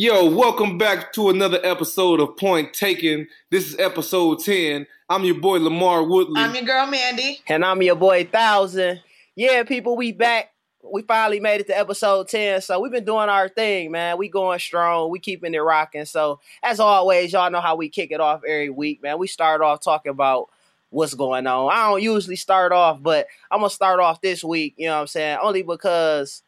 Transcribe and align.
Yo, 0.00 0.30
welcome 0.30 0.78
back 0.78 1.12
to 1.12 1.28
another 1.28 1.58
episode 1.64 2.20
of 2.20 2.36
Point 2.36 2.72
Taken. 2.72 3.26
This 3.50 3.66
is 3.66 3.80
episode 3.80 4.38
10. 4.38 4.86
I'm 5.08 5.24
your 5.24 5.40
boy 5.40 5.58
Lamar 5.58 6.04
Woodley. 6.04 6.40
I'm 6.40 6.54
your 6.54 6.62
girl 6.62 6.86
Mandy. 6.86 7.40
And 7.48 7.64
I'm 7.64 7.82
your 7.82 7.96
boy 7.96 8.22
Thousand. 8.24 9.00
Yeah, 9.34 9.64
people, 9.64 9.96
we 9.96 10.12
back. 10.12 10.52
We 10.84 11.02
finally 11.02 11.40
made 11.40 11.62
it 11.62 11.66
to 11.66 11.76
episode 11.76 12.28
10. 12.28 12.60
So 12.60 12.78
we've 12.78 12.92
been 12.92 13.04
doing 13.04 13.28
our 13.28 13.48
thing, 13.48 13.90
man. 13.90 14.18
We 14.18 14.28
going 14.28 14.60
strong. 14.60 15.10
We 15.10 15.18
keeping 15.18 15.52
it 15.52 15.58
rocking. 15.58 16.04
So 16.04 16.38
as 16.62 16.78
always, 16.78 17.32
y'all 17.32 17.50
know 17.50 17.60
how 17.60 17.74
we 17.74 17.88
kick 17.88 18.12
it 18.12 18.20
off 18.20 18.42
every 18.46 18.70
week, 18.70 19.02
man. 19.02 19.18
We 19.18 19.26
start 19.26 19.62
off 19.62 19.80
talking 19.80 20.10
about 20.10 20.48
what's 20.90 21.14
going 21.14 21.48
on. 21.48 21.72
I 21.72 21.88
don't 21.88 22.04
usually 22.04 22.36
start 22.36 22.70
off, 22.70 23.02
but 23.02 23.26
I'm 23.50 23.58
gonna 23.58 23.70
start 23.70 23.98
off 23.98 24.20
this 24.20 24.44
week, 24.44 24.74
you 24.76 24.86
know 24.86 24.94
what 24.94 25.00
I'm 25.00 25.06
saying? 25.08 25.38
Only 25.42 25.62
because 25.62 26.44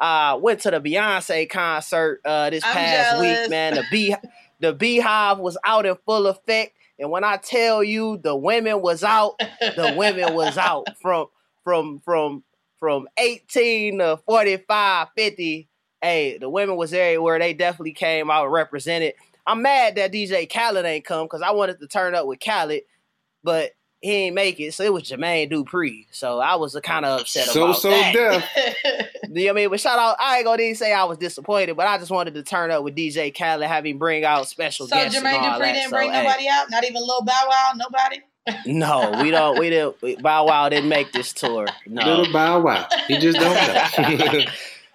uh 0.00 0.38
went 0.40 0.60
to 0.60 0.70
the 0.70 0.80
Beyonce 0.80 1.48
concert 1.48 2.20
uh 2.24 2.50
this 2.50 2.64
I'm 2.64 2.72
past 2.72 3.10
jealous. 3.10 3.20
week, 3.20 3.50
man. 3.50 3.74
The 3.74 3.84
bee 3.90 4.14
the 4.60 4.74
BeyHive 4.74 5.38
was 5.38 5.56
out 5.64 5.86
in 5.86 5.96
full 6.06 6.26
effect. 6.26 6.74
And 6.98 7.10
when 7.10 7.22
I 7.22 7.36
tell 7.36 7.84
you 7.84 8.18
the 8.18 8.34
women 8.34 8.82
was 8.82 9.04
out, 9.04 9.38
the 9.38 9.94
women 9.96 10.34
was 10.34 10.58
out 10.58 10.86
from 11.00 11.26
from 11.64 12.00
from 12.00 12.42
from 12.78 13.08
18 13.18 13.98
to 13.98 14.18
45, 14.24 15.08
50. 15.16 15.68
Hey, 16.00 16.38
the 16.38 16.48
women 16.48 16.76
was 16.76 16.92
everywhere. 16.92 17.38
They 17.38 17.54
definitely 17.54 17.92
came 17.92 18.30
out 18.30 18.50
represented. 18.50 19.14
I'm 19.46 19.62
mad 19.62 19.96
that 19.96 20.12
DJ 20.12 20.52
Khaled 20.52 20.84
ain't 20.84 21.04
come 21.04 21.24
because 21.24 21.42
I 21.42 21.50
wanted 21.52 21.80
to 21.80 21.88
turn 21.88 22.14
up 22.14 22.26
with 22.26 22.38
Khaled, 22.38 22.82
but 23.42 23.72
he 24.00 24.12
ain't 24.12 24.34
make 24.34 24.60
it. 24.60 24.74
So 24.74 24.84
it 24.84 24.92
was 24.92 25.02
Jermaine 25.04 25.50
Dupri. 25.50 26.06
So 26.10 26.38
I 26.38 26.54
was 26.56 26.78
kind 26.82 27.04
of 27.04 27.20
upset 27.20 27.46
so 27.48 27.64
about 27.64 27.76
so 27.78 27.90
that. 27.90 28.12
deaf. 28.14 28.48
You 29.30 29.34
know 29.34 29.42
what 29.44 29.50
I 29.50 29.52
mean? 29.62 29.68
But 29.70 29.80
shout 29.80 29.98
out, 29.98 30.16
I 30.20 30.36
ain't 30.38 30.46
gonna 30.46 30.62
even 30.62 30.74
say 30.74 30.92
I 30.94 31.04
was 31.04 31.18
disappointed, 31.18 31.76
but 31.76 31.86
I 31.86 31.98
just 31.98 32.10
wanted 32.10 32.32
to 32.34 32.42
turn 32.42 32.70
up 32.70 32.82
with 32.82 32.94
DJ 32.96 33.36
Khaled, 33.36 33.66
have 33.68 33.84
him 33.84 33.98
bring 33.98 34.24
out 34.24 34.48
special 34.48 34.86
so 34.86 34.96
guests. 34.96 35.18
Jermaine 35.18 35.34
and 35.34 35.46
all 35.46 35.56
Dupri 35.56 35.58
that. 35.58 35.72
didn't 35.74 35.90
So, 35.90 35.96
bring 35.96 36.12
hey. 36.12 36.22
nobody 36.22 36.48
out, 36.48 36.70
not 36.70 36.84
even 36.84 37.02
Lil 37.02 37.22
Bow 37.22 37.46
Wow, 37.46 37.72
nobody. 37.76 38.20
No, 38.64 39.20
we 39.22 39.30
don't. 39.30 39.58
We 39.58 39.68
didn't. 39.68 40.00
we- 40.00 40.16
Bow 40.16 40.46
Wow 40.46 40.70
didn't 40.70 40.88
make 40.88 41.12
this 41.12 41.34
tour. 41.34 41.66
No. 41.86 42.02
Little 42.06 42.32
Bow 42.32 42.60
Wow. 42.60 42.86
He 43.08 43.18
just 43.18 43.38
don't 43.38 43.52
know. 43.54 44.44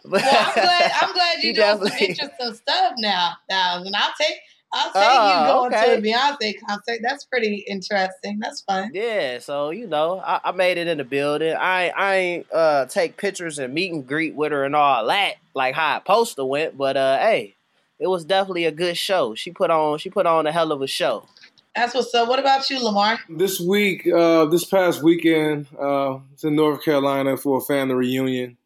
Well, 0.05 0.21
I'm 0.21 0.53
glad. 0.53 0.91
I'm 1.01 1.13
glad 1.13 1.35
you 1.43 1.49
He 1.49 1.53
doing 1.53 1.77
some 1.77 1.97
interesting 1.97 2.53
stuff 2.55 2.93
now. 2.97 3.33
Now, 3.49 3.83
and 3.83 3.95
I'll 3.95 4.11
take. 4.19 4.35
I'll 4.73 4.91
take 4.91 5.03
Oh, 5.05 5.39
you 5.39 5.47
going 5.47 5.73
okay. 5.73 5.95
to 5.95 5.99
a 5.99 6.01
Beyonce 6.01 6.55
concert. 6.67 6.99
That's 7.03 7.25
pretty 7.25 7.65
interesting. 7.67 8.39
That's 8.39 8.61
fun. 8.61 8.91
Yeah, 8.93 9.39
so 9.39 9.69
you 9.69 9.87
know, 9.87 10.19
I, 10.25 10.41
I 10.45 10.51
made 10.51 10.77
it 10.77 10.87
in 10.87 10.97
the 10.97 11.03
building. 11.03 11.55
I 11.55 11.89
I 11.89 12.15
ain't 12.15 12.47
uh 12.53 12.85
take 12.87 13.17
pictures 13.17 13.59
and 13.59 13.73
meet 13.73 13.91
and 13.93 14.07
greet 14.07 14.35
with 14.35 14.51
her 14.51 14.63
and 14.65 14.75
all 14.75 15.05
that, 15.07 15.35
like 15.53 15.75
how 15.75 15.95
I 15.95 15.99
supposed 15.99 16.35
to 16.37 16.45
went. 16.45 16.77
But 16.77 16.97
uh, 16.97 17.19
hey, 17.19 17.55
it 17.99 18.07
was 18.07 18.25
definitely 18.25 18.65
a 18.65 18.71
good 18.71 18.97
show. 18.97 19.35
She 19.35 19.51
put 19.51 19.69
on 19.71 19.99
she 19.99 20.09
put 20.09 20.25
on 20.25 20.47
a 20.47 20.51
hell 20.51 20.71
of 20.71 20.81
a 20.81 20.87
show. 20.87 21.25
That's 21.75 21.95
what's 21.95 22.13
up. 22.13 22.27
What 22.27 22.39
about 22.39 22.69
you, 22.69 22.83
Lamar? 22.83 23.19
this 23.29 23.59
week, 23.59 24.07
uh, 24.07 24.45
this 24.45 24.63
past 24.65 25.01
weekend, 25.03 25.67
uh, 25.79 26.19
it's 26.33 26.43
in 26.43 26.55
North 26.55 26.83
Carolina 26.83 27.35
for 27.37 27.57
a 27.57 27.61
family 27.61 27.95
reunion. 27.95 28.57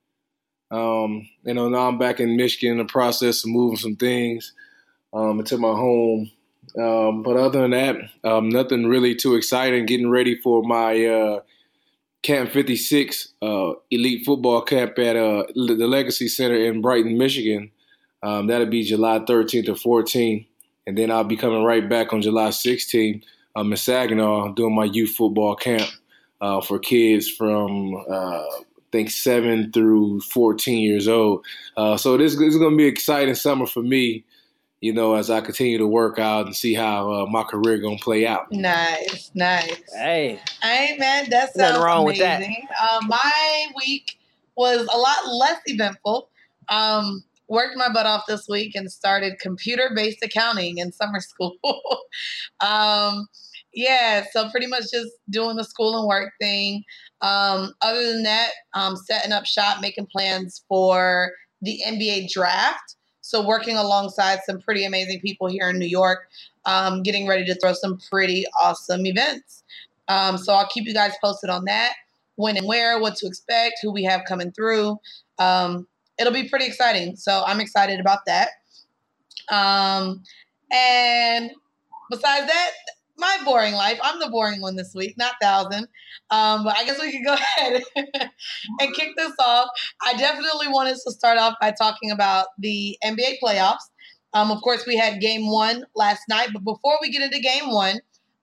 Um, 0.71 1.29
you 1.43 1.53
know, 1.53 1.69
now 1.69 1.87
I'm 1.87 1.97
back 1.97 2.19
in 2.19 2.35
Michigan 2.35 2.73
in 2.73 2.77
the 2.79 2.85
process 2.85 3.43
of 3.45 3.51
moving 3.51 3.77
some 3.77 3.95
things 3.95 4.53
um, 5.13 5.39
into 5.39 5.57
my 5.57 5.69
home. 5.69 6.31
Um, 6.77 7.23
but 7.23 7.37
other 7.37 7.61
than 7.61 7.71
that, 7.71 7.95
um, 8.23 8.49
nothing 8.49 8.87
really 8.87 9.15
too 9.15 9.35
exciting. 9.35 9.85
Getting 9.85 10.09
ready 10.09 10.35
for 10.35 10.63
my 10.63 11.05
uh, 11.05 11.39
Camp 12.23 12.51
56 12.51 13.33
uh, 13.41 13.71
elite 13.89 14.25
football 14.25 14.61
camp 14.61 14.99
at 14.99 15.15
uh, 15.15 15.43
the 15.55 15.87
Legacy 15.87 16.27
Center 16.27 16.55
in 16.55 16.81
Brighton, 16.81 17.17
Michigan. 17.17 17.71
Um, 18.21 18.47
that'll 18.47 18.67
be 18.67 18.83
July 18.83 19.19
13th 19.19 19.65
to 19.65 19.73
14th. 19.73 20.45
And 20.85 20.97
then 20.97 21.11
I'll 21.11 21.23
be 21.23 21.37
coming 21.37 21.63
right 21.63 21.87
back 21.87 22.13
on 22.13 22.21
July 22.21 22.49
16th 22.49 23.23
um, 23.55 23.71
in 23.71 23.77
Saginaw 23.77 24.53
doing 24.53 24.75
my 24.75 24.85
youth 24.85 25.11
football 25.11 25.55
camp 25.55 25.89
uh, 26.41 26.61
for 26.61 26.79
kids 26.79 27.29
from 27.29 27.95
uh, 28.09 28.43
I 28.43 28.89
think 28.91 29.09
seven 29.09 29.71
through 29.71 30.21
14 30.21 30.79
years 30.79 31.07
old. 31.07 31.45
Uh, 31.75 31.97
so 31.97 32.17
this, 32.17 32.37
this 32.37 32.53
is 32.53 32.57
going 32.57 32.71
to 32.71 32.77
be 32.77 32.87
an 32.87 32.93
exciting 32.93 33.35
summer 33.35 33.65
for 33.65 33.83
me, 33.83 34.23
you 34.81 34.93
know, 34.93 35.15
as 35.15 35.29
I 35.29 35.41
continue 35.41 35.77
to 35.77 35.87
work 35.87 36.19
out 36.19 36.45
and 36.45 36.55
see 36.55 36.73
how 36.73 37.11
uh, 37.11 37.25
my 37.25 37.43
career 37.43 37.77
going 37.79 37.97
to 37.97 38.03
play 38.03 38.27
out. 38.27 38.51
Nice, 38.51 39.31
nice. 39.33 39.81
Hey, 39.93 40.39
Hey 40.61 40.97
man, 40.99 41.29
that 41.29 41.55
Nothing 41.55 41.73
sounds 41.73 41.83
wrong 41.83 42.05
with 42.05 42.19
that. 42.19 42.37
amazing. 42.37 42.67
Uh, 42.79 42.99
my 43.07 43.67
week 43.75 44.17
was 44.55 44.87
a 44.93 44.97
lot 44.97 45.27
less 45.27 45.59
eventful. 45.65 46.29
Um, 46.69 47.23
worked 47.47 47.77
my 47.77 47.89
butt 47.91 48.05
off 48.05 48.25
this 48.27 48.47
week 48.47 48.75
and 48.75 48.91
started 48.91 49.39
computer-based 49.39 50.23
accounting 50.23 50.77
in 50.77 50.91
summer 50.91 51.21
school. 51.21 51.57
um, 52.59 53.27
yeah, 53.73 54.25
so 54.31 54.49
pretty 54.49 54.67
much 54.67 54.83
just 54.91 55.09
doing 55.29 55.55
the 55.55 55.63
school 55.63 55.97
and 55.97 56.07
work 56.07 56.33
thing. 56.39 56.83
Um, 57.21 57.73
other 57.81 58.11
than 58.11 58.23
that, 58.23 58.51
um, 58.73 58.95
setting 58.95 59.31
up 59.31 59.45
shop, 59.45 59.81
making 59.81 60.07
plans 60.07 60.63
for 60.67 61.31
the 61.61 61.79
NBA 61.87 62.29
draft. 62.31 62.95
So 63.27 63.45
working 63.45 63.75
alongside 63.75 64.39
some 64.45 64.61
pretty 64.61 64.85
amazing 64.85 65.19
people 65.19 65.47
here 65.47 65.69
in 65.69 65.77
New 65.77 65.85
York, 65.85 66.29
um, 66.63 67.03
getting 67.03 67.27
ready 67.27 67.43
to 67.43 67.55
throw 67.55 67.73
some 67.73 67.99
pretty 68.09 68.45
awesome 68.63 69.05
events. 69.05 69.65
Um, 70.07 70.37
so 70.37 70.53
I'll 70.53 70.69
keep 70.69 70.85
you 70.85 70.93
guys 70.93 71.11
posted 71.21 71.49
on 71.49 71.65
that, 71.65 71.95
when 72.35 72.55
and 72.55 72.65
where, 72.65 73.01
what 73.01 73.17
to 73.17 73.27
expect, 73.27 73.79
who 73.81 73.91
we 73.91 74.05
have 74.05 74.21
coming 74.25 74.53
through. 74.53 74.97
Um, 75.39 75.87
it'll 76.17 76.31
be 76.31 76.47
pretty 76.47 76.67
exciting. 76.67 77.17
So 77.17 77.43
I'm 77.45 77.59
excited 77.59 77.99
about 77.99 78.19
that. 78.27 78.47
Um, 79.49 80.23
and 80.71 81.51
besides 82.09 82.47
that, 82.47 82.71
my 83.17 83.37
boring 83.43 83.73
life. 83.73 83.99
I'm 84.03 84.19
the 84.19 84.29
boring 84.29 84.61
one 84.61 84.75
this 84.75 84.93
week, 84.95 85.15
not 85.17 85.35
thousand. 85.41 85.87
Um, 86.29 86.63
but 86.63 86.77
I 86.77 86.85
guess 86.85 87.01
we 87.01 87.11
could 87.11 87.25
go 87.25 87.33
ahead 87.57 87.83
and 88.79 88.93
kick 88.93 89.15
this 89.17 89.33
off. 89.39 89.69
I 90.05 90.15
definitely 90.17 90.67
wanted 90.67 90.97
to 91.05 91.11
start 91.11 91.37
off 91.37 91.55
by 91.59 91.71
talking 91.71 92.11
about 92.11 92.47
the 92.59 92.97
NBA 93.03 93.35
playoffs. 93.43 93.77
Um, 94.33 94.51
of 94.51 94.61
course, 94.61 94.85
we 94.85 94.97
had 94.97 95.21
game 95.21 95.49
one 95.49 95.85
last 95.95 96.21
night, 96.29 96.49
but 96.53 96.63
before 96.63 96.97
we 97.01 97.09
get 97.09 97.21
into 97.21 97.39
game 97.39 97.71
one, 97.71 97.99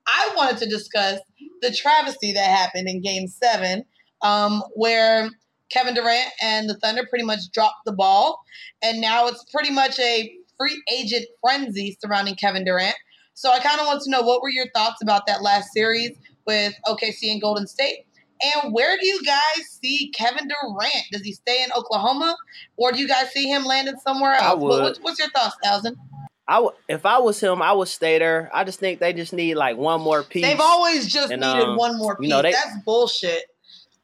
I 0.07 0.33
wanted 0.37 0.59
to 0.59 0.69
discuss 0.69 1.21
the 1.63 1.71
travesty 1.71 2.33
that 2.33 2.47
happened 2.47 2.89
in 2.89 3.01
game 3.01 3.27
seven, 3.29 3.85
um, 4.23 4.63
where 4.75 5.31
Kevin 5.71 5.95
Durant 5.95 6.31
and 6.43 6.69
the 6.69 6.79
Thunder 6.79 7.07
pretty 7.09 7.25
much 7.25 7.41
dropped 7.53 7.85
the 7.85 7.93
ball. 7.93 8.41
And 8.83 9.01
now 9.01 9.29
it's 9.29 9.45
pretty 9.53 9.71
much 9.71 9.99
a 9.99 10.33
free 10.59 10.83
agent 10.93 11.27
frenzy 11.41 11.97
surrounding 12.01 12.37
Kevin 12.37 12.65
Durant. 12.65 12.97
So 13.35 13.51
I 13.51 13.59
kind 13.59 13.81
of 13.81 13.87
want 13.87 14.03
to 14.03 14.11
know 14.11 14.23
what 14.23 14.43
were 14.43 14.51
your 14.51 14.67
thoughts 14.75 15.03
about 15.03 15.27
that 15.27 15.43
last 15.43 15.73
series 15.73 16.17
with 16.47 16.73
OKC 16.87 17.31
and 17.33 17.41
Golden 17.41 17.67
State? 17.67 18.07
And 18.43 18.73
where 18.73 18.97
do 18.99 19.07
you 19.07 19.23
guys 19.25 19.79
see 19.83 20.11
Kevin 20.15 20.49
Durant? 20.49 21.05
Does 21.13 21.23
he 21.23 21.33
stay 21.33 21.63
in 21.63 21.71
Oklahoma, 21.77 22.37
or 22.77 22.93
do 22.93 22.99
you 22.99 23.09
guys 23.09 23.31
see 23.33 23.45
him 23.49 23.65
landing 23.65 23.97
somewhere 24.05 24.35
else? 24.35 24.61
What- 24.61 24.83
would. 24.83 24.99
what's, 25.03 25.19
your 25.19 25.31
thoughts, 25.31 25.57
Thousand? 25.63 25.97
I 26.47 26.55
w- 26.57 26.73
if 26.89 27.07
I 27.07 27.19
was 27.19 27.41
him, 27.41 27.63
I 27.63 27.73
would 27.73 27.89
stay 27.89 28.19
there. 28.19 28.51
I 28.53 28.65
just 28.65 28.79
think 28.79 29.01
they 29.01 29.15
just 29.15 29.33
need 29.33 29.55
like 29.55 29.79
one 29.79 30.01
more 30.03 30.23
piece. 30.23 30.43
They've 30.45 30.61
always 30.61 31.11
just 31.11 31.33
And, 31.33 31.41
needed 31.41 31.65
um, 31.65 31.77
one 31.77 31.97
more 31.97 32.17
piece. 32.17 32.25
you 32.29 32.35
know, 32.35 32.43
they- 32.43 32.53
That's 32.53 32.77
bullshit. 32.85 33.45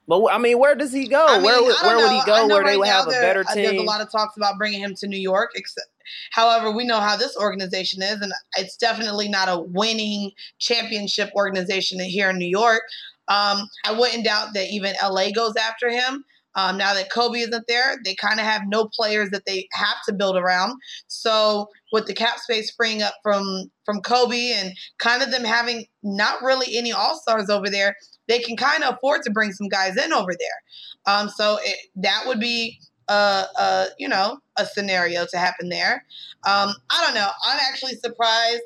but 0.07 0.25
I 0.25 0.39
mean, 0.39 0.57
where 0.57 0.73
does 0.73 0.91
he 0.91 1.07
go? 1.07 1.23
I 1.27 1.35
mean, 1.35 1.43
where 1.43 1.61
would, 1.61 1.75
where 1.83 1.97
would 1.97 2.11
he 2.11 2.21
go? 2.25 2.47
Where 2.47 2.63
they 2.63 2.77
would 2.77 2.87
have 2.87 3.07
a 3.07 3.11
better 3.11 3.41
uh, 3.47 3.53
There's 3.53 3.73
a 3.79 3.81
lot 3.83 4.01
of 4.01 4.11
talks 4.11 4.37
about 4.37 4.57
bringing 4.57 4.79
him 4.79 4.95
to 4.95 5.07
New 5.07 5.19
York. 5.19 5.51
Except, 5.53 5.87
however, 6.31 6.71
we 6.71 6.85
know 6.85 6.99
how 6.99 7.15
this 7.15 7.35
organization 7.37 8.01
is, 8.01 8.21
and 8.21 8.33
it's 8.57 8.77
definitely 8.77 9.29
not 9.29 9.49
a 9.49 9.59
winning 9.59 10.31
championship 10.59 11.29
organization 11.35 11.99
here 11.99 12.29
in 12.29 12.37
New 12.37 12.47
York. 12.47 12.81
Um, 13.27 13.67
I 13.85 13.93
wouldn't 13.97 14.25
doubt 14.25 14.53
that 14.53 14.67
even 14.71 14.93
LA 15.01 15.31
goes 15.31 15.55
after 15.55 15.89
him. 15.89 16.25
Um, 16.55 16.77
now 16.77 16.93
that 16.93 17.11
Kobe 17.11 17.39
isn't 17.39 17.65
there, 17.67 17.97
they 18.03 18.13
kind 18.15 18.39
of 18.39 18.45
have 18.45 18.63
no 18.67 18.87
players 18.87 19.29
that 19.29 19.45
they 19.45 19.67
have 19.71 19.97
to 20.05 20.13
build 20.13 20.35
around. 20.35 20.77
So 21.07 21.69
with 21.93 22.07
the 22.07 22.13
cap 22.13 22.39
space 22.39 22.71
freeing 22.71 23.01
up 23.01 23.13
from 23.23 23.71
from 23.85 24.01
Kobe 24.01 24.51
and 24.51 24.73
kind 24.99 25.23
of 25.23 25.31
them 25.31 25.43
having 25.43 25.85
not 26.03 26.41
really 26.41 26.77
any 26.77 26.91
all 26.91 27.17
stars 27.17 27.49
over 27.49 27.69
there, 27.69 27.95
they 28.27 28.39
can 28.39 28.57
kind 28.57 28.83
of 28.83 28.95
afford 28.95 29.21
to 29.23 29.31
bring 29.31 29.53
some 29.53 29.69
guys 29.69 29.97
in 29.97 30.11
over 30.11 30.31
there. 30.37 31.13
Um, 31.13 31.29
so 31.29 31.57
it, 31.63 31.77
that 31.95 32.23
would 32.27 32.39
be 32.39 32.79
a, 33.07 33.45
a 33.57 33.87
you 33.97 34.09
know 34.09 34.39
a 34.61 34.65
scenario 34.65 35.25
to 35.25 35.37
happen 35.37 35.69
there. 35.69 36.05
Um, 36.45 36.73
I 36.89 37.03
don't 37.05 37.15
know. 37.15 37.29
I'm 37.43 37.59
actually 37.69 37.95
surprised 37.95 38.61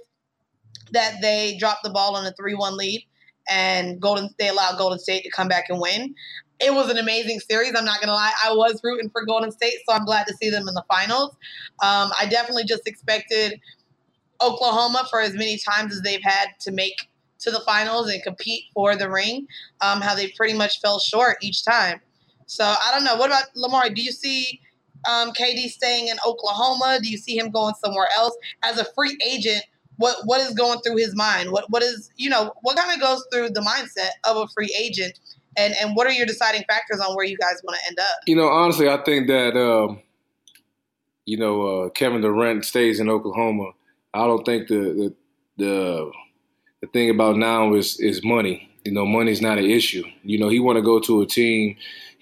that 0.92 1.16
they 1.22 1.58
dropped 1.58 1.84
the 1.84 1.90
ball 1.90 2.16
on 2.16 2.26
a 2.26 2.32
three-one 2.34 2.78
lead 2.78 3.06
and 3.50 4.00
Golden 4.00 4.30
they 4.38 4.50
allowed 4.50 4.78
Golden 4.78 5.00
State 5.00 5.24
to 5.24 5.32
come 5.32 5.48
back 5.48 5.66
and 5.70 5.80
win. 5.80 6.14
It 6.60 6.74
was 6.74 6.90
an 6.90 6.98
amazing 6.98 7.40
series. 7.42 7.74
I'm 7.76 7.86
not 7.86 8.00
gonna 8.00 8.14
lie. 8.14 8.32
I 8.44 8.54
was 8.54 8.80
rooting 8.84 9.10
for 9.10 9.26
Golden 9.26 9.52
State, 9.52 9.76
so 9.88 9.94
I'm 9.94 10.06
glad 10.06 10.26
to 10.28 10.34
see 10.36 10.50
them 10.50 10.68
in 10.68 10.74
the 10.74 10.84
finals. 10.88 11.32
Um, 11.84 12.12
I 12.20 12.28
definitely 12.30 12.64
just 12.66 12.88
expected 12.88 13.60
Oklahoma 14.42 15.06
for 15.10 15.22
as 15.22 15.34
many 15.34 15.58
times 15.58 15.94
as 15.94 16.02
they've 16.02 16.24
had 16.24 16.48
to 16.62 16.72
make 16.72 17.10
to 17.40 17.52
the 17.52 17.60
finals 17.62 18.10
and 18.10 18.24
compete 18.24 18.64
for 18.74 18.96
the 18.96 19.10
ring. 19.10 19.48
Um, 19.82 20.02
how 20.02 20.16
they 20.16 20.30
pretty 20.30 20.54
much 20.54 20.80
fell 20.82 21.00
short 21.00 21.38
each 21.42 21.64
time. 21.64 22.00
So 22.48 22.64
I 22.64 22.92
don't 22.94 23.04
know. 23.04 23.16
What 23.16 23.28
about 23.28 23.46
Lamar? 23.56 23.90
Do 23.90 24.02
you 24.02 24.12
see 24.12 24.62
um, 25.07 25.31
KD 25.31 25.69
staying 25.69 26.07
in 26.07 26.18
Oklahoma? 26.25 27.00
Do 27.02 27.10
you 27.10 27.18
see 27.18 27.38
him 27.38 27.52
going 27.52 27.75
somewhere 27.84 28.07
else 28.18 28.36
as 28.63 28.80
a 28.80 28.86
free 28.94 29.18
agent? 29.25 29.63
What 29.98 30.18
what 30.25 30.42
is 30.42 30.54
going 30.54 30.80
through 30.81 30.98
his 30.98 31.16
mind? 31.16 31.52
What 31.52 31.69
what 31.69 31.84
is 31.84 32.10
you 32.18 32.30
know 32.30 32.54
what 32.62 32.78
kind 32.78 32.94
of 32.94 33.00
goes 33.00 33.25
through 33.31 33.50
the 33.52 33.62
mindset 33.62 34.10
of 34.30 34.38
a 34.38 34.48
free 34.54 34.75
agent? 34.78 35.19
And 35.57 35.74
and 35.81 35.96
what 35.96 36.06
are 36.07 36.12
your 36.12 36.25
deciding 36.25 36.63
factors 36.68 37.00
on 37.00 37.16
where 37.16 37.25
you 37.25 37.38
guys 37.38 37.62
want 37.63 37.80
to 37.80 37.88
end 37.88 38.00
up? 38.00 38.18
You 38.28 38.36
know, 38.36 38.50
honestly, 38.50 38.90
I 38.90 38.98
think 39.04 39.28
that 39.28 39.56
um, 39.57 40.02
you 41.25 41.38
know 41.38 41.62
uh, 41.62 41.90
Kevin 41.90 42.22
Durant 42.22 42.66
stays 42.66 43.00
in 43.00 43.10
Oklahoma. 43.10 43.72
I 44.13 44.28
don't 44.28 44.46
think 44.46 44.68
the 44.68 44.75
the 44.75 45.16
the, 45.58 46.12
the 46.81 46.88
thing 46.88 47.10
about 47.10 47.38
now 47.38 47.74
is 47.74 48.00
is 48.00 48.24
money. 48.24 48.69
You 48.84 48.92
know, 48.92 49.06
money's 49.06 49.42
not 49.42 49.58
an 49.58 49.66
issue. 49.66 50.04
You 50.24 50.38
know, 50.38 50.50
he 50.50 50.60
want 50.60 50.78
to 50.78 50.81
go 50.81 51.00
to 51.00 51.22
a 51.22 51.25
team 51.25 51.75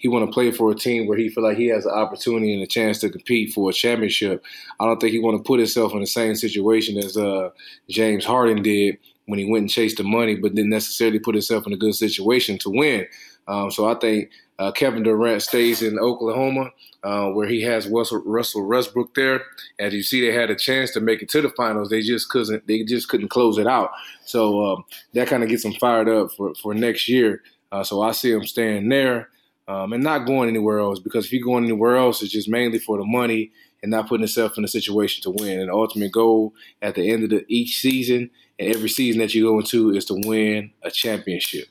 he 0.04 0.08
want 0.08 0.22
to 0.22 0.34
play 0.34 0.50
for 0.50 0.70
a 0.70 0.74
team 0.74 1.06
where 1.06 1.16
he 1.16 1.30
feel 1.30 1.42
like 1.42 1.56
he 1.56 1.68
has 1.68 1.86
an 1.86 1.92
opportunity 1.92 2.52
and 2.52 2.62
a 2.62 2.66
chance 2.66 2.98
to 2.98 3.08
compete 3.08 3.54
for 3.54 3.70
a 3.70 3.72
championship. 3.72 4.44
I 4.78 4.84
don't 4.84 5.00
think 5.00 5.12
he 5.12 5.18
want 5.18 5.38
to 5.38 5.42
put 5.42 5.58
himself 5.58 5.94
in 5.94 6.00
the 6.00 6.06
same 6.06 6.34
situation 6.34 6.98
as 6.98 7.16
uh, 7.16 7.48
James 7.88 8.22
Harden 8.22 8.62
did 8.62 8.98
when 9.24 9.38
he 9.38 9.50
went 9.50 9.62
and 9.62 9.70
chased 9.70 9.96
the 9.96 10.02
money, 10.02 10.34
but 10.34 10.54
didn't 10.54 10.68
necessarily 10.68 11.18
put 11.18 11.34
himself 11.34 11.66
in 11.66 11.72
a 11.72 11.78
good 11.78 11.94
situation 11.94 12.58
to 12.58 12.68
win. 12.68 13.06
Um, 13.48 13.70
so 13.70 13.88
I 13.88 13.94
think 13.94 14.28
uh, 14.58 14.72
Kevin 14.72 15.04
Durant 15.04 15.40
stays 15.40 15.80
in 15.80 15.98
Oklahoma, 15.98 16.70
uh, 17.02 17.30
where 17.30 17.48
he 17.48 17.62
has 17.62 17.88
Russell, 17.88 18.22
Russell 18.26 18.68
Westbrook 18.68 19.14
there. 19.14 19.40
As 19.78 19.94
you 19.94 20.02
see, 20.02 20.20
they 20.20 20.34
had 20.34 20.50
a 20.50 20.54
chance 20.54 20.90
to 20.90 21.00
make 21.00 21.22
it 21.22 21.30
to 21.30 21.40
the 21.40 21.48
finals. 21.56 21.88
They 21.88 22.02
just 22.02 22.28
couldn't. 22.28 22.66
They 22.66 22.84
just 22.84 23.08
couldn't 23.08 23.28
close 23.28 23.56
it 23.56 23.66
out. 23.66 23.88
So 24.26 24.66
um, 24.66 24.84
that 25.14 25.28
kind 25.28 25.42
of 25.42 25.48
gets 25.48 25.62
them 25.62 25.72
fired 25.72 26.10
up 26.10 26.30
for 26.32 26.54
for 26.56 26.74
next 26.74 27.08
year. 27.08 27.40
Uh, 27.72 27.84
so 27.84 28.02
I 28.02 28.12
see 28.12 28.32
him 28.32 28.44
staying 28.44 28.90
there 28.90 29.30
um, 29.66 29.92
and 29.92 30.02
not 30.02 30.26
going 30.26 30.48
anywhere 30.48 30.78
else 30.78 30.98
because 30.98 31.26
if 31.26 31.32
you're 31.32 31.44
going 31.44 31.64
anywhere 31.64 31.96
else, 31.96 32.22
it's 32.22 32.32
just 32.32 32.48
mainly 32.48 32.78
for 32.78 32.98
the 32.98 33.04
money 33.04 33.50
and 33.82 33.90
not 33.90 34.08
putting 34.08 34.22
yourself 34.22 34.56
in 34.58 34.64
a 34.64 34.68
situation 34.68 35.22
to 35.22 35.30
win. 35.30 35.60
And 35.60 35.68
the 35.68 35.74
ultimate 35.74 36.12
goal 36.12 36.54
at 36.82 36.94
the 36.94 37.10
end 37.10 37.24
of 37.24 37.30
the, 37.30 37.44
each 37.48 37.78
season 37.78 38.30
and 38.58 38.74
every 38.74 38.88
season 38.88 39.20
that 39.20 39.34
you 39.34 39.44
go 39.44 39.58
into 39.58 39.90
is 39.90 40.04
to 40.06 40.14
win 40.24 40.72
a 40.82 40.90
championship. 40.90 41.66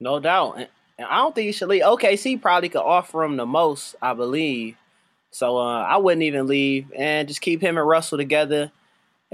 No 0.00 0.20
doubt. 0.20 0.58
And 0.58 0.68
I 0.98 1.18
don't 1.18 1.34
think 1.34 1.46
you 1.46 1.52
should 1.52 1.68
leave. 1.68 1.82
OKC 1.82 2.40
probably 2.40 2.68
could 2.68 2.82
offer 2.82 3.24
him 3.24 3.36
the 3.36 3.46
most, 3.46 3.96
I 4.00 4.14
believe. 4.14 4.76
So 5.32 5.58
uh, 5.58 5.82
I 5.82 5.96
wouldn't 5.96 6.22
even 6.22 6.46
leave 6.46 6.92
and 6.96 7.26
just 7.26 7.40
keep 7.40 7.60
him 7.60 7.76
and 7.76 7.86
Russell 7.86 8.18
together 8.18 8.70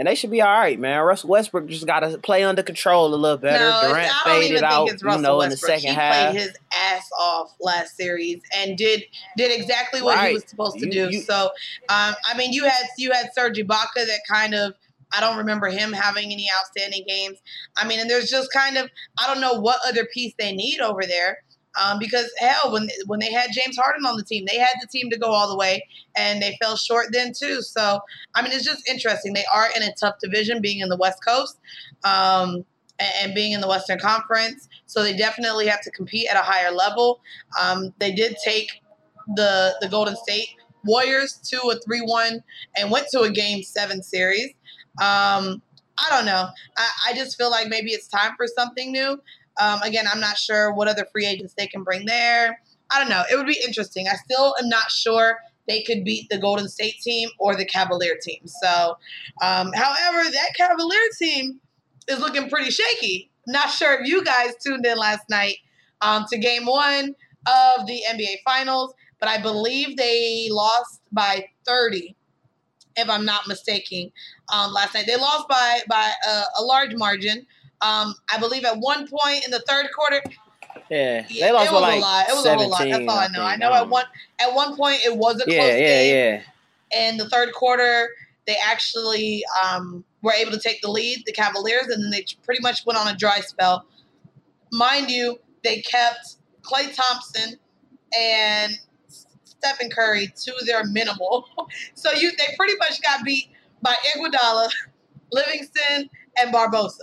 and 0.00 0.06
they 0.06 0.14
should 0.14 0.30
be 0.30 0.40
all 0.40 0.48
right, 0.48 0.80
man. 0.80 0.98
Russell 1.02 1.28
Westbrook 1.28 1.66
just 1.66 1.86
got 1.86 2.00
to 2.00 2.16
play 2.16 2.42
under 2.42 2.62
control 2.62 3.12
a 3.12 3.14
little 3.14 3.36
better. 3.36 3.58
No, 3.58 3.80
Durant 3.82 4.10
I 4.10 4.22
don't 4.24 4.40
faded 4.40 4.62
out, 4.62 4.86
you 4.86 4.94
know, 5.02 5.36
Westbrook. 5.36 5.42
in 5.44 5.50
the 5.50 5.56
second 5.58 5.90
he 5.90 5.94
half. 5.94 6.14
He 6.14 6.38
played 6.38 6.40
his 6.40 6.56
ass 6.72 7.10
off 7.20 7.54
last 7.60 7.98
series 7.98 8.40
and 8.56 8.78
did 8.78 9.02
did 9.36 9.52
exactly 9.60 10.00
what 10.00 10.16
right. 10.16 10.28
he 10.28 10.34
was 10.36 10.44
supposed 10.46 10.78
to 10.78 10.86
you, 10.86 10.90
do. 10.90 11.08
You, 11.10 11.20
so, 11.20 11.50
um, 11.90 12.14
I 12.24 12.34
mean, 12.34 12.54
you 12.54 12.64
had 12.64 12.86
you 12.96 13.12
had 13.12 13.34
Serge 13.34 13.58
Ibaka 13.58 13.96
that 13.96 14.20
kind 14.26 14.54
of. 14.54 14.72
I 15.12 15.20
don't 15.20 15.36
remember 15.36 15.66
him 15.66 15.92
having 15.92 16.32
any 16.32 16.48
outstanding 16.56 17.04
games. 17.06 17.38
I 17.76 17.86
mean, 17.86 18.00
and 18.00 18.08
there's 18.08 18.30
just 18.30 18.50
kind 18.54 18.78
of 18.78 18.88
I 19.18 19.26
don't 19.26 19.42
know 19.42 19.60
what 19.60 19.80
other 19.86 20.06
piece 20.06 20.32
they 20.38 20.52
need 20.52 20.80
over 20.80 21.02
there. 21.04 21.40
Um, 21.80 21.98
because 21.98 22.30
hell, 22.38 22.72
when 22.72 22.88
when 23.06 23.20
they 23.20 23.32
had 23.32 23.50
James 23.52 23.76
Harden 23.76 24.04
on 24.04 24.16
the 24.16 24.24
team, 24.24 24.44
they 24.50 24.58
had 24.58 24.74
the 24.80 24.88
team 24.88 25.10
to 25.10 25.18
go 25.18 25.28
all 25.28 25.48
the 25.48 25.56
way, 25.56 25.86
and 26.16 26.42
they 26.42 26.56
fell 26.60 26.76
short 26.76 27.06
then 27.12 27.32
too. 27.32 27.62
So 27.62 28.00
I 28.34 28.42
mean, 28.42 28.52
it's 28.52 28.64
just 28.64 28.88
interesting. 28.88 29.32
They 29.32 29.44
are 29.54 29.68
in 29.76 29.82
a 29.82 29.92
tough 29.94 30.16
division, 30.20 30.60
being 30.60 30.80
in 30.80 30.88
the 30.88 30.96
West 30.96 31.24
Coast, 31.24 31.58
um, 32.04 32.64
and, 32.98 33.12
and, 33.22 33.34
being 33.34 33.52
in 33.52 33.60
the 33.60 33.68
Western 33.68 33.98
Conference. 33.98 34.68
So 34.86 35.02
they 35.02 35.16
definitely 35.16 35.66
have 35.68 35.80
to 35.82 35.90
compete 35.92 36.28
at 36.28 36.36
a 36.36 36.42
higher 36.42 36.72
level. 36.72 37.20
Um, 37.60 37.94
they 37.98 38.12
did 38.12 38.36
take 38.44 38.70
the 39.36 39.76
the 39.80 39.88
Golden 39.88 40.16
State 40.16 40.48
Warriors 40.84 41.38
to 41.50 41.58
a 41.68 41.78
three 41.80 42.00
one 42.00 42.42
and 42.76 42.90
went 42.90 43.06
to 43.12 43.20
a 43.20 43.30
Game 43.30 43.62
Seven 43.62 44.02
series. 44.02 44.50
Um, 45.00 45.62
I 46.00 46.08
don't 46.10 46.24
know. 46.24 46.48
I, 46.76 46.90
I 47.08 47.14
just 47.14 47.36
feel 47.36 47.50
like 47.50 47.68
maybe 47.68 47.90
it's 47.90 48.08
time 48.08 48.32
for 48.36 48.46
something 48.46 48.90
new. 48.90 49.20
Um, 49.60 49.82
again, 49.82 50.06
I'm 50.10 50.20
not 50.20 50.38
sure 50.38 50.72
what 50.72 50.88
other 50.88 51.06
free 51.12 51.26
agents 51.26 51.54
they 51.56 51.66
can 51.66 51.82
bring 51.82 52.06
there. 52.06 52.60
I 52.90 52.98
don't 52.98 53.08
know. 53.08 53.22
It 53.30 53.36
would 53.36 53.46
be 53.46 53.60
interesting. 53.66 54.08
I 54.08 54.14
still 54.16 54.54
am 54.60 54.68
not 54.68 54.90
sure 54.90 55.38
they 55.68 55.82
could 55.82 56.04
beat 56.04 56.28
the 56.30 56.38
Golden 56.38 56.68
State 56.68 56.96
team 57.00 57.28
or 57.38 57.54
the 57.54 57.64
Cavalier 57.64 58.16
team. 58.20 58.40
So, 58.46 58.96
um, 59.42 59.70
however, 59.74 60.28
that 60.30 60.50
Cavalier 60.56 60.98
team 61.18 61.60
is 62.08 62.18
looking 62.18 62.50
pretty 62.50 62.70
shaky. 62.70 63.30
Not 63.46 63.70
sure 63.70 63.94
if 64.00 64.06
you 64.06 64.24
guys 64.24 64.54
tuned 64.64 64.84
in 64.84 64.98
last 64.98 65.28
night 65.30 65.56
um, 66.00 66.24
to 66.30 66.38
game 66.38 66.66
one 66.66 67.14
of 67.46 67.86
the 67.86 68.02
NBA 68.10 68.36
Finals, 68.44 68.94
but 69.20 69.28
I 69.28 69.40
believe 69.40 69.96
they 69.96 70.48
lost 70.50 71.02
by 71.12 71.46
30, 71.66 72.16
if 72.96 73.08
I'm 73.08 73.24
not 73.24 73.46
mistaken, 73.46 74.10
um, 74.52 74.72
last 74.72 74.94
night. 74.94 75.04
They 75.06 75.16
lost 75.16 75.48
by, 75.48 75.80
by 75.88 76.10
a, 76.28 76.42
a 76.58 76.62
large 76.62 76.94
margin. 76.96 77.46
Um, 77.82 78.14
I 78.32 78.38
believe 78.38 78.64
at 78.64 78.78
one 78.78 79.08
point 79.08 79.44
in 79.44 79.50
the 79.50 79.60
third 79.60 79.86
quarter. 79.94 80.22
Yeah, 80.90 81.22
they 81.22 81.52
lost 81.52 81.70
it 81.70 81.72
was 81.72 81.82
like 81.82 81.98
a 81.98 82.00
lot. 82.00 82.28
It 82.28 82.32
was 82.34 82.46
a 82.46 82.54
whole 82.54 82.68
lot. 82.68 82.84
That's 82.84 83.08
all 83.08 83.18
I 83.18 83.28
know. 83.28 83.42
I, 83.42 83.52
I 83.52 83.56
know 83.56 83.72
at 83.72 83.88
one 83.88 84.04
at 84.40 84.54
one 84.54 84.76
point 84.76 85.00
it 85.04 85.16
was 85.16 85.36
a 85.36 85.44
close 85.44 85.56
yeah, 85.56 85.76
yeah, 85.76 86.02
game. 86.02 86.42
Yeah, 86.92 87.08
In 87.08 87.16
the 87.16 87.28
third 87.28 87.52
quarter, 87.52 88.10
they 88.46 88.56
actually 88.64 89.42
um, 89.64 90.04
were 90.22 90.32
able 90.32 90.52
to 90.52 90.58
take 90.58 90.80
the 90.82 90.90
lead, 90.90 91.22
the 91.26 91.32
Cavaliers, 91.32 91.86
and 91.86 92.02
then 92.02 92.10
they 92.10 92.24
pretty 92.44 92.60
much 92.60 92.84
went 92.86 92.98
on 92.98 93.08
a 93.08 93.16
dry 93.16 93.40
spell. 93.40 93.86
Mind 94.72 95.10
you, 95.10 95.38
they 95.64 95.80
kept 95.80 96.36
Klay 96.62 96.94
Thompson 96.94 97.58
and 98.18 98.72
Stephen 99.60 99.90
Curry 99.90 100.32
to 100.44 100.54
their 100.66 100.84
minimal. 100.84 101.46
so 101.94 102.12
you 102.12 102.30
they 102.32 102.54
pretty 102.56 102.76
much 102.78 103.00
got 103.02 103.24
beat 103.24 103.48
by 103.82 103.94
Iguodala, 104.14 104.70
Livingston, 105.32 106.10
and 106.38 106.54
Barbosa. 106.54 106.98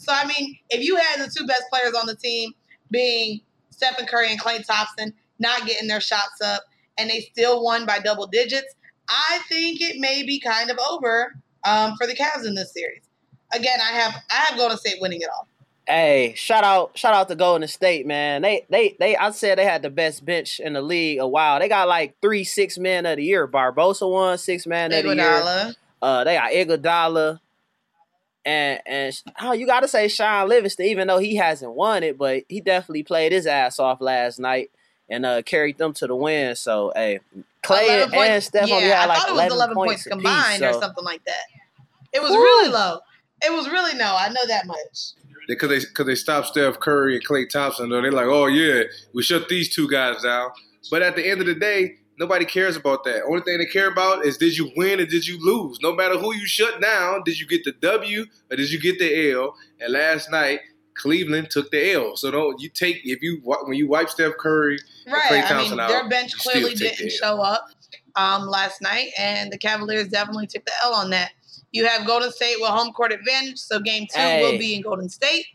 So 0.00 0.14
I 0.14 0.24
mean, 0.26 0.56
if 0.70 0.82
you 0.82 0.96
had 0.96 1.20
the 1.20 1.30
two 1.36 1.46
best 1.46 1.64
players 1.70 1.94
on 1.94 2.06
the 2.06 2.16
team 2.16 2.52
being 2.90 3.42
Stephen 3.68 4.06
Curry 4.06 4.30
and 4.30 4.40
Klay 4.40 4.64
Thompson 4.66 5.12
not 5.38 5.66
getting 5.66 5.88
their 5.88 6.00
shots 6.00 6.40
up, 6.42 6.62
and 6.96 7.10
they 7.10 7.20
still 7.20 7.62
won 7.62 7.84
by 7.84 7.98
double 7.98 8.26
digits, 8.26 8.74
I 9.08 9.40
think 9.48 9.80
it 9.82 10.00
may 10.00 10.22
be 10.22 10.40
kind 10.40 10.70
of 10.70 10.78
over 10.90 11.34
um, 11.64 11.96
for 11.96 12.06
the 12.06 12.14
Cavs 12.14 12.46
in 12.46 12.54
this 12.54 12.72
series. 12.72 13.02
Again, 13.52 13.78
I 13.78 13.92
have 13.92 14.14
I 14.30 14.34
have 14.48 14.58
Golden 14.58 14.78
State 14.78 14.96
winning 15.02 15.20
it 15.20 15.28
all. 15.36 15.46
Hey, 15.86 16.32
shout 16.34 16.64
out, 16.64 16.96
shout 16.96 17.12
out 17.12 17.28
to 17.28 17.34
Golden 17.34 17.66
State, 17.68 18.06
man. 18.06 18.42
They, 18.42 18.64
they, 18.70 18.96
they. 18.98 19.16
I 19.16 19.32
said 19.32 19.58
they 19.58 19.64
had 19.64 19.82
the 19.82 19.90
best 19.90 20.24
bench 20.24 20.60
in 20.60 20.74
the 20.74 20.82
league 20.82 21.18
a 21.18 21.26
while. 21.26 21.58
They 21.58 21.68
got 21.68 21.88
like 21.88 22.14
three 22.22 22.44
six 22.44 22.78
men 22.78 23.04
of 23.04 23.16
the 23.16 23.24
year. 23.24 23.46
Barbosa 23.46 24.10
won 24.10 24.38
six 24.38 24.66
man 24.66 24.92
of 24.92 25.02
the 25.02 25.14
year. 25.14 25.74
Uh, 26.00 26.24
they 26.24 26.36
got 26.36 26.52
Iguodala 26.52 27.40
and 28.44 28.80
and 28.86 29.22
oh, 29.40 29.52
you 29.52 29.66
got 29.66 29.80
to 29.80 29.88
say 29.88 30.08
Shaun 30.08 30.48
Livingston, 30.48 30.86
even 30.86 31.08
though 31.08 31.18
he 31.18 31.36
hasn't 31.36 31.74
won 31.74 32.02
it, 32.02 32.18
but 32.18 32.44
he 32.48 32.60
definitely 32.60 33.02
played 33.02 33.32
his 33.32 33.46
ass 33.46 33.78
off 33.78 34.00
last 34.00 34.38
night 34.38 34.70
and 35.08 35.26
uh, 35.26 35.42
carried 35.42 35.78
them 35.78 35.92
to 35.94 36.06
the 36.06 36.14
win. 36.14 36.56
So 36.56 36.92
hey, 36.94 37.20
Klay 37.62 38.04
and, 38.04 38.14
and 38.14 38.42
Steph 38.42 38.68
yeah, 38.68 38.74
only 38.76 38.88
had 38.88 39.06
like 39.06 39.18
I 39.18 39.20
thought 39.20 39.28
it 39.30 39.34
was 39.34 39.52
11, 39.52 39.74
points, 39.74 39.90
points 39.90 40.06
combined 40.06 40.60
piece, 40.60 40.76
or 40.76 40.80
something 40.80 41.04
like 41.04 41.24
that. 41.24 41.44
It 42.12 42.22
was 42.22 42.30
Woo. 42.30 42.38
really 42.38 42.70
low. 42.70 43.00
It 43.42 43.52
was 43.52 43.68
really 43.68 43.94
no. 43.94 44.16
I 44.18 44.28
know 44.28 44.46
that 44.48 44.66
much. 44.66 45.12
Because 45.48 45.68
they 45.68 45.78
because 45.80 46.06
they 46.06 46.14
stopped 46.14 46.48
Steph 46.48 46.78
Curry 46.80 47.16
and 47.16 47.26
Klay 47.26 47.48
Thompson, 47.48 47.90
though 47.90 48.00
they're 48.00 48.12
like, 48.12 48.26
oh 48.26 48.46
yeah, 48.46 48.84
we 49.14 49.22
shut 49.22 49.48
these 49.48 49.74
two 49.74 49.88
guys 49.88 50.22
down. 50.22 50.50
But 50.90 51.02
at 51.02 51.16
the 51.16 51.26
end 51.26 51.40
of 51.40 51.46
the 51.46 51.54
day, 51.54 51.96
Nobody 52.20 52.44
cares 52.44 52.76
about 52.76 53.02
that. 53.04 53.22
Only 53.26 53.40
thing 53.40 53.56
they 53.56 53.64
care 53.64 53.90
about 53.90 54.26
is 54.26 54.36
did 54.36 54.54
you 54.58 54.70
win 54.76 55.00
or 55.00 55.06
did 55.06 55.26
you 55.26 55.42
lose? 55.42 55.78
No 55.82 55.94
matter 55.94 56.18
who 56.18 56.34
you 56.34 56.46
shut 56.46 56.78
down, 56.78 57.22
did 57.24 57.40
you 57.40 57.46
get 57.46 57.64
the 57.64 57.72
W 57.72 58.26
or 58.50 58.56
did 58.58 58.70
you 58.70 58.78
get 58.78 58.98
the 58.98 59.32
L? 59.32 59.56
And 59.80 59.94
last 59.94 60.30
night, 60.30 60.60
Cleveland 60.94 61.48
took 61.48 61.70
the 61.70 61.92
L. 61.92 62.18
So 62.18 62.30
don't 62.30 62.60
you 62.60 62.68
take 62.68 63.00
if 63.04 63.22
you 63.22 63.40
when 63.42 63.78
you 63.78 63.88
wipe 63.88 64.10
Steph 64.10 64.36
Curry, 64.38 64.78
right? 65.06 65.50
I 65.50 65.62
mean, 65.62 65.76
their 65.78 66.10
bench 66.10 66.36
clearly 66.36 66.74
didn't 66.74 67.10
show 67.10 67.40
up 67.40 67.70
um, 68.16 68.46
last 68.46 68.82
night, 68.82 69.12
and 69.18 69.50
the 69.50 69.56
Cavaliers 69.56 70.08
definitely 70.08 70.46
took 70.46 70.66
the 70.66 70.72
L 70.84 70.92
on 70.92 71.08
that. 71.10 71.32
You 71.72 71.86
have 71.86 72.06
Golden 72.06 72.30
State 72.32 72.56
with 72.60 72.68
home 72.68 72.92
court 72.92 73.12
advantage, 73.12 73.56
so 73.56 73.80
game 73.80 74.06
two 74.12 74.20
hey. 74.20 74.42
will 74.42 74.58
be 74.58 74.74
in 74.74 74.82
Golden 74.82 75.08
State. 75.08 75.46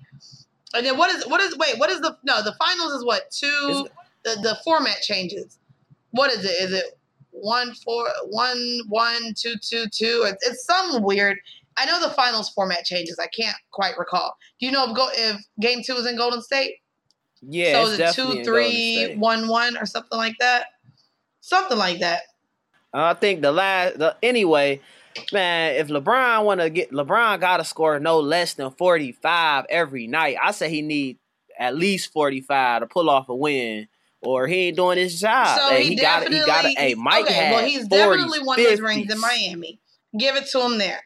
And 0.73 0.83
then 0.83 0.97
what 0.97 1.11
is 1.11 1.27
what 1.27 1.41
is 1.41 1.55
wait 1.59 1.77
what 1.77 1.91
is 1.91 2.01
the 2.01 2.17
no 2.23 2.41
the 2.41 2.55
finals 2.57 2.93
is 2.93 3.05
what 3.05 3.29
two 3.29 3.87
the 4.23 4.39
the 4.41 4.57
format 4.63 5.01
changes 5.01 5.59
what 6.15 6.31
is 6.31 6.45
it? 6.45 6.61
Is 6.61 6.71
it 6.71 6.85
one 7.31 7.73
four 7.73 8.07
one 8.29 8.79
one 8.87 9.33
two 9.35 9.55
two 9.61 9.85
two? 9.91 10.23
It's, 10.25 10.47
it's 10.47 10.65
some 10.65 11.03
weird. 11.03 11.37
I 11.77 11.85
know 11.85 11.99
the 11.99 12.13
finals 12.13 12.49
format 12.49 12.85
changes. 12.85 13.19
I 13.19 13.27
can't 13.27 13.57
quite 13.71 13.97
recall. 13.97 14.37
Do 14.59 14.65
you 14.65 14.71
know 14.71 14.89
if 14.89 14.95
go 14.95 15.09
if 15.11 15.41
game 15.59 15.81
two 15.83 15.93
is 15.95 16.07
in 16.07 16.15
Golden 16.15 16.41
State? 16.41 16.75
Yeah. 17.41 17.83
So 17.83 17.91
is 17.91 17.99
it 17.99 18.13
two 18.13 18.43
three 18.43 19.15
one 19.15 19.47
one 19.47 19.77
or 19.77 19.85
something 19.85 20.17
like 20.17 20.35
that? 20.39 20.67
Something 21.41 21.77
like 21.77 21.99
that. 21.99 22.21
I 22.93 23.13
think 23.13 23.41
the 23.41 23.51
last 23.51 23.99
the 23.99 24.15
anyway, 24.23 24.79
man. 25.33 25.75
If 25.75 25.89
LeBron 25.89 26.45
want 26.45 26.61
to 26.61 26.69
get 26.69 26.91
LeBron 26.91 27.41
got 27.41 27.57
to 27.57 27.65
score 27.65 27.99
no 27.99 28.21
less 28.21 28.53
than 28.53 28.71
forty 28.71 29.11
five 29.11 29.65
every 29.69 30.07
night. 30.07 30.37
I 30.41 30.51
say 30.51 30.69
he 30.69 30.81
need 30.81 31.17
at 31.59 31.75
least 31.75 32.13
forty 32.13 32.39
five 32.39 32.81
to 32.81 32.87
pull 32.87 33.09
off 33.09 33.27
a 33.27 33.35
win 33.35 33.89
or 34.25 34.47
he 34.47 34.67
ain't 34.67 34.77
doing 34.77 34.97
his 34.97 35.19
job. 35.19 35.59
So 35.59 35.69
hey, 35.69 35.83
he, 35.83 35.89
he 35.89 35.95
got 35.95 36.27
he 36.31 36.39
got 36.45 36.65
hey 36.65 36.95
Mike 36.95 37.25
okay, 37.25 37.51
well, 37.51 37.65
he's 37.65 37.87
40s, 37.87 37.89
definitely 37.89 38.39
won 38.43 38.57
his 38.59 38.81
rings 38.81 39.13
in 39.13 39.19
Miami. 39.19 39.79
Give 40.17 40.35
it 40.35 40.47
to 40.47 40.61
him 40.61 40.77
there. 40.77 41.01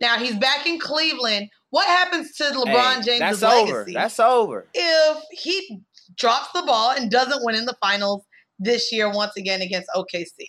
Now 0.00 0.18
he's 0.18 0.36
back 0.36 0.66
in 0.66 0.78
Cleveland. 0.78 1.48
What 1.70 1.86
happens 1.86 2.34
to 2.36 2.44
LeBron 2.44 2.96
Hey, 2.96 3.02
James' 3.02 3.40
That's 3.40 3.42
legacy 3.42 3.72
over. 3.72 3.86
That's 3.92 4.20
over. 4.20 4.66
if 4.72 5.22
he 5.32 5.80
drops 6.16 6.52
the 6.52 6.62
ball 6.62 6.92
and 6.92 7.10
doesn't 7.10 7.44
win 7.44 7.54
in 7.56 7.66
the 7.66 7.76
finals 7.80 8.24
this 8.58 8.90
year 8.92 9.10
once 9.10 9.36
again 9.36 9.60
against 9.60 9.88
OKC? 9.94 10.46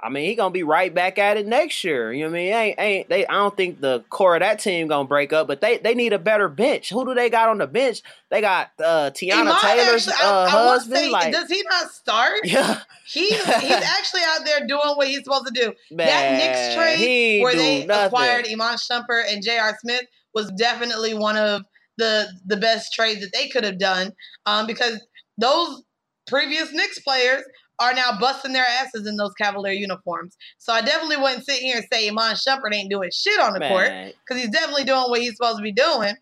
I 0.00 0.10
mean, 0.10 0.26
he 0.26 0.36
gonna 0.36 0.52
be 0.52 0.62
right 0.62 0.94
back 0.94 1.18
at 1.18 1.36
it 1.36 1.46
next 1.46 1.82
year. 1.82 2.12
You 2.12 2.24
know 2.24 2.30
what 2.30 2.36
I 2.38 2.42
mean? 2.42 2.52
Ain't 2.52 2.78
ain't 2.80 3.08
they? 3.08 3.26
I 3.26 3.32
don't 3.34 3.56
think 3.56 3.80
the 3.80 4.04
core 4.10 4.36
of 4.36 4.40
that 4.40 4.60
team 4.60 4.86
gonna 4.86 5.08
break 5.08 5.32
up, 5.32 5.48
but 5.48 5.60
they 5.60 5.78
they 5.78 5.94
need 5.94 6.12
a 6.12 6.18
better 6.20 6.48
bench. 6.48 6.90
Who 6.90 7.04
do 7.04 7.14
they 7.14 7.28
got 7.30 7.48
on 7.48 7.58
the 7.58 7.66
bench? 7.66 8.02
They 8.30 8.40
got 8.40 8.70
uh 8.78 9.10
Teyana 9.10 9.40
Iman 9.40 9.56
Taylor's 9.60 10.06
actually- 10.06 10.26
uh, 10.26 10.32
I, 10.32 10.44
I 10.46 10.48
husband. 10.50 10.96
say, 10.98 11.10
like, 11.10 11.32
does 11.32 11.48
he 11.48 11.62
not 11.68 11.90
start? 11.90 12.32
yeah, 12.44 12.80
He's 13.06 13.30
he's 13.30 13.72
actually 13.72 14.20
out 14.26 14.44
there 14.44 14.66
doing 14.68 14.94
what 14.94 15.08
he's 15.08 15.24
supposed 15.24 15.46
to 15.46 15.52
do. 15.52 15.72
man, 15.90 16.06
that 16.06 16.38
Knicks 16.38 16.74
trade 16.76 17.42
where 17.42 17.56
they 17.56 17.84
nothing. 17.86 18.06
acquired 18.06 18.46
Iman 18.48 18.76
Shumpert 18.76 19.32
and 19.32 19.42
J.R. 19.42 19.76
Smith 19.80 20.04
was 20.34 20.50
definitely 20.52 21.14
one 21.14 21.36
of 21.36 21.62
the 21.96 22.28
the 22.46 22.56
best 22.56 22.92
trades 22.92 23.20
that 23.22 23.32
they 23.32 23.48
could 23.48 23.64
have 23.64 23.78
done 23.80 24.12
um, 24.46 24.66
because 24.68 25.00
those 25.38 25.82
previous 26.28 26.72
Knicks 26.72 27.00
players 27.00 27.42
are 27.80 27.94
now 27.94 28.18
busting 28.18 28.52
their 28.52 28.66
asses 28.66 29.06
in 29.06 29.16
those 29.16 29.32
Cavalier 29.34 29.72
uniforms. 29.72 30.36
So 30.58 30.72
I 30.72 30.80
definitely 30.80 31.16
wouldn't 31.16 31.44
sit 31.44 31.60
here 31.60 31.76
and 31.76 31.86
say 31.92 32.08
Iman 32.08 32.34
Shumpert 32.34 32.74
ain't 32.74 32.90
doing 32.90 33.10
shit 33.12 33.38
on 33.40 33.52
the 33.52 33.60
court 33.60 33.90
because 34.24 34.42
he's 34.42 34.50
definitely 34.50 34.84
doing 34.84 35.04
what 35.08 35.20
he's 35.20 35.36
supposed 35.36 35.58
to 35.58 35.62
be 35.62 35.72
doing. 35.72 36.14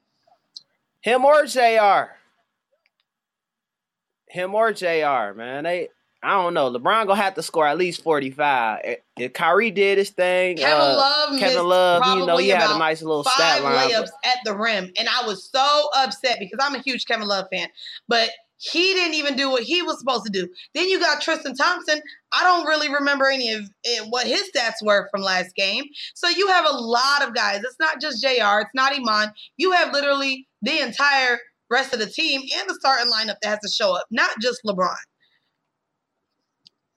him 1.00 1.25
or 1.25 1.44
Jr. 1.46 2.12
Him 4.28 4.54
or 4.54 4.72
Jr. 4.72 5.32
Man, 5.34 5.64
they. 5.64 5.88
I 6.22 6.30
don't 6.30 6.54
know. 6.54 6.72
LeBron 6.72 7.06
gonna 7.06 7.14
have 7.16 7.34
to 7.34 7.42
score 7.42 7.66
at 7.66 7.78
least 7.78 8.02
forty 8.02 8.30
five. 8.30 8.96
If, 9.16 9.32
Kyrie 9.32 9.70
did 9.70 9.98
his 9.98 10.10
thing, 10.10 10.56
Kevin 10.56 10.72
uh, 10.72 10.96
Love 10.96 11.30
missed 11.32 11.44
Kevin 11.44 11.68
Love, 11.68 12.18
you 12.18 12.26
know, 12.26 12.36
he 12.38 12.48
had 12.48 12.75
a 12.75 12.78
nice 12.78 13.00
little 13.00 13.22
five 13.22 13.34
stat 13.34 13.62
line. 13.62 13.90
layups 13.90 14.08
at 14.25 14.38
the 14.44 14.56
rim, 14.56 14.90
and 14.98 15.08
I 15.08 15.25
was 15.25 15.44
so 15.44 15.88
upset 15.94 16.38
because 16.40 16.58
I'm 16.60 16.75
a 16.75 16.82
huge 16.82 17.04
Kevin 17.04 17.28
Love 17.28 17.46
fan, 17.52 17.68
but 18.08 18.30
he 18.58 18.94
didn't 18.94 19.14
even 19.14 19.36
do 19.36 19.50
what 19.50 19.62
he 19.62 19.82
was 19.82 19.98
supposed 19.98 20.25
to 20.26 20.30
do. 20.30 20.48
Then 20.75 20.88
you 20.88 20.98
got 21.00 21.20
Tristan 21.20 21.54
Thompson. 21.54 22.00
I 22.32 22.42
don't 22.42 22.66
really 22.66 22.92
remember 22.92 23.26
any 23.26 23.52
of 23.52 23.68
what 24.08 24.26
his 24.26 24.50
stats 24.54 24.82
were 24.82 25.08
from 25.10 25.22
last 25.22 25.54
game. 25.54 25.84
So 26.14 26.28
you 26.28 26.48
have 26.48 26.66
a 26.66 26.76
lot 26.76 27.22
of 27.22 27.34
guys. 27.34 27.62
It's 27.62 27.76
not 27.80 28.00
just 28.00 28.22
Jr. 28.22 28.60
It's 28.60 28.70
not 28.75 28.92
Iman. 28.92 29.32
You 29.56 29.72
have 29.72 29.92
literally 29.92 30.46
the 30.62 30.80
entire 30.80 31.38
rest 31.70 31.92
of 31.92 32.00
the 32.00 32.06
team 32.06 32.42
and 32.56 32.68
the 32.68 32.76
starting 32.80 33.12
lineup 33.12 33.36
that 33.42 33.48
has 33.48 33.60
to 33.60 33.68
show 33.68 33.94
up, 33.94 34.04
not 34.10 34.30
just 34.40 34.60
LeBron. 34.64 34.94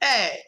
Hey, 0.01 0.43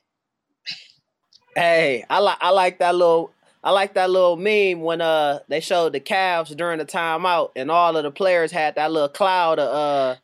Hey, 1.56 2.06
I 2.10 2.20
like 2.20 2.38
I 2.40 2.50
like 2.52 2.80
that 2.80 2.96
little 2.96 3.34
I 3.62 3.72
like 3.72 3.96
that 3.96 4.10
little 4.10 4.38
meme 4.38 4.82
when 4.82 5.02
uh 5.02 5.40
they 5.50 5.60
showed 5.60 5.92
the 5.92 6.00
Cavs 6.00 6.56
during 6.56 6.78
the 6.78 6.86
timeout 6.86 7.52
and 7.58 7.70
all 7.70 7.98
of 7.98 8.04
the 8.04 8.12
players 8.12 8.52
had 8.52 8.76
that 8.76 8.92
little 8.92 9.10
cloud 9.10 9.60
of 9.60 9.68
uh 9.68 10.16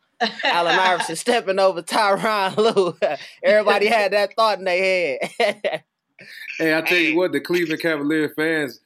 Allen 0.43 0.79
Iverson 0.79 1.15
stepping 1.15 1.59
over 1.59 1.81
Tyronn 1.81 2.55
Lue. 2.57 2.97
Everybody 3.43 3.87
had 3.87 4.13
that 4.13 4.33
thought 4.35 4.59
in 4.59 4.65
their 4.65 5.19
head. 5.39 5.83
Hey, 6.57 6.75
I 6.75 6.81
tell 6.81 6.97
you 6.97 7.15
what, 7.15 7.31
the 7.31 7.39
Cleveland 7.39 7.79
Cavalier 7.79 8.33
fans 8.35 8.79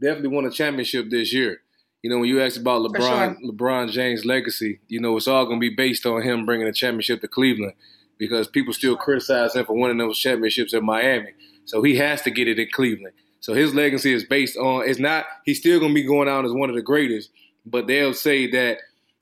definitely 0.00 0.30
won 0.30 0.46
a 0.46 0.50
championship 0.50 1.10
this 1.10 1.34
year. 1.34 1.60
You 2.02 2.08
know, 2.08 2.18
when 2.18 2.30
you 2.30 2.40
ask 2.40 2.58
about 2.58 2.80
For 2.80 2.98
LeBron, 2.98 3.36
LeBron 3.44 3.90
James' 3.90 4.24
legacy, 4.24 4.80
you 4.88 4.98
know, 4.98 5.14
it's 5.18 5.28
all 5.28 5.44
going 5.44 5.60
to 5.60 5.68
be 5.68 5.76
based 5.76 6.06
on 6.06 6.22
him 6.22 6.46
bringing 6.46 6.66
a 6.66 6.72
championship 6.72 7.20
to 7.20 7.28
Cleveland 7.28 7.74
because 8.18 8.48
people 8.48 8.72
still 8.72 8.96
criticize 8.96 9.54
him 9.54 9.66
for 9.66 9.74
winning 9.74 9.98
those 9.98 10.18
championships 10.18 10.72
in 10.72 10.82
Miami. 10.82 11.32
So 11.66 11.82
he 11.82 11.96
has 11.96 12.22
to 12.22 12.30
get 12.30 12.48
it 12.48 12.58
in 12.58 12.68
Cleveland. 12.72 13.12
So 13.40 13.52
his 13.52 13.74
legacy 13.74 14.14
is 14.14 14.24
based 14.24 14.56
on. 14.56 14.88
It's 14.88 14.98
not. 14.98 15.26
He's 15.44 15.58
still 15.58 15.78
going 15.78 15.90
to 15.90 16.00
be 16.00 16.06
going 16.06 16.28
out 16.28 16.46
as 16.46 16.52
one 16.52 16.70
of 16.70 16.76
the 16.76 16.82
greatest, 16.82 17.30
but 17.66 17.86
they'll 17.86 18.14
say 18.14 18.50
that 18.50 18.78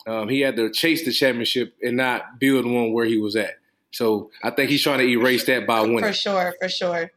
um, 0.07 0.29
he 0.29 0.41
had 0.41 0.57
to 0.57 0.71
chase 0.71 1.05
the 1.05 1.13
championship 1.13 1.75
and 1.83 1.97
not 1.97 2.39
build 2.39 2.65
one 2.65 2.93
where 2.93 3.05
he 3.05 3.19
was 3.19 3.37
at. 3.37 3.55
So 3.93 4.31
I 4.43 4.51
think 4.51 4.71
he's 4.71 4.83
trying 4.83 4.99
to 4.99 5.07
erase 5.07 5.45
that 5.47 5.67
by 5.67 5.81
winning. 5.81 6.01
For 6.01 6.13
sure, 6.13 6.55
for 6.61 6.69
sure. 6.69 7.11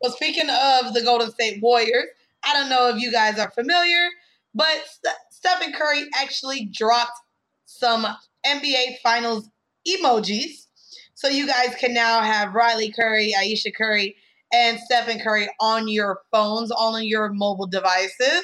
Well, 0.00 0.12
speaking 0.12 0.50
of 0.50 0.92
the 0.92 1.02
Golden 1.04 1.30
State 1.30 1.62
Warriors, 1.62 2.06
I 2.44 2.52
don't 2.52 2.68
know 2.68 2.88
if 2.88 3.00
you 3.00 3.10
guys 3.10 3.38
are 3.38 3.50
familiar, 3.50 4.08
but 4.54 4.84
St- 4.86 5.16
Stephen 5.30 5.72
Curry 5.72 6.04
actually 6.14 6.66
dropped 6.66 7.18
some 7.64 8.06
NBA 8.46 8.98
Finals 9.02 9.48
emojis. 9.88 10.66
So 11.14 11.28
you 11.28 11.46
guys 11.46 11.74
can 11.76 11.94
now 11.94 12.20
have 12.20 12.54
Riley 12.54 12.92
Curry, 12.92 13.32
Ayesha 13.38 13.72
Curry, 13.72 14.16
and 14.52 14.78
Stephen 14.78 15.20
Curry 15.20 15.48
on 15.60 15.88
your 15.88 16.20
phones, 16.30 16.70
on 16.70 17.02
your 17.04 17.32
mobile 17.32 17.66
devices. 17.66 18.42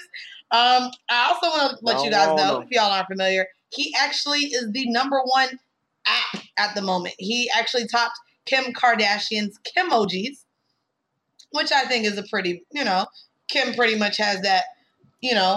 Um, 0.52 0.90
I 1.08 1.28
also 1.28 1.46
want 1.46 1.78
to 1.78 1.84
let 1.84 2.02
you 2.04 2.10
guys 2.10 2.36
know, 2.36 2.60
if 2.60 2.68
y'all 2.70 2.90
aren't 2.90 3.06
familiar, 3.06 3.46
he 3.72 3.94
actually 3.98 4.40
is 4.40 4.70
the 4.72 4.90
number 4.90 5.20
one 5.24 5.48
app 6.06 6.42
at 6.58 6.74
the 6.74 6.82
moment. 6.82 7.14
He 7.18 7.48
actually 7.56 7.86
topped 7.86 8.18
Kim 8.46 8.72
Kardashian's 8.72 9.58
Kimojis, 9.76 10.44
which 11.52 11.70
I 11.70 11.84
think 11.84 12.04
is 12.04 12.18
a 12.18 12.24
pretty, 12.24 12.64
you 12.72 12.84
know, 12.84 13.06
Kim 13.48 13.74
pretty 13.74 13.96
much 13.96 14.16
has 14.16 14.40
that, 14.42 14.64
you 15.20 15.34
know, 15.34 15.56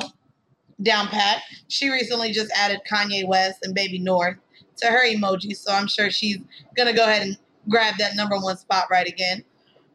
down 0.81 1.07
pat. 1.07 1.41
She 1.69 1.89
recently 1.89 2.31
just 2.31 2.51
added 2.55 2.81
Kanye 2.89 3.27
West 3.27 3.59
and 3.63 3.73
Baby 3.73 3.99
North 3.99 4.37
to 4.77 4.87
her 4.87 5.07
emojis, 5.07 5.57
so 5.57 5.71
I'm 5.71 5.87
sure 5.87 6.09
she's 6.09 6.39
gonna 6.75 6.93
go 6.93 7.03
ahead 7.03 7.21
and 7.23 7.37
grab 7.69 7.95
that 7.97 8.15
number 8.15 8.37
one 8.37 8.57
spot 8.57 8.85
right 8.91 9.07
again. 9.07 9.43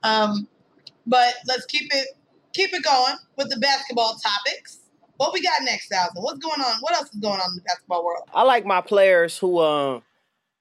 Um, 0.03 0.49
but 1.07 1.35
let's 1.47 1.67
keep 1.67 1.93
it 1.95 2.09
keep 2.53 2.73
it 2.73 2.83
going 2.83 3.17
with 3.37 3.51
the 3.51 3.59
basketball 3.59 4.15
topics. 4.15 4.78
What 5.19 5.33
we 5.35 5.43
got 5.43 5.63
next, 5.63 5.89
Thousand? 5.89 6.23
What's 6.23 6.39
going 6.39 6.61
on? 6.61 6.77
What 6.81 6.95
else 6.95 7.13
is 7.13 7.21
going 7.21 7.41
on 7.41 7.51
in 7.51 7.57
the 7.57 7.63
basketball 7.63 8.05
world? 8.05 8.23
I 8.33 8.45
like 8.45 8.65
my 8.65 8.81
players 8.81 9.37
who 9.37 9.59
um 9.61 10.03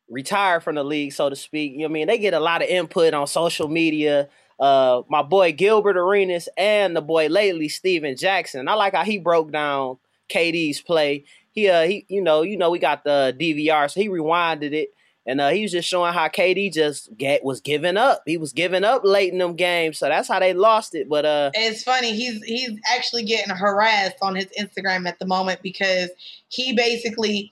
retire 0.09 0.59
from 0.59 0.75
the 0.75 0.83
league, 0.83 1.13
so 1.13 1.29
to 1.29 1.35
speak. 1.35 1.73
You 1.73 1.79
know 1.79 1.85
I 1.85 1.89
mean? 1.89 2.07
They 2.07 2.17
get 2.17 2.33
a 2.33 2.39
lot 2.39 2.63
of 2.63 2.67
input 2.67 3.13
on 3.13 3.27
social 3.27 3.67
media. 3.67 4.29
Uh 4.59 5.03
my 5.09 5.21
boy 5.21 5.51
Gilbert 5.51 5.95
Arenas 5.95 6.49
and 6.57 6.95
the 6.95 7.01
boy 7.01 7.27
lately, 7.27 7.69
Stephen 7.69 8.17
Jackson. 8.17 8.67
I 8.67 8.73
like 8.73 8.95
how 8.95 9.03
he 9.03 9.19
broke 9.19 9.51
down 9.51 9.99
KD's 10.29 10.81
play. 10.81 11.25
He 11.51 11.69
uh 11.69 11.83
he 11.83 12.07
you 12.09 12.21
know, 12.21 12.41
you 12.41 12.57
know, 12.57 12.71
we 12.71 12.79
got 12.79 13.03
the 13.03 13.35
DVR, 13.39 13.91
so 13.91 14.01
he 14.01 14.09
rewinded 14.09 14.73
it. 14.73 14.89
And 15.27 15.41
uh, 15.41 15.49
he 15.49 15.61
was 15.61 15.73
just 15.73 15.89
showing 15.89 16.13
how 16.13 16.29
KD 16.29 16.71
just 16.71 17.15
get 17.17 17.43
was 17.43 17.59
giving 17.59 17.97
up. 17.97 18.23
He 18.25 18.37
was 18.37 18.53
giving 18.53 18.85
up 18.85 19.03
late 19.03 19.33
in 19.33 19.39
them 19.39 19.57
games, 19.57 19.99
so 19.99 20.07
that's 20.07 20.29
how 20.29 20.39
they 20.39 20.53
lost 20.53 20.95
it. 20.95 21.09
But 21.09 21.25
uh, 21.25 21.51
It's 21.53 21.83
funny. 21.83 22.15
He's 22.15 22.41
he's 22.43 22.79
actually 22.89 23.25
getting 23.25 23.53
harassed 23.53 24.15
on 24.21 24.35
his 24.35 24.47
Instagram 24.57 25.05
at 25.05 25.19
the 25.19 25.25
moment 25.25 25.61
because 25.61 26.09
he 26.47 26.73
basically 26.73 27.51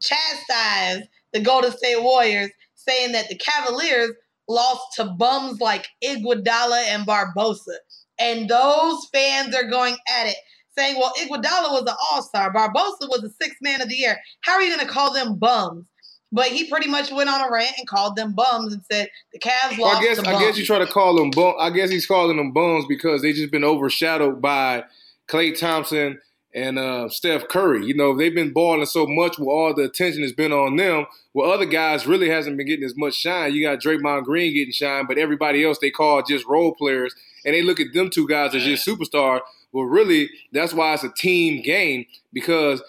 chastised 0.00 1.08
the 1.32 1.40
Golden 1.40 1.72
State 1.72 2.00
Warriors, 2.00 2.50
saying 2.76 3.10
that 3.12 3.28
the 3.28 3.34
Cavaliers 3.34 4.12
lost 4.48 4.94
to 4.94 5.04
bums 5.04 5.60
like 5.60 5.88
Iguodala 6.04 6.84
and 6.86 7.04
Barbosa, 7.04 7.78
and 8.20 8.48
those 8.48 9.06
fans 9.12 9.56
are 9.56 9.68
going 9.68 9.96
at 10.20 10.28
it, 10.28 10.36
saying, 10.76 10.96
"Well, 10.96 11.12
Iguodala 11.18 11.72
was 11.72 11.82
an 11.82 11.96
All 12.12 12.22
Star, 12.22 12.54
Barbosa 12.54 13.08
was 13.08 13.22
the 13.22 13.34
sixth 13.42 13.58
man 13.60 13.82
of 13.82 13.88
the 13.88 13.96
year. 13.96 14.20
How 14.42 14.52
are 14.52 14.62
you 14.62 14.72
going 14.72 14.86
to 14.86 14.92
call 14.92 15.12
them 15.12 15.34
bums?" 15.34 15.84
But 16.30 16.48
he 16.48 16.68
pretty 16.68 16.88
much 16.88 17.10
went 17.10 17.30
on 17.30 17.40
a 17.40 17.50
rant 17.50 17.72
and 17.78 17.88
called 17.88 18.16
them 18.16 18.34
bums 18.34 18.72
and 18.74 18.82
said 18.90 19.08
the 19.32 19.38
Cavs 19.38 19.78
Well, 19.78 19.88
lost 19.88 20.00
I 20.00 20.02
guess 20.02 20.18
I 20.18 20.38
guess 20.38 20.58
you 20.58 20.64
try 20.64 20.78
to 20.78 20.86
call 20.86 21.16
them 21.16 21.30
bum. 21.30 21.54
I 21.58 21.70
guess 21.70 21.90
he's 21.90 22.06
calling 22.06 22.36
them 22.36 22.52
bums 22.52 22.84
because 22.86 23.22
they 23.22 23.32
just 23.32 23.50
been 23.50 23.64
overshadowed 23.64 24.42
by 24.42 24.84
Klay 25.28 25.58
Thompson 25.58 26.20
and 26.54 26.78
uh, 26.78 27.08
Steph 27.08 27.48
Curry. 27.48 27.86
You 27.86 27.94
know 27.94 28.16
they've 28.16 28.34
been 28.34 28.52
balling 28.52 28.84
so 28.86 29.06
much, 29.06 29.38
where 29.38 29.54
all 29.54 29.74
the 29.74 29.84
attention 29.84 30.22
has 30.22 30.32
been 30.32 30.52
on 30.52 30.76
them. 30.76 31.06
Where 31.32 31.50
other 31.50 31.66
guys 31.66 32.06
really 32.06 32.28
hasn't 32.28 32.56
been 32.56 32.66
getting 32.66 32.84
as 32.84 32.96
much 32.96 33.14
shine. 33.14 33.54
You 33.54 33.62
got 33.62 33.80
Draymond 33.80 34.24
Green 34.24 34.54
getting 34.54 34.72
shine, 34.72 35.06
but 35.06 35.18
everybody 35.18 35.64
else 35.64 35.78
they 35.78 35.90
call 35.90 36.22
just 36.22 36.46
role 36.46 36.74
players, 36.74 37.14
and 37.44 37.54
they 37.54 37.62
look 37.62 37.80
at 37.80 37.92
them 37.94 38.10
two 38.10 38.28
guys 38.28 38.54
as 38.54 38.64
just 38.64 38.86
superstar. 38.86 39.40
Well, 39.72 39.84
really, 39.84 40.30
that's 40.52 40.72
why 40.72 40.94
it's 40.94 41.04
a 41.04 41.12
team 41.12 41.62
game 41.62 42.06
because 42.32 42.82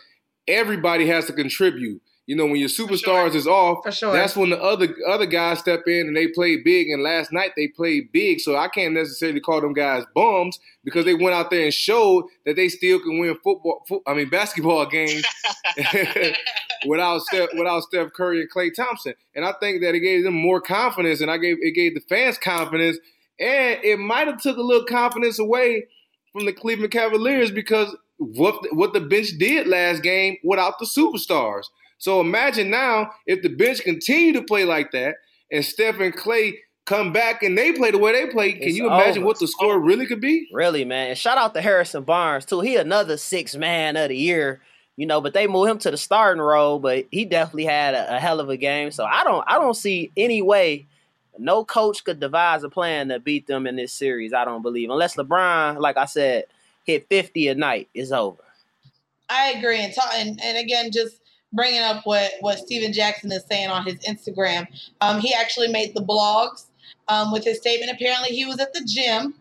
everybody 0.48 1.08
has 1.08 1.26
to 1.26 1.34
contribute. 1.34 2.02
You 2.30 2.36
know, 2.36 2.46
when 2.46 2.58
your 2.58 2.70
superstars 2.70 3.34
is 3.34 3.48
off, 3.48 3.92
sure. 3.92 4.14
that's 4.14 4.36
when 4.36 4.52
the 4.52 4.62
other 4.62 4.96
other 5.08 5.26
guys 5.26 5.58
step 5.58 5.88
in 5.88 6.06
and 6.06 6.16
they 6.16 6.28
play 6.28 6.58
big. 6.58 6.88
And 6.90 7.02
last 7.02 7.32
night 7.32 7.54
they 7.56 7.70
played 7.70 8.12
big, 8.12 8.40
so 8.40 8.56
I 8.56 8.68
can't 8.68 8.94
necessarily 8.94 9.40
call 9.40 9.62
them 9.62 9.74
guys 9.74 10.04
bums 10.14 10.60
because 10.84 11.06
they 11.06 11.16
went 11.16 11.34
out 11.34 11.50
there 11.50 11.64
and 11.64 11.74
showed 11.74 12.26
that 12.46 12.56
they 12.56 12.70
still 12.70 13.00
can 13.00 13.18
win 13.18 13.36
football. 13.44 13.84
Fo- 13.90 14.04
I 14.06 14.14
mean 14.14 14.30
basketball 14.30 14.86
games 14.86 15.26
without 16.86 17.22
Steph, 17.22 17.50
without 17.58 17.82
Steph 17.82 18.14
Curry 18.14 18.42
and 18.42 18.52
Klay 18.52 18.72
Thompson. 18.76 19.16
And 19.34 19.44
I 19.44 19.54
think 19.60 19.82
that 19.82 19.96
it 19.96 20.02
gave 20.02 20.24
them 20.24 20.36
more 20.36 20.62
confidence, 20.62 21.22
and 21.22 21.32
I 21.32 21.40
gave 21.40 21.58
it 21.62 21.72
gave 21.72 21.96
the 21.96 22.02
fans 22.02 22.38
confidence, 22.38 23.00
and 23.40 23.84
it 23.84 23.98
might 23.98 24.28
have 24.28 24.40
took 24.40 24.58
a 24.58 24.62
little 24.62 24.86
confidence 24.86 25.40
away 25.40 25.88
from 26.32 26.46
the 26.46 26.54
Cleveland 26.54 26.92
Cavaliers 26.92 27.50
because 27.50 27.98
what 28.18 28.64
what 28.76 28.94
the 28.94 29.02
bench 29.02 29.30
did 29.40 29.66
last 29.66 30.04
game 30.04 30.38
without 30.44 30.78
the 30.78 30.86
superstars. 30.86 31.66
So 32.00 32.20
imagine 32.22 32.70
now 32.70 33.12
if 33.28 33.42
the 33.44 33.50
bench 33.50 33.82
continue 33.84 34.34
to 34.34 34.42
play 34.42 34.66
like 34.66 34.92
that 34.92 35.16
and 35.52 35.64
Steph 35.64 36.00
and 36.00 36.16
Klay 36.16 36.56
come 36.86 37.14
back 37.14 37.44
and 37.44 37.56
they 37.56 37.72
play 37.72 37.92
the 37.92 38.00
way 38.00 38.12
they 38.14 38.32
play. 38.32 38.54
Can 38.54 38.64
It's 38.64 38.76
you 38.76 38.88
imagine 38.88 39.20
over. 39.20 39.28
what 39.28 39.40
the 39.40 39.48
score 39.48 39.80
really 39.80 40.08
could 40.08 40.22
be? 40.22 40.48
Really, 40.52 40.84
man. 40.86 41.10
And 41.10 41.18
shout 41.18 41.38
out 41.38 41.54
to 41.54 41.62
Harrison 41.62 42.04
Barnes 42.04 42.46
too. 42.46 42.62
He 42.62 42.78
another 42.78 43.16
six 43.18 43.56
man 43.56 43.96
of 43.96 44.10
the 44.10 44.18
year. 44.18 44.62
You 44.98 45.06
know, 45.06 45.22
but 45.22 45.34
they 45.34 45.48
moved 45.48 45.70
him 45.70 45.78
to 45.80 45.92
the 45.92 45.98
starting 45.98 46.42
role, 46.42 46.78
but 46.80 47.06
he 47.10 47.24
definitely 47.24 47.66
had 47.66 47.94
a, 47.94 48.18
a 48.18 48.20
hell 48.20 48.42
of 48.42 48.50
a 48.50 48.58
game. 48.58 48.92
So 48.92 49.06
I 49.06 49.24
don't 49.24 49.44
I 49.48 49.54
don't 49.54 49.76
see 49.76 50.12
any 50.18 50.42
way 50.42 50.88
no 51.38 51.64
coach 51.64 52.04
could 52.04 52.20
devise 52.20 52.64
a 52.64 52.70
plan 52.70 53.08
to 53.10 53.20
beat 53.20 53.48
them 53.48 53.66
in 53.66 53.78
this 53.78 53.94
series. 53.94 54.34
I 54.34 54.44
don't 54.44 54.62
believe. 54.62 54.90
Unless 54.90 55.16
LeBron, 55.16 55.80
like 55.80 55.96
I 55.96 56.06
said, 56.06 56.46
hit 56.86 57.08
50 57.08 57.48
a 57.48 57.56
night, 57.56 57.88
it's 57.94 58.12
over. 58.12 58.44
I 59.30 59.52
agree. 59.52 59.80
And, 59.80 59.94
talk, 59.94 60.10
and 60.16 60.40
and 60.44 60.58
again, 60.58 60.92
just 60.92 61.19
bringing 61.54 61.82
up 61.82 62.06
what 62.06 62.32
what 62.42 62.60
Stephen 62.60 62.94
Jackson 62.94 63.32
is 63.32 63.44
saying 63.50 63.70
on 63.70 63.86
his 63.86 63.96
Instagram. 64.08 64.68
Um, 65.02 65.20
he 65.20 65.34
actually 65.34 65.68
made 65.68 65.96
the 65.96 66.02
blogs 66.02 66.66
um, 67.08 67.32
with 67.32 67.44
his 67.44 67.58
statement. 67.58 67.92
Apparently, 67.92 68.30
he 68.30 68.46
was 68.46 68.60
at 68.60 68.74
the 68.74 68.82
gym 68.86 69.36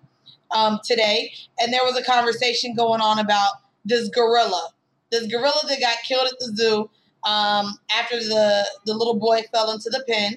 um, 0.50 0.80
today, 0.84 1.32
and 1.58 1.72
there 1.72 1.82
was 1.84 1.96
a 1.96 2.04
conversation 2.04 2.74
going 2.74 3.00
on 3.00 3.18
about 3.18 3.50
this 3.84 4.08
gorilla, 4.08 4.70
this 5.10 5.26
gorilla 5.26 5.60
that 5.68 5.80
got 5.80 5.96
killed 6.06 6.28
at 6.30 6.38
the 6.38 6.52
zoo 6.56 6.90
um, 7.24 7.78
after 7.96 8.16
the 8.18 8.66
the 8.86 8.94
little 8.94 9.18
boy 9.18 9.42
fell 9.52 9.70
into 9.70 9.90
the 9.90 10.04
pen, 10.08 10.36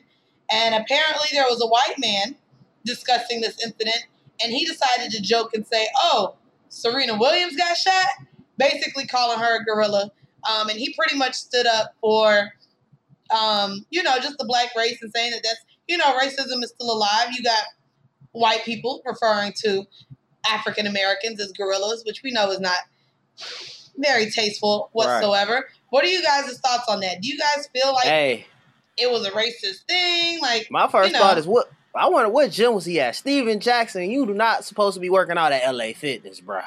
and 0.51 0.75
apparently 0.75 1.27
there 1.31 1.45
was 1.49 1.61
a 1.61 1.67
white 1.67 1.99
man 1.99 2.35
discussing 2.85 3.41
this 3.41 3.63
incident, 3.63 4.05
and 4.43 4.51
he 4.51 4.65
decided 4.65 5.11
to 5.11 5.21
joke 5.21 5.53
and 5.53 5.65
say, 5.65 5.87
"Oh, 5.97 6.35
Serena 6.69 7.17
Williams 7.17 7.55
got 7.55 7.77
shot." 7.77 8.27
basically 8.61 9.07
calling 9.07 9.39
her 9.39 9.59
a 9.59 9.63
gorilla. 9.63 10.11
Um, 10.49 10.69
and 10.69 10.77
he 10.77 10.93
pretty 10.97 11.15
much 11.15 11.33
stood 11.33 11.67
up 11.67 11.95
for, 12.01 12.51
um, 13.29 13.85
you 13.89 14.03
know, 14.03 14.17
just 14.17 14.37
the 14.37 14.45
black 14.45 14.75
race 14.75 15.01
and 15.01 15.11
saying 15.13 15.31
that 15.31 15.41
that's, 15.43 15.59
you 15.87 15.97
know, 15.97 16.17
racism 16.17 16.63
is 16.63 16.71
still 16.75 16.91
alive. 16.91 17.29
You 17.31 17.43
got 17.43 17.63
white 18.31 18.63
people 18.63 19.01
referring 19.05 19.53
to 19.63 19.85
African 20.47 20.87
Americans 20.87 21.39
as 21.39 21.51
gorillas, 21.51 22.03
which 22.05 22.21
we 22.23 22.31
know 22.31 22.49
is 22.51 22.59
not 22.59 22.77
very 23.97 24.29
tasteful 24.31 24.89
whatsoever. 24.93 25.67
What 25.89 26.03
are 26.03 26.07
you 26.07 26.23
guys' 26.23 26.59
thoughts 26.59 26.85
on 26.87 27.01
that? 27.01 27.21
Do 27.21 27.27
you 27.27 27.37
guys 27.37 27.67
feel 27.73 27.93
like 27.93 28.05
hey, 28.05 28.45
it 28.97 29.11
was 29.11 29.25
a 29.25 29.31
racist 29.31 29.83
thing? 29.87 30.41
Like, 30.41 30.67
my 30.71 30.87
first 30.87 31.07
you 31.07 31.13
know. 31.13 31.19
thought 31.19 31.37
is 31.37 31.47
what 31.47 31.71
I 31.93 32.07
wonder 32.09 32.29
what 32.29 32.51
gym 32.51 32.73
was 32.73 32.85
he 32.85 32.99
at? 32.99 33.15
Stephen 33.15 33.59
Jackson, 33.59 34.09
you 34.09 34.25
do 34.25 34.33
not 34.33 34.63
supposed 34.63 34.95
to 34.95 35.01
be 35.01 35.09
working 35.09 35.37
out 35.37 35.51
at 35.51 35.73
LA 35.73 35.91
Fitness, 35.93 36.39
bruh. 36.39 36.63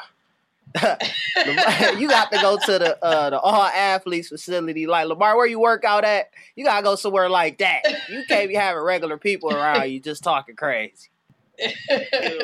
you 1.98 2.08
got 2.08 2.32
to 2.32 2.38
go 2.40 2.58
to 2.58 2.78
the 2.78 2.98
uh, 3.04 3.30
the 3.30 3.38
all 3.40 3.62
athletes 3.64 4.28
facility. 4.28 4.86
Like 4.86 5.06
Lamar, 5.06 5.36
where 5.36 5.46
you 5.46 5.60
work 5.60 5.84
out 5.84 6.04
at, 6.04 6.30
you 6.56 6.64
gotta 6.64 6.82
go 6.82 6.96
somewhere 6.96 7.28
like 7.28 7.58
that. 7.58 7.82
You 8.10 8.24
can't 8.28 8.48
be 8.48 8.54
having 8.54 8.82
regular 8.82 9.16
people 9.18 9.52
around 9.52 9.88
you 9.90 10.00
just 10.00 10.24
talking 10.24 10.56
crazy. 10.56 11.08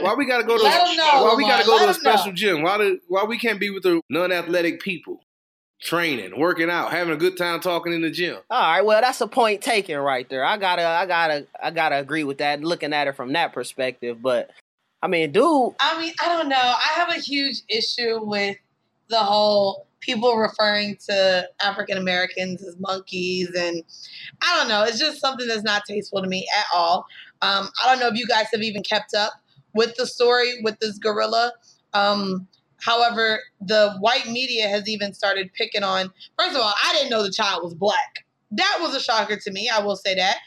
Why 0.00 0.14
we 0.16 0.26
gotta 0.26 0.44
go 0.44 0.56
to 0.56 0.62
Let 0.62 0.88
'em 0.90 0.96
know, 0.96 1.24
why 1.24 1.34
we 1.36 1.42
gotta 1.44 1.64
go 1.64 1.72
Lamar. 1.74 1.78
to 1.78 1.84
a 1.84 1.86
Let 1.92 1.96
'em 1.96 2.02
know. 2.04 2.10
special 2.16 2.32
gym? 2.32 2.62
Why 2.62 2.78
do, 2.78 3.00
why 3.08 3.24
we 3.24 3.38
can't 3.38 3.58
be 3.58 3.70
with 3.70 3.82
the 3.82 4.00
non-athletic 4.08 4.80
people? 4.80 5.20
Training, 5.82 6.38
working 6.38 6.68
out, 6.70 6.92
having 6.92 7.12
a 7.14 7.16
good 7.16 7.36
time 7.38 7.58
talking 7.58 7.92
in 7.94 8.02
the 8.02 8.10
gym. 8.10 8.36
All 8.50 8.60
right, 8.60 8.82
well 8.82 9.00
that's 9.00 9.20
a 9.22 9.26
point 9.26 9.62
taken 9.62 9.96
right 9.98 10.28
there. 10.28 10.44
I 10.44 10.58
gotta, 10.58 10.86
I 10.86 11.06
gotta, 11.06 11.46
I 11.60 11.70
gotta 11.70 11.98
agree 11.98 12.22
with 12.22 12.38
that. 12.38 12.60
Looking 12.62 12.92
at 12.92 13.08
it 13.08 13.16
from 13.16 13.32
that 13.32 13.52
perspective, 13.54 14.20
but 14.22 14.50
I 15.02 15.08
mean, 15.08 15.32
dude, 15.32 15.74
I 15.80 15.98
mean, 16.00 16.12
I 16.22 16.28
don't 16.28 16.48
know. 16.48 16.56
I 16.56 16.92
have 16.94 17.10
a 17.10 17.20
huge 17.20 17.62
issue 17.68 18.22
with 18.22 18.56
the 19.08 19.18
whole 19.18 19.86
people 20.00 20.36
referring 20.36 20.96
to 21.08 21.48
African 21.62 21.96
Americans 21.96 22.62
as 22.62 22.76
monkeys, 22.78 23.50
and 23.56 23.82
I 24.42 24.56
don't 24.56 24.68
know. 24.68 24.82
It's 24.82 24.98
just 24.98 25.20
something 25.20 25.46
that's 25.46 25.62
not 25.62 25.82
tasteful 25.86 26.22
to 26.22 26.28
me 26.28 26.46
at 26.56 26.66
all. 26.74 27.06
Um, 27.42 27.70
I 27.82 27.90
don't 27.90 28.00
know 28.00 28.08
if 28.08 28.18
you 28.18 28.26
guys 28.26 28.46
have 28.52 28.62
even 28.62 28.82
kept 28.82 29.14
up 29.14 29.32
with 29.74 29.94
the 29.96 30.06
story 30.06 30.60
with 30.62 30.78
this 30.80 30.98
gorilla. 30.98 31.52
Um, 31.94 32.46
however, 32.84 33.40
the 33.60 33.96
white 34.00 34.26
media 34.28 34.68
has 34.68 34.88
even 34.88 35.14
started 35.14 35.50
picking 35.54 35.82
on. 35.82 36.12
First 36.38 36.56
of 36.56 36.62
all, 36.62 36.74
I 36.84 36.92
didn't 36.94 37.10
know 37.10 37.22
the 37.22 37.32
child 37.32 37.62
was 37.62 37.74
black. 37.74 38.26
That 38.50 38.78
was 38.80 38.94
a 38.94 39.00
shocker 39.00 39.36
to 39.36 39.50
me. 39.52 39.70
I 39.72 39.80
will 39.80 39.96
say 39.96 40.14
that. 40.16 40.38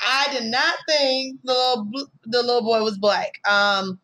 I 0.00 0.28
did 0.32 0.44
not 0.44 0.74
think 0.88 1.40
the 1.44 1.52
little, 1.52 2.08
the 2.24 2.42
little 2.42 2.62
boy 2.62 2.82
was 2.82 2.98
black. 2.98 3.38
Um, 3.48 3.98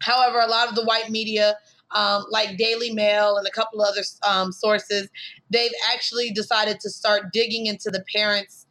however, 0.00 0.40
a 0.40 0.46
lot 0.46 0.68
of 0.68 0.74
the 0.74 0.84
white 0.84 1.10
media, 1.10 1.56
um, 1.94 2.24
like 2.30 2.56
Daily 2.56 2.92
Mail 2.92 3.36
and 3.36 3.46
a 3.46 3.50
couple 3.50 3.82
other 3.82 4.02
um, 4.26 4.52
sources, 4.52 5.08
they've 5.50 5.72
actually 5.92 6.30
decided 6.30 6.80
to 6.80 6.90
start 6.90 7.32
digging 7.32 7.66
into 7.66 7.90
the 7.90 8.04
parents' 8.14 8.66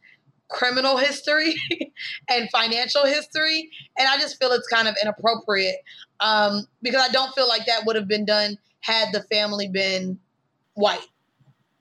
criminal 0.48 0.96
history 0.96 1.54
and 2.30 2.50
financial 2.50 3.04
history. 3.04 3.70
And 3.98 4.08
I 4.08 4.18
just 4.18 4.38
feel 4.38 4.50
it's 4.52 4.68
kind 4.68 4.88
of 4.88 4.94
inappropriate 5.02 5.76
um, 6.20 6.66
because 6.82 7.02
I 7.02 7.10
don't 7.12 7.34
feel 7.34 7.48
like 7.48 7.66
that 7.66 7.84
would 7.86 7.96
have 7.96 8.08
been 8.08 8.24
done 8.24 8.58
had 8.80 9.12
the 9.12 9.22
family 9.24 9.68
been 9.68 10.18
white. 10.74 11.06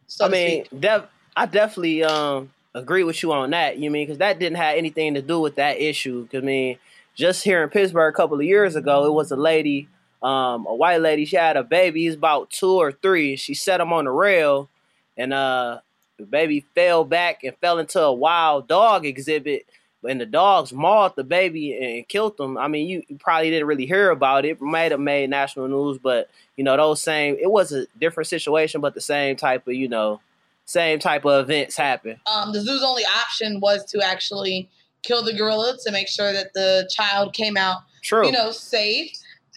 So 0.07 0.25
I 0.25 0.29
mean, 0.29 0.65
def- 0.79 1.07
I 1.35 1.45
definitely 1.45 2.03
um 2.03 2.51
agree 2.75 3.03
with 3.03 3.23
you 3.23 3.31
on 3.31 3.49
that. 3.51 3.79
You 3.79 3.89
mean 3.89 4.05
because 4.05 4.19
that 4.19 4.37
didn't 4.37 4.57
have 4.57 4.77
anything 4.77 5.15
to 5.15 5.21
do 5.21 5.39
with 5.39 5.55
that 5.55 5.79
issue. 5.79 6.27
I 6.33 6.41
mean, 6.41 6.77
just 7.15 7.43
here 7.43 7.63
in 7.63 7.69
Pittsburgh 7.69 8.13
a 8.13 8.15
couple 8.15 8.37
of 8.37 8.43
years 8.43 8.75
ago, 8.75 9.05
it 9.05 9.13
was 9.13 9.31
a 9.31 9.37
lady, 9.37 9.87
um, 10.21 10.67
a 10.67 10.75
white 10.75 11.01
lady. 11.01 11.25
She 11.25 11.37
had 11.37 11.57
a 11.57 11.63
baby. 11.63 12.03
He's 12.03 12.15
about 12.15 12.51
two 12.51 12.73
or 12.73 12.91
three. 12.91 13.37
She 13.37 13.53
set 13.53 13.79
him 13.79 13.93
on 13.93 14.03
the 14.05 14.11
rail, 14.11 14.69
and 15.17 15.33
uh, 15.33 15.79
the 16.19 16.25
baby 16.25 16.65
fell 16.75 17.05
back 17.05 17.43
and 17.43 17.55
fell 17.57 17.79
into 17.79 18.01
a 18.01 18.13
wild 18.13 18.67
dog 18.67 19.05
exhibit. 19.05 19.65
And 20.07 20.21
the 20.21 20.27
dogs 20.27 20.71
mauled 20.71 21.15
the 21.15 21.23
baby 21.23 21.73
and 21.73 22.07
killed 22.07 22.39
him. 22.39 22.59
I 22.59 22.67
mean, 22.67 22.87
you, 22.87 23.01
you 23.07 23.17
probably 23.17 23.49
didn't 23.49 23.67
really 23.67 23.87
hear 23.87 24.11
about 24.11 24.45
it. 24.45 24.49
It 24.49 24.61
might 24.61 24.91
have 24.91 24.99
made 24.99 25.31
national 25.31 25.67
news, 25.67 25.97
but 25.97 26.29
you 26.57 26.63
know, 26.63 26.77
those 26.77 27.01
same. 27.01 27.37
It 27.41 27.49
was 27.49 27.71
a 27.71 27.87
different 27.99 28.27
situation, 28.27 28.81
but 28.81 28.93
the 28.93 29.01
same 29.01 29.35
type 29.35 29.67
of 29.67 29.73
you 29.73 29.87
know 29.87 30.19
same 30.65 30.99
type 30.99 31.25
of 31.25 31.43
events 31.49 31.77
happen. 31.77 32.19
um, 32.31 32.51
the 32.53 32.61
zoo's 32.61 32.83
only 32.83 33.03
option 33.05 33.59
was 33.59 33.85
to 33.85 34.01
actually 34.03 34.69
kill 35.03 35.23
the 35.23 35.33
gorilla 35.33 35.77
to 35.85 35.91
make 35.91 36.07
sure 36.07 36.33
that 36.33 36.53
the 36.53 36.89
child 36.91 37.33
came 37.33 37.55
out, 37.57 37.77
True. 38.03 38.25
you 38.25 38.31
know, 38.31 38.51
safe. 38.51 39.11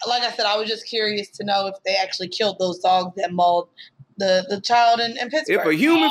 Like 0.06 0.22
I 0.22 0.30
said, 0.30 0.46
I 0.46 0.56
was 0.56 0.68
just 0.68 0.86
curious 0.86 1.28
to 1.30 1.44
know 1.44 1.66
if 1.66 1.74
they 1.84 1.96
actually 1.96 2.28
killed 2.28 2.58
those 2.58 2.78
dogs 2.78 3.14
that 3.16 3.32
mauled 3.32 3.68
the, 4.18 4.44
the 4.48 4.60
child 4.60 5.00
in, 5.00 5.16
in 5.16 5.28
Pittsburgh. 5.30 5.60
If 5.60 5.66
a 5.66 5.74
human, 5.74 6.10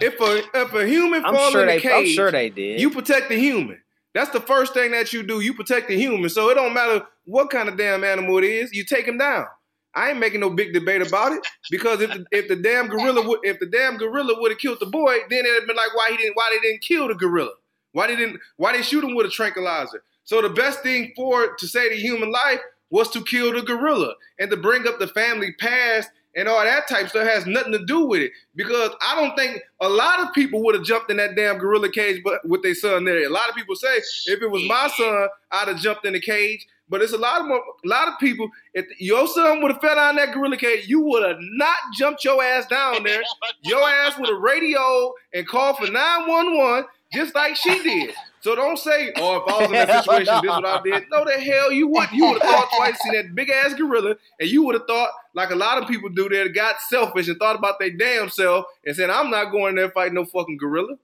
if 0.00 0.20
a 0.20 0.42
if 0.60 0.74
a 0.74 0.86
human 0.86 1.24
I'm 1.24 1.34
fall 1.34 1.50
sure 1.52 1.60
in 1.62 1.68
they. 1.68 1.76
the 1.76 1.80
cage, 1.82 2.08
I'm 2.08 2.14
sure 2.14 2.30
they 2.32 2.50
did. 2.50 2.80
you 2.80 2.90
protect 2.90 3.28
the 3.28 3.36
human. 3.36 3.80
That's 4.14 4.30
the 4.30 4.40
first 4.40 4.74
thing 4.74 4.90
that 4.90 5.12
you 5.14 5.22
do. 5.22 5.40
You 5.40 5.54
protect 5.54 5.88
the 5.88 5.96
human. 5.96 6.28
So 6.28 6.50
it 6.50 6.54
don't 6.54 6.74
matter 6.74 7.06
what 7.24 7.48
kind 7.48 7.68
of 7.70 7.78
damn 7.78 8.04
animal 8.04 8.36
it 8.38 8.44
is. 8.44 8.72
You 8.74 8.84
take 8.84 9.06
him 9.06 9.16
down. 9.16 9.46
I 9.94 10.10
ain't 10.10 10.18
making 10.18 10.40
no 10.40 10.50
big 10.50 10.72
debate 10.72 11.06
about 11.06 11.32
it 11.32 11.46
because 11.70 12.00
if 12.00 12.10
the, 12.10 12.24
if 12.30 12.48
the 12.48 12.56
damn 12.56 12.88
gorilla 12.88 13.26
would 13.26 13.40
if 13.42 13.58
the 13.60 13.66
damn 13.66 13.96
gorilla 13.96 14.34
would 14.40 14.50
have 14.50 14.58
killed 14.58 14.80
the 14.80 14.86
boy, 14.86 15.18
then 15.28 15.40
it'd 15.40 15.60
have 15.60 15.66
been 15.66 15.76
like 15.76 15.94
why 15.94 16.08
he 16.10 16.16
didn't 16.16 16.36
why 16.36 16.50
they 16.52 16.68
didn't 16.68 16.82
kill 16.82 17.08
the 17.08 17.14
gorilla? 17.14 17.52
Why 17.92 18.06
they 18.06 18.16
didn't 18.16 18.40
why 18.56 18.72
they 18.72 18.82
shoot 18.82 19.04
him 19.04 19.14
with 19.14 19.26
a 19.26 19.30
tranquilizer? 19.30 20.02
So 20.24 20.40
the 20.40 20.48
best 20.48 20.82
thing 20.82 21.12
for 21.16 21.54
to 21.56 21.68
say 21.68 21.88
to 21.88 21.96
human 21.96 22.30
life 22.30 22.60
was 22.90 23.10
to 23.10 23.24
kill 23.24 23.52
the 23.52 23.62
gorilla 23.62 24.14
and 24.38 24.50
to 24.50 24.56
bring 24.56 24.86
up 24.86 24.98
the 24.98 25.08
family 25.08 25.52
past 25.58 26.10
and 26.34 26.48
all 26.48 26.62
that 26.62 26.88
type 26.88 27.08
stuff 27.08 27.26
has 27.26 27.46
nothing 27.46 27.72
to 27.72 27.84
do 27.84 28.06
with 28.06 28.22
it 28.22 28.32
because 28.54 28.90
I 29.02 29.14
don't 29.20 29.36
think 29.36 29.62
a 29.80 29.88
lot 29.88 30.20
of 30.20 30.32
people 30.32 30.62
would 30.64 30.74
have 30.74 30.84
jumped 30.84 31.10
in 31.10 31.18
that 31.18 31.36
damn 31.36 31.58
gorilla 31.58 31.90
cage, 31.90 32.22
but 32.24 32.46
with 32.48 32.62
their 32.62 32.74
son 32.74 33.04
there. 33.04 33.24
A 33.24 33.28
lot 33.28 33.48
of 33.48 33.54
people 33.54 33.74
say 33.74 33.96
if 34.26 34.40
it 34.40 34.50
was 34.50 34.62
my 34.64 34.90
son, 34.96 35.28
I'd 35.50 35.68
have 35.68 35.78
jumped 35.78 36.06
in 36.06 36.14
the 36.14 36.20
cage. 36.20 36.66
But 36.88 37.00
it's 37.00 37.12
a 37.12 37.18
lot 37.18 37.40
of 37.40 37.46
more, 37.46 37.58
a 37.58 37.88
lot 37.88 38.08
of 38.08 38.18
people. 38.18 38.50
If 38.74 38.86
your 39.00 39.26
son 39.26 39.62
would 39.62 39.72
have 39.72 39.80
fell 39.80 39.94
down 39.94 40.16
that 40.16 40.32
gorilla 40.32 40.56
cage, 40.56 40.86
you 40.88 41.00
would 41.00 41.26
have 41.26 41.38
not 41.40 41.78
jumped 41.96 42.24
your 42.24 42.42
ass 42.42 42.66
down 42.66 43.02
there. 43.02 43.22
Your 43.62 43.82
ass 43.88 44.18
would 44.18 44.28
have 44.28 44.40
radioed 44.40 45.12
and 45.32 45.46
called 45.46 45.78
for 45.78 45.90
nine 45.90 46.28
one 46.28 46.58
one 46.58 46.84
just 47.12 47.34
like 47.34 47.56
she 47.56 47.82
did. 47.82 48.14
So 48.40 48.56
don't 48.56 48.78
say, 48.78 49.12
"Oh, 49.16 49.36
if 49.36 49.54
I 49.54 49.58
was 49.58 49.66
in 49.66 49.72
that 49.72 50.04
situation, 50.04 50.34
this 50.34 50.42
is 50.42 50.48
what 50.48 50.64
I 50.64 50.80
did." 50.82 51.04
No, 51.10 51.24
the 51.24 51.32
hell 51.32 51.70
you 51.70 51.86
would. 51.88 52.10
You 52.10 52.26
would 52.26 52.42
have 52.42 52.50
thought 52.50 52.68
twice, 52.76 53.00
seen 53.00 53.12
that 53.14 53.34
big 53.34 53.50
ass 53.50 53.74
gorilla, 53.74 54.16
and 54.40 54.48
you 54.48 54.64
would 54.64 54.74
have 54.74 54.86
thought, 54.86 55.10
like 55.34 55.50
a 55.50 55.54
lot 55.54 55.80
of 55.80 55.88
people 55.88 56.08
do, 56.08 56.28
there, 56.28 56.48
got 56.48 56.80
selfish 56.80 57.28
and 57.28 57.38
thought 57.38 57.56
about 57.56 57.78
their 57.78 57.90
damn 57.90 58.28
self 58.28 58.66
and 58.84 58.96
said, 58.96 59.10
"I'm 59.10 59.30
not 59.30 59.52
going 59.52 59.76
there 59.76 59.90
fight 59.90 60.12
no 60.12 60.24
fucking 60.24 60.56
gorilla." 60.56 60.96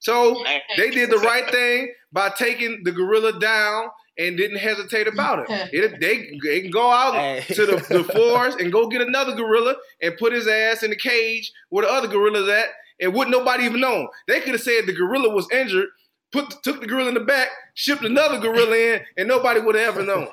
So 0.00 0.44
they 0.76 0.90
did 0.90 1.10
the 1.10 1.18
right 1.18 1.48
thing 1.50 1.92
by 2.12 2.30
taking 2.30 2.82
the 2.84 2.92
gorilla 2.92 3.38
down 3.38 3.88
and 4.18 4.36
didn't 4.36 4.58
hesitate 4.58 5.06
about 5.06 5.40
it. 5.40 5.46
it 5.72 6.00
they, 6.00 6.38
they 6.42 6.60
can 6.60 6.70
go 6.70 6.90
out 6.90 7.14
Hey. 7.14 7.40
to 7.54 7.66
the, 7.66 7.76
the 7.88 8.04
forest 8.04 8.60
and 8.60 8.72
go 8.72 8.88
get 8.88 9.00
another 9.00 9.34
gorilla 9.34 9.76
and 10.02 10.16
put 10.18 10.32
his 10.32 10.46
ass 10.48 10.82
in 10.82 10.90
the 10.90 10.96
cage 10.96 11.52
where 11.70 11.84
the 11.86 11.90
other 11.92 12.08
gorillas 12.08 12.48
at, 12.48 12.66
and 13.00 13.14
wouldn't 13.14 13.36
nobody 13.36 13.64
even 13.64 13.80
know. 13.80 14.08
They 14.26 14.40
could 14.40 14.52
have 14.52 14.60
said 14.62 14.86
the 14.86 14.92
gorilla 14.92 15.30
was 15.32 15.48
injured, 15.52 15.88
put 16.32 16.50
took 16.64 16.80
the 16.80 16.86
gorilla 16.86 17.08
in 17.08 17.14
the 17.14 17.20
back, 17.20 17.48
shipped 17.74 18.04
another 18.04 18.38
gorilla 18.40 18.76
in, 18.76 19.00
and 19.16 19.28
nobody 19.28 19.60
would 19.60 19.76
have 19.76 19.96
ever 19.96 20.04
known. 20.04 20.28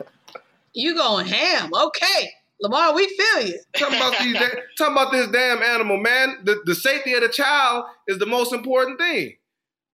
You 0.73 0.95
going 0.95 1.27
ham? 1.27 1.69
Okay, 1.73 2.29
Lamar, 2.59 2.93
we 2.95 3.07
feel 3.07 3.47
you. 3.47 3.59
talking 3.77 3.97
about 3.97 4.17
these, 4.19 4.35
talking 4.77 4.93
about 4.93 5.11
this 5.11 5.27
damn 5.29 5.61
animal, 5.61 5.97
man. 5.97 6.37
The 6.43 6.59
the 6.65 6.75
safety 6.75 7.13
of 7.13 7.21
the 7.21 7.29
child 7.29 7.85
is 8.07 8.17
the 8.17 8.25
most 8.25 8.51
important 8.51 8.99
thing. 8.99 9.35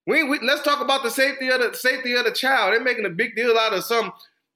We, 0.07 0.23
we 0.23 0.39
let's 0.39 0.63
talk 0.63 0.81
about 0.81 1.03
the 1.03 1.11
safety 1.11 1.49
of 1.49 1.59
the 1.59 1.77
safety 1.77 2.13
of 2.13 2.25
the 2.25 2.31
child. 2.31 2.73
They're 2.73 2.83
making 2.83 3.05
a 3.05 3.09
big 3.09 3.35
deal 3.35 3.57
out 3.57 3.73
of 3.73 3.83
some 3.83 4.11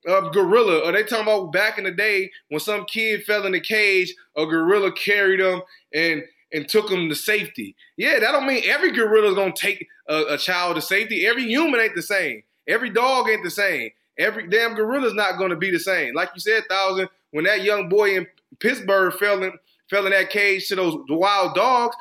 uh, 0.07 0.29
gorilla. 0.29 0.79
Or 0.79 0.91
they 0.91 1.03
talking 1.03 1.23
about 1.23 1.51
back 1.51 1.77
in 1.77 1.83
the 1.83 1.91
day 1.91 2.31
when 2.49 2.59
some 2.59 2.85
kid 2.85 3.23
fell 3.23 3.45
in 3.45 3.53
a 3.53 3.59
cage, 3.59 4.13
a 4.35 4.45
gorilla 4.45 4.91
carried 4.91 5.39
him 5.39 5.61
and 5.93 6.23
and 6.53 6.67
took 6.67 6.89
him 6.89 7.09
to 7.09 7.15
safety. 7.15 7.75
Yeah, 7.97 8.19
that 8.19 8.31
don't 8.31 8.47
mean 8.47 8.63
every 8.65 8.91
gorilla 8.91 9.29
is 9.29 9.35
gonna 9.35 9.53
take 9.55 9.87
a, 10.07 10.33
a 10.33 10.37
child 10.37 10.75
to 10.75 10.81
safety. 10.81 11.25
Every 11.25 11.43
human 11.43 11.79
ain't 11.79 11.95
the 11.95 12.01
same. 12.01 12.43
Every 12.67 12.89
dog 12.89 13.29
ain't 13.29 13.43
the 13.43 13.51
same. 13.51 13.91
Every 14.17 14.47
damn 14.47 14.75
gorilla's 14.75 15.13
not 15.13 15.37
gonna 15.37 15.55
be 15.55 15.71
the 15.71 15.79
same. 15.79 16.15
Like 16.15 16.29
you 16.33 16.39
said, 16.39 16.63
thousand. 16.69 17.09
When 17.31 17.43
that 17.45 17.63
young 17.63 17.89
boy 17.89 18.15
in 18.15 18.27
Pittsburgh 18.59 19.13
fell 19.13 19.43
in 19.43 19.51
fell 19.89 20.05
in 20.05 20.11
that 20.13 20.29
cage 20.29 20.67
to 20.69 20.75
those 20.75 20.97
wild 21.09 21.53
dogs, 21.53 21.95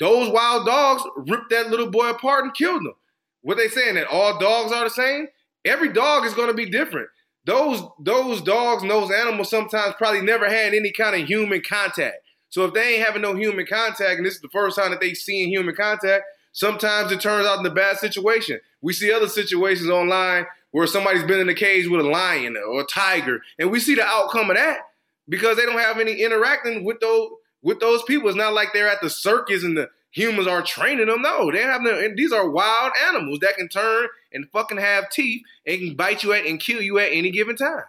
those 0.00 0.30
wild 0.30 0.66
dogs 0.66 1.02
ripped 1.16 1.50
that 1.50 1.70
little 1.70 1.90
boy 1.90 2.10
apart 2.10 2.44
and 2.44 2.54
killed 2.54 2.82
him. 2.82 2.94
What 3.42 3.56
they 3.56 3.68
saying 3.68 3.94
that 3.94 4.08
all 4.08 4.38
dogs 4.38 4.72
are 4.72 4.84
the 4.84 4.90
same? 4.90 5.28
Every 5.64 5.92
dog 5.92 6.24
is 6.24 6.34
gonna 6.34 6.54
be 6.54 6.70
different. 6.70 7.08
Those 7.44 7.82
those 7.98 8.42
dogs 8.42 8.82
and 8.82 8.90
those 8.90 9.10
animals 9.10 9.50
sometimes 9.50 9.94
probably 9.96 10.22
never 10.22 10.48
had 10.48 10.74
any 10.74 10.92
kind 10.92 11.20
of 11.20 11.28
human 11.28 11.62
contact. 11.66 12.18
So 12.50 12.64
if 12.64 12.74
they 12.74 12.94
ain't 12.94 13.06
having 13.06 13.22
no 13.22 13.34
human 13.34 13.66
contact, 13.66 14.16
and 14.16 14.26
this 14.26 14.34
is 14.34 14.40
the 14.40 14.48
first 14.48 14.76
time 14.76 14.90
that 14.90 15.00
they 15.00 15.14
seen 15.14 15.48
human 15.48 15.74
contact, 15.74 16.24
sometimes 16.52 17.12
it 17.12 17.20
turns 17.20 17.46
out 17.46 17.58
in 17.58 17.66
a 17.66 17.70
bad 17.70 17.98
situation. 17.98 18.60
We 18.80 18.92
see 18.92 19.12
other 19.12 19.28
situations 19.28 19.90
online 19.90 20.46
where 20.70 20.86
somebody's 20.86 21.24
been 21.24 21.40
in 21.40 21.48
a 21.48 21.54
cage 21.54 21.88
with 21.88 22.04
a 22.04 22.08
lion 22.08 22.56
or 22.56 22.80
a 22.80 22.84
tiger, 22.84 23.40
and 23.58 23.70
we 23.70 23.80
see 23.80 23.94
the 23.94 24.04
outcome 24.04 24.50
of 24.50 24.56
that 24.56 24.80
because 25.28 25.56
they 25.56 25.66
don't 25.66 25.78
have 25.78 25.98
any 25.98 26.22
interacting 26.22 26.84
with 26.84 27.00
those 27.00 27.30
with 27.62 27.80
those 27.80 28.02
people. 28.04 28.28
It's 28.28 28.36
not 28.36 28.54
like 28.54 28.72
they're 28.72 28.88
at 28.88 29.00
the 29.00 29.10
circus 29.10 29.64
and 29.64 29.76
the 29.76 29.88
humans 30.10 30.46
are 30.46 30.62
training 30.62 31.06
them. 31.06 31.22
No, 31.22 31.50
they 31.50 31.62
have 31.62 31.82
no. 31.82 31.98
And 31.98 32.16
these 32.16 32.32
are 32.32 32.48
wild 32.48 32.92
animals 33.08 33.40
that 33.40 33.56
can 33.56 33.68
turn 33.68 34.08
and 34.32 34.48
fucking 34.50 34.78
have 34.78 35.10
teeth 35.10 35.42
and 35.66 35.78
can 35.78 35.94
bite 35.94 36.22
you 36.22 36.32
at 36.32 36.46
and 36.46 36.60
kill 36.60 36.82
you 36.82 36.98
at 36.98 37.12
any 37.12 37.30
given 37.30 37.56
time. 37.56 37.84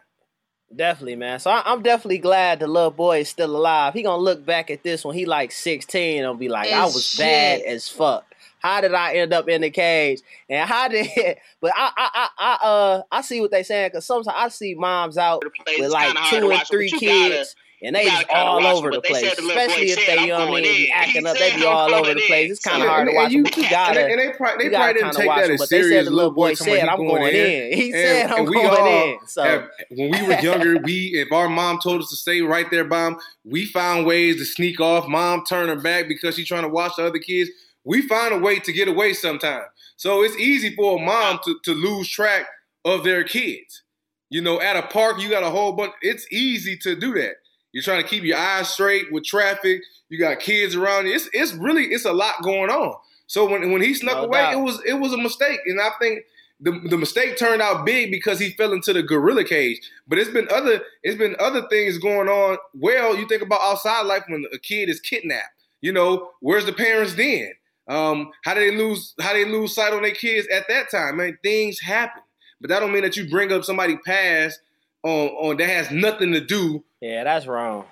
Definitely, 0.75 1.15
man. 1.15 1.39
So 1.39 1.49
I, 1.49 1.71
am 1.71 1.81
definitely 1.81 2.19
glad 2.19 2.59
the 2.59 2.67
little 2.67 2.91
boy 2.91 3.21
is 3.21 3.29
still 3.29 3.55
alive. 3.55 3.93
He 3.93 4.03
gonna 4.03 4.21
look 4.21 4.45
back 4.45 4.69
at 4.69 4.83
this 4.83 5.03
when 5.03 5.15
he 5.15 5.25
like 5.25 5.51
16 5.51 6.23
and 6.23 6.39
be 6.39 6.47
like, 6.47 6.71
"I 6.71 6.85
was 6.85 7.07
shit. 7.07 7.19
bad 7.19 7.61
as 7.61 7.89
fuck." 7.89 8.25
How 8.59 8.81
did 8.81 8.93
I 8.93 9.15
end 9.15 9.33
up 9.33 9.47
in 9.49 9.61
the 9.61 9.69
cage? 9.71 10.21
And 10.49 10.69
how 10.69 10.87
did? 10.87 11.07
But 11.61 11.73
I, 11.75 11.91
I, 11.97 12.09
I, 12.13 12.29
I 12.37 12.67
uh, 12.67 13.01
I 13.11 13.21
see 13.21 13.41
what 13.41 13.51
they 13.51 13.63
saying 13.63 13.89
because 13.89 14.05
sometimes 14.05 14.35
I 14.37 14.47
see 14.47 14.75
moms 14.75 15.17
out 15.17 15.43
with 15.43 15.91
like 15.91 16.15
two 16.29 16.51
and 16.51 16.63
three 16.67 16.89
kids. 16.89 17.55
And 17.81 17.95
they 17.95 18.05
just 18.05 18.29
all 18.29 18.65
over 18.65 18.91
the 18.91 19.01
place, 19.01 19.31
especially 19.31 19.91
if 19.91 20.05
they, 20.05 20.21
you 20.21 20.27
know 20.27 20.49
what 20.49 20.59
I 20.59 20.61
mean, 20.61 20.63
be 20.63 20.91
acting 20.91 21.25
up. 21.25 21.37
They 21.37 21.55
be 21.55 21.65
all 21.65 21.93
over 21.93 22.13
the 22.13 22.25
place. 22.27 22.51
It's 22.51 22.59
kind 22.59 22.83
of 22.83 22.89
hard 22.89 23.07
to 23.07 23.15
watch 23.15 23.31
you 23.31 23.43
gotta. 23.69 24.01
And 24.01 24.19
they 24.19 24.31
probably, 24.33 24.67
they 24.67 24.75
probably 24.75 24.93
didn't 24.95 25.13
take 25.13 25.29
that 25.29 25.49
as 25.49 25.69
serious. 25.69 26.05
The 26.05 26.11
little 26.11 26.31
boy 26.31 26.55
said, 26.55 26.87
"I'm 26.87 27.05
going 27.05 27.35
in." 27.35 27.73
He 27.79 27.91
said, 27.91 28.31
"I'm 28.31 28.45
going 28.45 28.87
in." 28.87 29.27
So 29.27 29.67
when 29.91 30.11
we 30.11 30.27
were 30.27 30.39
younger, 30.41 30.77
we 30.79 31.11
if 31.13 31.31
our 31.31 31.47
mom 31.47 31.79
told 31.81 32.01
us 32.01 32.09
to 32.09 32.15
stay 32.15 32.41
right 32.41 32.69
there, 32.69 32.83
mom, 32.83 33.17
we 33.45 33.65
found 33.65 34.05
ways 34.05 34.37
to 34.37 34.45
sneak 34.45 34.79
off. 34.79 35.07
Mom 35.07 35.45
turned 35.45 35.69
her 35.69 35.75
back 35.75 36.07
because 36.07 36.35
she's 36.35 36.47
trying 36.47 36.63
to 36.63 36.69
watch 36.69 36.93
the 36.97 37.05
other 37.05 37.19
kids 37.19 37.49
we 37.83 38.01
find 38.07 38.33
a 38.33 38.37
way 38.37 38.59
to 38.59 38.73
get 38.73 38.87
away 38.87 39.13
sometimes. 39.13 39.65
So 39.97 40.23
it's 40.23 40.37
easy 40.37 40.75
for 40.75 40.99
a 40.99 41.03
mom 41.03 41.39
to, 41.45 41.59
to 41.63 41.73
lose 41.73 42.09
track 42.09 42.45
of 42.85 43.03
their 43.03 43.23
kids. 43.23 43.83
You 44.29 44.41
know, 44.41 44.61
at 44.61 44.75
a 44.75 44.83
park, 44.83 45.19
you 45.19 45.29
got 45.29 45.43
a 45.43 45.49
whole 45.49 45.71
bunch. 45.73 45.93
It's 46.01 46.31
easy 46.31 46.77
to 46.83 46.95
do 46.95 47.13
that. 47.15 47.37
You're 47.71 47.83
trying 47.83 48.01
to 48.01 48.07
keep 48.07 48.23
your 48.23 48.37
eyes 48.37 48.69
straight 48.69 49.11
with 49.11 49.23
traffic. 49.23 49.81
You 50.09 50.17
got 50.17 50.39
kids 50.39 50.75
around 50.75 51.05
you. 51.05 51.13
It's 51.13 51.29
it's 51.33 51.53
really 51.53 51.85
it's 51.85 52.05
a 52.05 52.13
lot 52.13 52.41
going 52.43 52.69
on. 52.69 52.95
So 53.27 53.47
when 53.47 53.71
when 53.71 53.81
he 53.81 53.93
snuck 53.93 54.17
no 54.17 54.23
away, 54.23 54.39
doubt. 54.39 54.53
it 54.53 54.57
was 54.57 54.81
it 54.85 54.93
was 54.93 55.13
a 55.13 55.17
mistake, 55.17 55.59
and 55.67 55.79
I 55.79 55.91
think 55.99 56.25
the 56.59 56.71
the 56.89 56.97
mistake 56.97 57.37
turned 57.37 57.61
out 57.61 57.85
big 57.85 58.11
because 58.11 58.39
he 58.39 58.51
fell 58.51 58.73
into 58.73 58.91
the 58.91 59.03
gorilla 59.03 59.43
cage. 59.43 59.79
But 60.07 60.17
it's 60.17 60.31
been 60.31 60.47
other 60.49 60.81
it's 61.03 61.17
been 61.17 61.35
other 61.39 61.67
things 61.69 61.99
going 61.99 62.27
on. 62.27 62.57
Well, 62.73 63.15
you 63.15 63.27
think 63.27 63.43
about 63.43 63.61
outside 63.61 64.05
life 64.07 64.23
when 64.27 64.45
a 64.51 64.57
kid 64.57 64.89
is 64.89 64.99
kidnapped. 64.99 65.53
You 65.81 65.93
know, 65.93 66.31
where's 66.41 66.65
the 66.65 66.73
parents 66.73 67.13
then? 67.13 67.51
Um, 67.87 68.31
how 68.43 68.53
do 68.55 68.59
they 68.59 68.75
lose? 68.75 69.13
How 69.21 69.33
they 69.33 69.45
lose 69.45 69.75
sight 69.75 69.93
on 69.93 70.01
their 70.01 70.11
kids 70.11 70.47
at 70.47 70.67
that 70.67 70.89
time? 70.89 71.17
Man, 71.17 71.37
things 71.43 71.79
happen, 71.79 72.23
but 72.59 72.69
that 72.69 72.79
don't 72.79 72.91
mean 72.91 73.03
that 73.03 73.15
you 73.15 73.29
bring 73.29 73.51
up 73.51 73.63
somebody 73.63 73.97
past 74.05 74.59
on 75.03 75.29
on 75.29 75.57
that 75.57 75.69
has 75.69 75.91
nothing 75.91 76.33
to 76.33 76.41
do. 76.41 76.83
Yeah, 77.01 77.23
that's 77.23 77.47
wrong. 77.47 77.85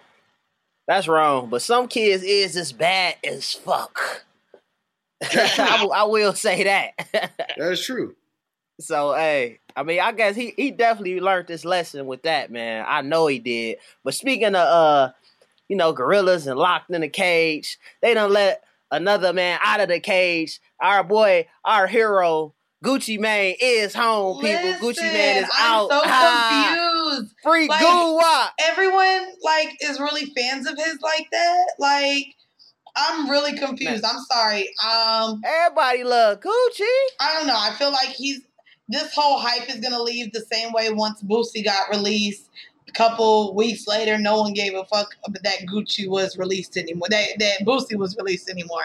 That's 0.88 1.08
wrong. 1.08 1.50
But 1.50 1.62
some 1.62 1.88
kids 1.88 2.24
is 2.24 2.56
as 2.56 2.72
bad 2.72 3.16
as 3.24 3.54
fuck. 3.54 4.26
I, 5.24 5.88
I 5.94 6.04
will 6.04 6.34
say 6.34 6.64
that. 6.64 7.32
that's 7.58 7.86
true. 7.86 8.16
So 8.80 9.14
hey, 9.14 9.60
I 9.76 9.84
mean, 9.84 10.00
I 10.00 10.12
guess 10.12 10.36
he 10.36 10.54
he 10.56 10.72
definitely 10.72 11.20
learned 11.20 11.48
this 11.48 11.66
lesson 11.66 12.06
with 12.06 12.24
that 12.24 12.52
man. 12.52 12.86
I 12.88 13.02
know 13.02 13.28
he 13.28 13.40
did. 13.40 13.78
But 14.04 14.14
speaking 14.14 14.56
of 14.56 14.56
uh, 14.56 15.12
you 15.68 15.76
know, 15.76 15.94
gorillas 15.94 16.48
and 16.48 16.60
locked 16.60 16.90
in 16.92 17.04
a 17.04 17.10
cage, 17.10 17.78
they 18.02 18.14
don't 18.14 18.32
let 18.32 18.64
another 18.92 19.34
man 19.34 19.60
out 19.64 19.80
of 19.80 19.90
the 19.90 20.00
cage. 20.00 20.60
Our 20.82 21.04
boy, 21.04 21.48
our 21.66 21.88
hero, 21.88 22.54
Gucci 22.84 23.20
Mane 23.20 23.56
is 23.60 23.94
home, 23.94 24.40
people. 24.40 24.64
Listen, 24.64 24.82
Gucci 24.88 25.14
Mane 25.14 25.44
is 25.44 25.50
I'm 25.58 25.74
out. 25.74 25.90
so 25.90 26.02
ah, 26.04 26.97
confused. 27.10 27.36
Free 27.44 27.68
like, 27.68 27.82
Goo 27.82 28.22
Everyone 28.60 29.28
like 29.44 29.78
is 29.82 30.00
really 30.00 30.26
fans 30.38 30.68
of 30.68 30.78
his 30.78 31.00
like 31.02 31.28
that. 31.32 31.66
Like 31.80 32.36
I'm 32.96 33.30
really 33.30 33.58
confused. 33.58 34.04
I'm 34.04 34.22
sorry. 34.32 34.70
Um 34.86 35.42
Everybody 35.46 36.04
love 36.04 36.40
Gucci. 36.40 36.82
I 37.20 37.34
don't 37.38 37.48
know. 37.48 37.58
I 37.58 37.74
feel 37.78 37.92
like 37.92 38.10
he's 38.10 38.42
this 38.90 39.14
whole 39.14 39.40
hype 39.40 39.70
is 39.70 39.80
gonna 39.80 40.02
leave 40.02 40.32
the 40.34 40.46
same 40.52 40.72
way 40.72 40.92
once 40.92 41.22
Boosie 41.24 41.64
got 41.64 41.90
released 41.90 42.50
a 42.88 42.92
couple 42.94 43.54
weeks 43.54 43.86
later, 43.88 44.18
no 44.18 44.40
one 44.40 44.54
gave 44.54 44.74
a 44.74 44.86
fuck 44.86 45.16
that 45.44 45.60
Gucci 45.68 46.08
was 46.08 46.38
released 46.38 46.78
anymore. 46.78 47.08
That 47.10 47.38
that 47.40 47.66
Boosie 47.66 47.98
was 47.98 48.16
released 48.18 48.50
anymore. 48.50 48.84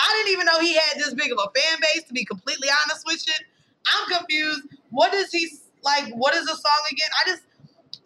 I 0.00 0.22
didn't 0.24 0.32
even 0.32 0.46
know 0.46 0.60
he 0.60 0.74
had 0.74 0.98
this 0.98 1.14
big 1.14 1.32
of 1.32 1.38
a 1.38 1.58
fan 1.58 1.78
base. 1.80 2.04
To 2.04 2.12
be 2.12 2.24
completely 2.24 2.68
honest 2.84 3.04
with 3.06 3.26
you, 3.26 3.32
I'm 3.86 4.18
confused. 4.18 4.62
What 4.90 5.12
does 5.12 5.30
he 5.32 5.48
like? 5.82 6.12
What 6.14 6.34
is 6.34 6.44
the 6.44 6.54
song 6.54 6.82
again? 6.90 7.08
I 7.24 7.30
just. 7.30 7.42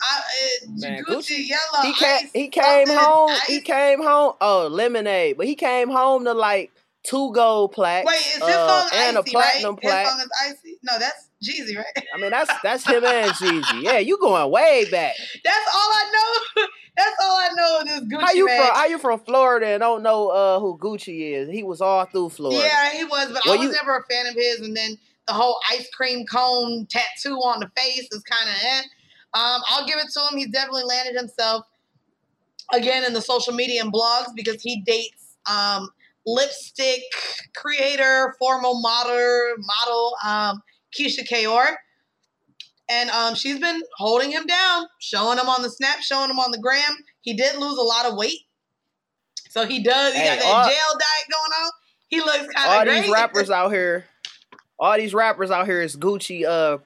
I, 0.02 0.18
uh, 0.18 0.68
Man, 0.76 1.04
Gucci, 1.04 1.14
Gucci, 1.14 1.48
yellow. 1.48 1.84
He 1.84 1.94
came. 1.94 2.30
he 2.34 2.48
came 2.48 2.88
home. 2.88 3.30
Ice. 3.30 3.46
He 3.46 3.60
came 3.60 4.02
home. 4.02 4.34
Oh, 4.40 4.68
lemonade. 4.70 5.36
But 5.36 5.46
he 5.46 5.54
came 5.54 5.88
home 5.88 6.24
to 6.24 6.34
like 6.34 6.72
two 7.04 7.32
gold 7.32 7.72
plaques. 7.72 8.06
Wait, 8.06 8.16
is 8.16 8.34
his 8.34 8.42
uh, 8.42 8.88
song 8.88 8.98
and 8.98 9.18
Icy, 9.18 9.30
a 9.30 9.32
platinum 9.32 9.74
right? 9.74 9.82
plaque. 9.82 10.06
His 10.06 10.12
song 10.12 10.20
is 10.20 10.30
Icy. 10.48 10.78
No, 10.82 10.98
that's 10.98 11.28
Jeezy, 11.42 11.76
right? 11.76 12.06
I 12.14 12.20
mean, 12.20 12.30
that's 12.30 12.52
that's 12.62 12.86
him 12.86 13.04
and 13.04 13.32
Jeezy. 13.32 13.82
Yeah, 13.82 13.98
you 13.98 14.18
going 14.18 14.50
way 14.50 14.86
back. 14.90 15.14
That's 15.44 15.74
all 15.74 15.90
I 15.90 16.10
know. 16.12 16.66
That's 16.94 17.16
all 17.22 17.36
I 17.36 17.48
know 17.54 17.80
of 17.80 17.86
this 17.86 18.00
Gucci 18.00 18.20
how 18.20 18.32
you 18.32 18.46
man. 18.46 18.60
From, 18.60 18.74
how 18.74 18.84
you 18.84 18.98
from 18.98 19.18
Florida 19.20 19.66
and 19.68 19.80
don't 19.80 20.02
know 20.02 20.28
uh, 20.28 20.60
who 20.60 20.76
Gucci 20.76 21.32
is? 21.32 21.48
He 21.48 21.62
was 21.62 21.80
all 21.80 22.04
through 22.04 22.28
Florida. 22.28 22.60
Yeah, 22.62 22.90
he 22.90 23.04
was, 23.04 23.32
but 23.32 23.42
well, 23.46 23.54
I 23.54 23.56
was 23.56 23.68
you, 23.68 23.72
never 23.72 23.96
a 23.96 24.02
fan 24.02 24.26
of 24.26 24.34
his. 24.34 24.60
And 24.60 24.76
then 24.76 24.98
the 25.26 25.32
whole 25.32 25.58
ice 25.70 25.88
cream 25.94 26.26
cone 26.26 26.86
tattoo 26.90 27.36
on 27.36 27.60
the 27.60 27.70
face 27.74 28.08
is 28.12 28.22
kind 28.24 28.48
of 28.48 28.56
eh. 28.62 28.82
Um, 29.34 29.60
I'll 29.68 29.86
give 29.86 29.98
it 29.98 30.08
to 30.12 30.20
him. 30.30 30.38
He's 30.38 30.50
definitely 30.50 30.84
landed 30.84 31.16
himself 31.16 31.66
again 32.72 33.04
in 33.04 33.12
the 33.12 33.22
social 33.22 33.54
media 33.54 33.82
and 33.82 33.92
blogs 33.92 34.28
because 34.34 34.62
he 34.62 34.82
dates 34.82 35.36
um, 35.50 35.88
lipstick 36.26 37.02
creator, 37.56 38.34
formal 38.38 38.80
model, 38.80 39.54
model. 39.58 40.16
Um, 40.24 40.62
Keyshia 40.92 41.28
Ka'oir. 41.28 41.78
And 42.88 43.10
um, 43.10 43.34
she's 43.34 43.58
been 43.58 43.80
holding 43.96 44.30
him 44.30 44.44
down, 44.46 44.86
showing 44.98 45.38
him 45.38 45.48
on 45.48 45.62
the 45.62 45.70
snap, 45.70 46.00
showing 46.00 46.28
him 46.28 46.38
on 46.38 46.50
the 46.50 46.58
gram. 46.58 46.96
He 47.22 47.34
did 47.34 47.56
lose 47.58 47.78
a 47.78 47.82
lot 47.82 48.06
of 48.06 48.16
weight. 48.16 48.40
So 49.48 49.66
he 49.66 49.82
does, 49.82 50.14
he 50.14 50.20
hey, 50.20 50.36
got 50.36 50.42
that 50.42 50.54
all, 50.54 50.64
jail 50.64 50.76
diet 50.92 51.30
going 51.30 51.64
on. 51.64 51.70
He 52.08 52.20
looks 52.20 52.38
kind 52.38 52.48
of 52.48 52.54
great. 52.54 52.66
All 52.66 52.84
great. 52.84 53.02
these 53.02 53.12
rappers 53.12 53.50
out 53.50 53.72
here, 53.72 54.04
all 54.78 54.96
these 54.96 55.14
rappers 55.14 55.50
out 55.50 55.66
here 55.66 55.80
is 55.80 55.96
Gucci, 55.96 56.44
uh, 56.44 56.78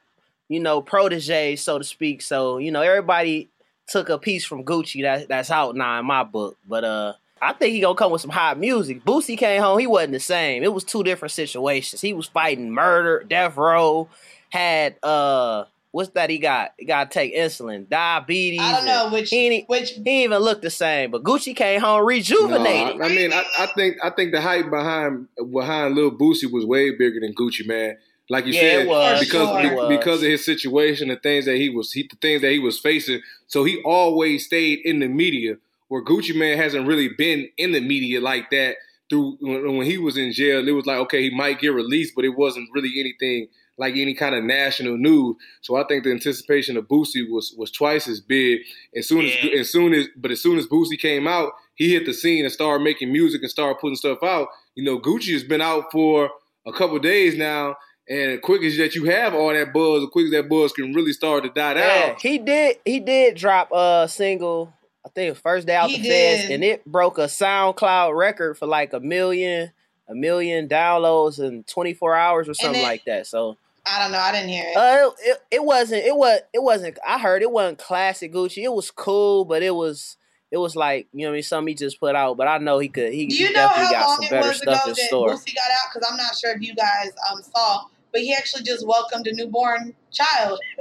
you 0.49 0.61
know, 0.61 0.81
protege, 0.81 1.57
so 1.57 1.79
to 1.79 1.85
speak. 1.85 2.23
So, 2.23 2.59
you 2.59 2.71
know, 2.71 2.83
everybody 2.83 3.51
took 3.87 4.09
a 4.09 4.19
piece 4.19 4.45
from 4.45 4.65
Gucci 4.65 5.03
that, 5.03 5.29
that's 5.29 5.51
out 5.51 5.77
now 5.77 6.01
in 6.01 6.07
my 6.07 6.25
book. 6.25 6.57
But 6.67 6.85
uh 6.85 7.13
I 7.41 7.53
think 7.53 7.75
he 7.75 7.81
gonna 7.81 7.95
come 7.95 8.13
with 8.13 8.23
some 8.23 8.31
hot 8.31 8.59
music. 8.59 9.05
Boosie 9.05 9.37
came 9.37 9.61
home, 9.61 9.79
he 9.79 9.87
wasn't 9.87 10.13
the 10.13 10.21
same. 10.21 10.63
It 10.63 10.73
was 10.73 10.85
two 10.85 11.05
different 11.05 11.33
situations. 11.33 12.01
He 12.01 12.13
was 12.13 12.27
fighting 12.27 12.73
murder, 12.73 13.25
death 13.29 13.57
row, 13.57 14.09
had 14.51 14.97
uh 15.03 15.65
what's 15.97 16.11
that 16.11 16.31
he 16.31 16.39
got? 16.39 16.73
He 16.79 16.87
gotta 16.87 17.11
take 17.11 17.35
insulin, 17.35 17.89
diabetes. 17.89 18.61
I 18.61 18.73
don't 18.73 18.85
know 18.87 19.11
which 19.11 19.31
he 19.31 19.65
which 19.67 19.91
he 19.93 20.25
even 20.25 20.39
looked 20.39 20.63
the 20.63 20.71
same. 20.71 21.11
But 21.11 21.23
Gucci 21.25 21.55
came 21.55 21.81
home 21.81 22.07
rejuvenated. 22.07 22.99
No, 22.99 23.05
I, 23.05 23.09
I, 23.09 23.15
mean, 23.15 23.33
I, 23.33 23.45
I, 23.59 23.67
think 23.75 23.97
I 24.03 24.11
think 24.11 24.33
the 24.33 24.41
hype 24.41 24.71
behind 24.71 25.29
behind 25.53 25.95
Lil 25.95 26.13
Boosie 26.13 26.51
was 26.51 26.65
way 26.65 26.91
bigger 26.91 27.21
than 27.21 27.35
Gucci, 27.35 27.67
man. 27.67 27.97
Like 28.29 28.47
you 28.47 28.53
Yeah, 28.55 28.61
said, 28.61 28.81
it 28.83 28.89
was. 28.89 29.21
because 29.21 29.49
Sure. 29.49 29.63
be- 29.63 29.69
It 29.69 29.75
was. 29.75 29.89
because 29.99 30.23
of 30.23 30.29
his 30.29 30.45
situation, 30.45 31.09
the 31.09 31.17
things 31.17 31.45
that 31.45 31.57
he 31.57 31.69
was, 31.71 31.93
he, 31.93 32.03
the 32.03 32.17
things 32.17 32.43
that 32.43 32.51
he 32.53 32.59
was 32.59 32.79
facing. 32.79 33.21
So 33.47 33.65
he 33.65 33.81
always 33.83 34.45
stayed 34.47 34.81
in 34.85 34.99
the 35.01 35.09
media. 35.09 35.57
Where 35.89 36.03
Gucci 36.05 36.35
Mane 36.35 36.59
hasn't 36.59 36.87
really 36.89 37.09
been 37.17 37.49
in 37.57 37.71
the 37.73 37.81
media 37.81 38.21
like 38.21 38.51
that. 38.51 38.77
Through 39.09 39.37
when, 39.41 39.77
when 39.79 39.87
he 39.87 39.99
was 39.99 40.17
in 40.17 40.33
jail, 40.33 40.67
it 40.67 40.73
was 40.73 40.85
like 40.87 40.99
okay, 40.99 41.23
he 41.23 41.31
might 41.31 41.61
get 41.61 41.69
released, 41.69 42.15
but 42.17 42.25
it 42.25 42.37
wasn't 42.37 42.69
really 42.75 42.91
anything 42.99 43.47
like 43.79 43.95
any 43.95 44.15
kind 44.15 44.35
of 44.35 44.43
national 44.43 44.97
news. 44.97 45.37
So 45.61 45.77
I 45.77 45.85
think 45.87 46.03
the 46.03 46.11
anticipation 46.11 46.77
of 46.77 46.89
Boosie 46.89 47.31
was 47.31 47.55
was 47.57 47.71
twice 47.71 48.09
as 48.09 48.19
big. 48.21 48.63
As 48.97 49.07
soon 49.07 49.27
as 49.27 49.45
Yeah. 49.45 49.61
as 49.61 49.71
soon 49.71 49.95
as 49.95 50.09
but 50.17 50.33
as 50.33 50.41
soon 50.41 50.59
as 50.59 50.67
Boosie 50.67 50.99
came 50.99 51.29
out, 51.29 51.53
he 51.77 51.93
hit 51.93 52.05
the 52.05 52.13
scene 52.13 52.45
and 52.45 52.53
started 52.53 52.83
making 52.83 53.13
music 53.13 53.43
and 53.43 53.51
started 53.51 53.79
putting 53.79 53.95
stuff 53.95 54.19
out. 54.25 54.49
You 54.75 54.83
know, 54.83 54.99
Gucci 54.99 55.33
has 55.35 55.45
been 55.45 55.61
out 55.61 55.93
for 55.93 56.29
a 56.67 56.73
couple 56.73 56.99
days 56.99 57.37
now, 57.37 57.77
and 58.09 58.41
quick 58.43 58.63
as 58.63 58.77
that 58.77 58.95
you 58.95 59.05
have 59.07 59.35
all 59.35 59.53
that 59.53 59.73
buzz, 59.73 60.03
as 60.05 60.09
quick 60.11 60.27
as 60.27 60.31
that 60.33 60.49
buzz 60.49 60.73
can 60.73 60.93
really 60.93 61.13
start 61.13 61.45
to 61.45 61.51
die 61.51 61.75
Yeah, 61.75 62.07
down. 62.09 62.17
he 62.21 62.39
did. 62.39 62.79
He 62.85 63.01
did 63.01 63.37
drop 63.37 63.71
a 63.73 64.07
single. 64.09 64.73
I 65.05 65.09
think 65.09 65.37
first 65.37 65.67
day 65.67 65.75
out 65.77 65.89
He 65.91 65.99
the 65.99 66.09
feds, 66.09 66.43
did. 66.43 66.51
and 66.51 66.65
it 66.65 66.85
broke 66.85 67.19
a 67.19 67.23
SoundCloud 67.27 68.17
record 68.17 68.59
for 68.59 68.67
like 68.67 68.93
a 68.93 69.01
million, 69.01 69.71
a 70.09 70.15
million 70.15 70.69
downloads 70.69 71.39
in 71.39 71.63
24 71.65 72.15
hours 72.17 72.49
or 72.49 72.55
something 72.55 72.81
it- 72.81 72.85
like 72.85 73.05
that. 73.07 73.27
So 73.27 73.57
I 73.89 74.03
don't 74.03 74.11
know. 74.11 74.19
I 74.19 74.33
didn't 74.33 74.49
hear 74.49 74.65
it. 74.67 74.77
uh, 74.77 75.11
it, 75.21 75.31
it, 75.31 75.43
it 75.53 75.65
wasn't. 75.65 76.05
It 76.05 76.17
was. 76.17 76.41
It 76.53 76.61
wasn't. 76.63 76.99
I 77.07 77.19
heard 77.21 77.43
it 77.43 77.51
wasn't 77.53 77.79
classic 77.79 78.33
Gucci. 78.33 78.65
It 78.65 78.73
was 78.73 78.91
cool, 78.91 79.45
but 79.45 79.63
it 79.63 79.75
was. 79.75 80.17
It 80.51 80.57
was 80.59 80.75
like 80.75 81.07
you 81.13 81.21
know 81.21 81.29
what 81.29 81.35
I 81.35 81.35
mean. 81.35 81.43
Something 81.45 81.69
he 81.69 81.75
just 81.77 82.01
put 82.01 82.17
out, 82.17 82.37
but 82.37 82.49
I 82.49 82.59
know 82.59 82.79
he 82.81 82.89
could. 82.89 83.13
He, 83.13 83.27
Do 83.27 83.37
he 83.37 83.43
you 83.45 83.49
know 83.53 83.61
definitely 83.69 83.85
how 83.87 83.93
got 83.93 84.07
long 84.09 84.17
some 84.17 84.25
it 84.25 84.31
better 84.31 84.49
was 84.49 84.61
ago 84.63 84.73
stuff 84.73 84.87
in 84.89 84.93
that 84.95 85.07
store. 85.07 85.29
Boosie 85.31 85.55
got 85.55 85.71
out? 85.71 85.93
Because 85.95 86.09
I'm 86.11 86.17
not 86.17 86.37
sure 86.37 86.51
if 86.57 86.63
you 86.63 86.75
guys 86.75 87.11
um, 87.31 87.43
saw, 87.43 87.85
but 88.17 88.23
he 88.23 88.33
actually 88.35 88.63
just 88.63 88.87
welcomed 88.87 89.27
a 89.27 89.35
newborn 89.35 89.95
child 90.11 90.59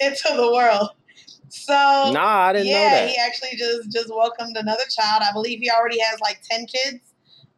into 0.00 0.28
the 0.34 0.50
world. 0.52 0.88
So 1.50 1.72
Nah, 1.74 2.48
I 2.48 2.52
didn't 2.54 2.68
yeah, 2.68 2.74
know 2.74 2.90
that. 2.96 3.08
he 3.10 3.16
actually 3.18 3.56
just 3.58 3.90
just 3.90 4.08
welcomed 4.08 4.56
another 4.56 4.84
child. 4.96 5.22
I 5.28 5.32
believe 5.32 5.58
he 5.60 5.70
already 5.70 5.98
has 6.00 6.18
like 6.20 6.40
ten 6.48 6.64
kids. 6.66 7.00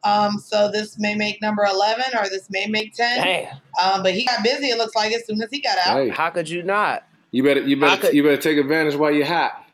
Um, 0.05 0.39
so 0.39 0.69
this 0.71 0.99
may 0.99 1.15
make 1.15 1.41
number 1.41 1.65
eleven, 1.65 2.07
or 2.19 2.29
this 2.29 2.49
may 2.51 2.67
make 2.67 2.95
ten. 2.95 3.23
Damn, 3.23 3.57
Um, 3.83 4.03
but 4.03 4.15
he 4.15 4.25
got 4.25 4.43
busy. 4.43 4.67
It 4.69 4.79
looks 4.79 4.97
like 4.97 5.13
as 5.13 5.25
soon 5.27 5.41
as 5.43 5.49
he 5.51 5.61
got 5.61 5.79
out. 5.87 5.97
Hey, 5.99 6.09
how 6.09 6.31
could 6.31 6.49
you 6.49 6.63
not? 6.63 7.05
you 7.31 7.43
better 7.43 7.61
you 7.61 7.79
better 7.79 8.01
could- 8.01 8.15
you 8.15 8.23
better 8.23 8.37
take 8.41 8.59
advantage 8.59 8.95
while 8.97 9.13
you're 9.13 9.25
hot, 9.27 9.65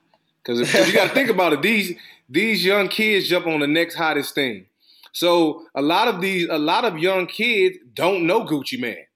because 0.43 0.61
you 0.87 0.93
got 0.93 1.09
to 1.09 1.15
think 1.15 1.31
about 1.31 1.53
it. 1.55 1.63
These 1.63 1.97
these 2.29 2.65
young 2.65 2.89
kids 2.89 3.29
jump 3.29 3.47
on 3.47 3.61
the 3.61 3.67
next 3.67 3.95
hottest 3.95 4.35
thing. 4.35 4.67
So 5.13 5.65
a 5.75 5.81
lot 5.83 6.07
of 6.09 6.21
these 6.21 6.47
a 6.51 6.59
lot 6.59 6.85
of 6.85 6.99
young 6.99 7.27
kids 7.27 7.79
don't 7.95 8.27
know 8.27 8.45
Gucci 8.45 8.79
Mane. 8.79 9.07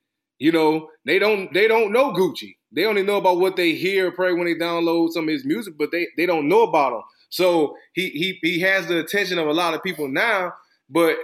You 0.42 0.50
know, 0.50 0.88
they 1.06 1.20
don't 1.20 1.54
they 1.54 1.68
don't 1.68 1.92
know 1.92 2.12
Gucci. 2.12 2.56
They 2.72 2.84
only 2.84 3.04
know 3.04 3.16
about 3.16 3.38
what 3.38 3.54
they 3.54 3.74
hear 3.74 4.10
probably 4.10 4.34
when 4.34 4.46
they 4.46 4.56
download 4.56 5.10
some 5.10 5.28
of 5.28 5.30
his 5.30 5.44
music, 5.44 5.74
but 5.78 5.92
they, 5.92 6.08
they 6.16 6.26
don't 6.26 6.48
know 6.48 6.64
about 6.64 6.94
him. 6.94 7.02
So 7.28 7.76
he 7.92 8.08
he 8.08 8.38
he 8.42 8.58
has 8.58 8.88
the 8.88 8.98
attention 8.98 9.38
of 9.38 9.46
a 9.46 9.52
lot 9.52 9.72
of 9.72 9.84
people 9.84 10.08
now, 10.08 10.52
but 10.90 11.14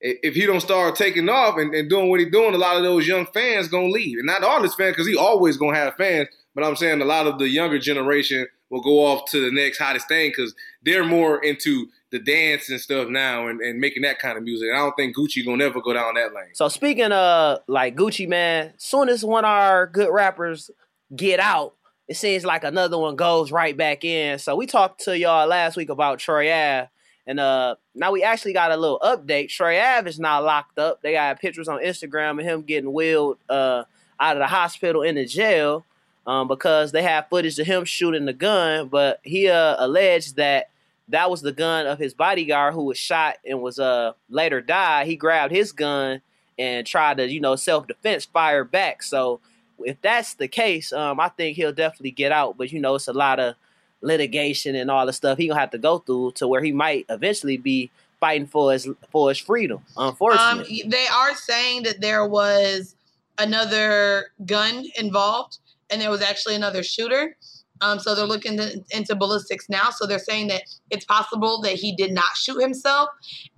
if 0.00 0.36
he 0.36 0.46
don't 0.46 0.60
start 0.60 0.94
taking 0.94 1.28
off 1.28 1.58
and, 1.58 1.74
and 1.74 1.90
doing 1.90 2.08
what 2.08 2.20
he's 2.20 2.30
doing, 2.30 2.54
a 2.54 2.58
lot 2.58 2.76
of 2.76 2.84
those 2.84 3.04
young 3.04 3.26
fans 3.26 3.66
gonna 3.66 3.88
leave. 3.88 4.16
And 4.16 4.26
not 4.26 4.44
all 4.44 4.62
his 4.62 4.76
fans, 4.76 4.92
because 4.92 5.08
he 5.08 5.16
always 5.16 5.56
gonna 5.56 5.76
have 5.76 5.96
fans. 5.96 6.28
But 6.54 6.62
I'm 6.62 6.76
saying 6.76 7.00
a 7.00 7.04
lot 7.04 7.26
of 7.26 7.40
the 7.40 7.48
younger 7.48 7.80
generation 7.80 8.46
will 8.70 8.80
go 8.80 9.04
off 9.04 9.28
to 9.32 9.40
the 9.40 9.50
next 9.50 9.78
hottest 9.78 10.06
thing 10.06 10.30
because 10.30 10.54
they're 10.84 11.04
more 11.04 11.42
into 11.42 11.88
the 12.10 12.18
dance 12.18 12.70
and 12.70 12.80
stuff 12.80 13.08
now 13.08 13.48
and, 13.48 13.60
and 13.60 13.80
making 13.80 14.02
that 14.02 14.18
kind 14.18 14.38
of 14.38 14.44
music. 14.44 14.68
I 14.72 14.78
don't 14.78 14.94
think 14.96 15.16
Gucci 15.16 15.44
gonna 15.44 15.64
ever 15.64 15.80
go 15.80 15.92
down 15.92 16.14
that 16.14 16.34
lane. 16.34 16.54
So 16.54 16.68
speaking 16.68 17.12
of 17.12 17.60
like 17.66 17.96
Gucci 17.96 18.28
man, 18.28 18.72
soon 18.78 19.08
as 19.08 19.24
one 19.24 19.44
of 19.44 19.50
our 19.50 19.86
good 19.86 20.10
rappers 20.10 20.70
get 21.14 21.38
out, 21.38 21.74
it 22.06 22.16
seems 22.16 22.44
like 22.44 22.64
another 22.64 22.96
one 22.98 23.16
goes 23.16 23.52
right 23.52 23.76
back 23.76 24.04
in. 24.04 24.38
So 24.38 24.56
we 24.56 24.66
talked 24.66 25.04
to 25.04 25.18
y'all 25.18 25.46
last 25.46 25.76
week 25.76 25.90
about 25.90 26.18
Troy 26.18 26.50
Ave, 26.50 26.88
and 27.26 27.38
uh 27.38 27.76
now 27.94 28.10
we 28.10 28.22
actually 28.22 28.54
got 28.54 28.72
a 28.72 28.76
little 28.76 29.00
update. 29.00 29.50
Troy 29.50 29.78
Ave 29.78 30.08
is 30.08 30.18
not 30.18 30.44
locked 30.44 30.78
up. 30.78 31.02
They 31.02 31.12
got 31.12 31.40
pictures 31.40 31.68
on 31.68 31.82
Instagram 31.82 32.40
of 32.40 32.46
him 32.46 32.62
getting 32.62 32.92
wheeled 32.92 33.38
uh 33.50 33.84
out 34.18 34.36
of 34.36 34.40
the 34.40 34.46
hospital 34.46 35.02
in 35.02 35.16
into 35.16 35.30
jail 35.30 35.84
um 36.26 36.48
because 36.48 36.90
they 36.90 37.02
have 37.02 37.28
footage 37.28 37.58
of 37.58 37.66
him 37.66 37.84
shooting 37.84 38.24
the 38.24 38.32
gun, 38.32 38.88
but 38.88 39.20
he 39.22 39.50
uh 39.50 39.76
alleged 39.78 40.36
that 40.36 40.70
that 41.08 41.30
was 41.30 41.42
the 41.42 41.52
gun 41.52 41.86
of 41.86 41.98
his 41.98 42.14
bodyguard 42.14 42.74
who 42.74 42.84
was 42.84 42.98
shot 42.98 43.36
and 43.44 43.60
was 43.60 43.78
uh 43.78 44.12
later 44.28 44.60
died. 44.60 45.06
He 45.06 45.16
grabbed 45.16 45.52
his 45.52 45.72
gun 45.72 46.20
and 46.58 46.86
tried 46.86 47.18
to, 47.18 47.28
you 47.28 47.40
know, 47.40 47.56
self 47.56 47.86
defense 47.86 48.24
fire 48.24 48.64
back. 48.64 49.02
So 49.02 49.40
if 49.80 50.00
that's 50.02 50.34
the 50.34 50.48
case, 50.48 50.92
um, 50.92 51.20
I 51.20 51.28
think 51.28 51.56
he'll 51.56 51.72
definitely 51.72 52.10
get 52.10 52.32
out. 52.32 52.56
But 52.56 52.72
you 52.72 52.80
know, 52.80 52.96
it's 52.96 53.08
a 53.08 53.12
lot 53.12 53.40
of 53.40 53.54
litigation 54.00 54.74
and 54.76 54.90
all 54.90 55.06
the 55.06 55.12
stuff 55.12 55.38
he 55.38 55.48
gonna 55.48 55.60
have 55.60 55.70
to 55.70 55.78
go 55.78 55.98
through 55.98 56.32
to 56.32 56.46
where 56.46 56.62
he 56.62 56.72
might 56.72 57.06
eventually 57.08 57.56
be 57.56 57.90
fighting 58.20 58.46
for 58.46 58.72
his 58.72 58.88
for 59.10 59.28
his 59.28 59.38
freedom. 59.38 59.80
Um, 59.96 60.08
Unfortunately, 60.08 60.84
they 60.86 61.06
are 61.06 61.34
saying 61.34 61.84
that 61.84 62.00
there 62.00 62.26
was 62.26 62.94
another 63.38 64.32
gun 64.44 64.84
involved, 64.96 65.58
and 65.90 66.00
there 66.00 66.10
was 66.10 66.22
actually 66.22 66.54
another 66.54 66.82
shooter. 66.82 67.36
Um, 67.80 67.98
so 67.98 68.14
they're 68.14 68.26
looking 68.26 68.56
to, 68.56 68.82
into 68.90 69.14
ballistics 69.14 69.68
now. 69.68 69.90
So 69.90 70.06
they're 70.06 70.18
saying 70.18 70.48
that 70.48 70.62
it's 70.90 71.04
possible 71.04 71.60
that 71.62 71.74
he 71.74 71.94
did 71.94 72.12
not 72.12 72.36
shoot 72.36 72.60
himself, 72.60 73.08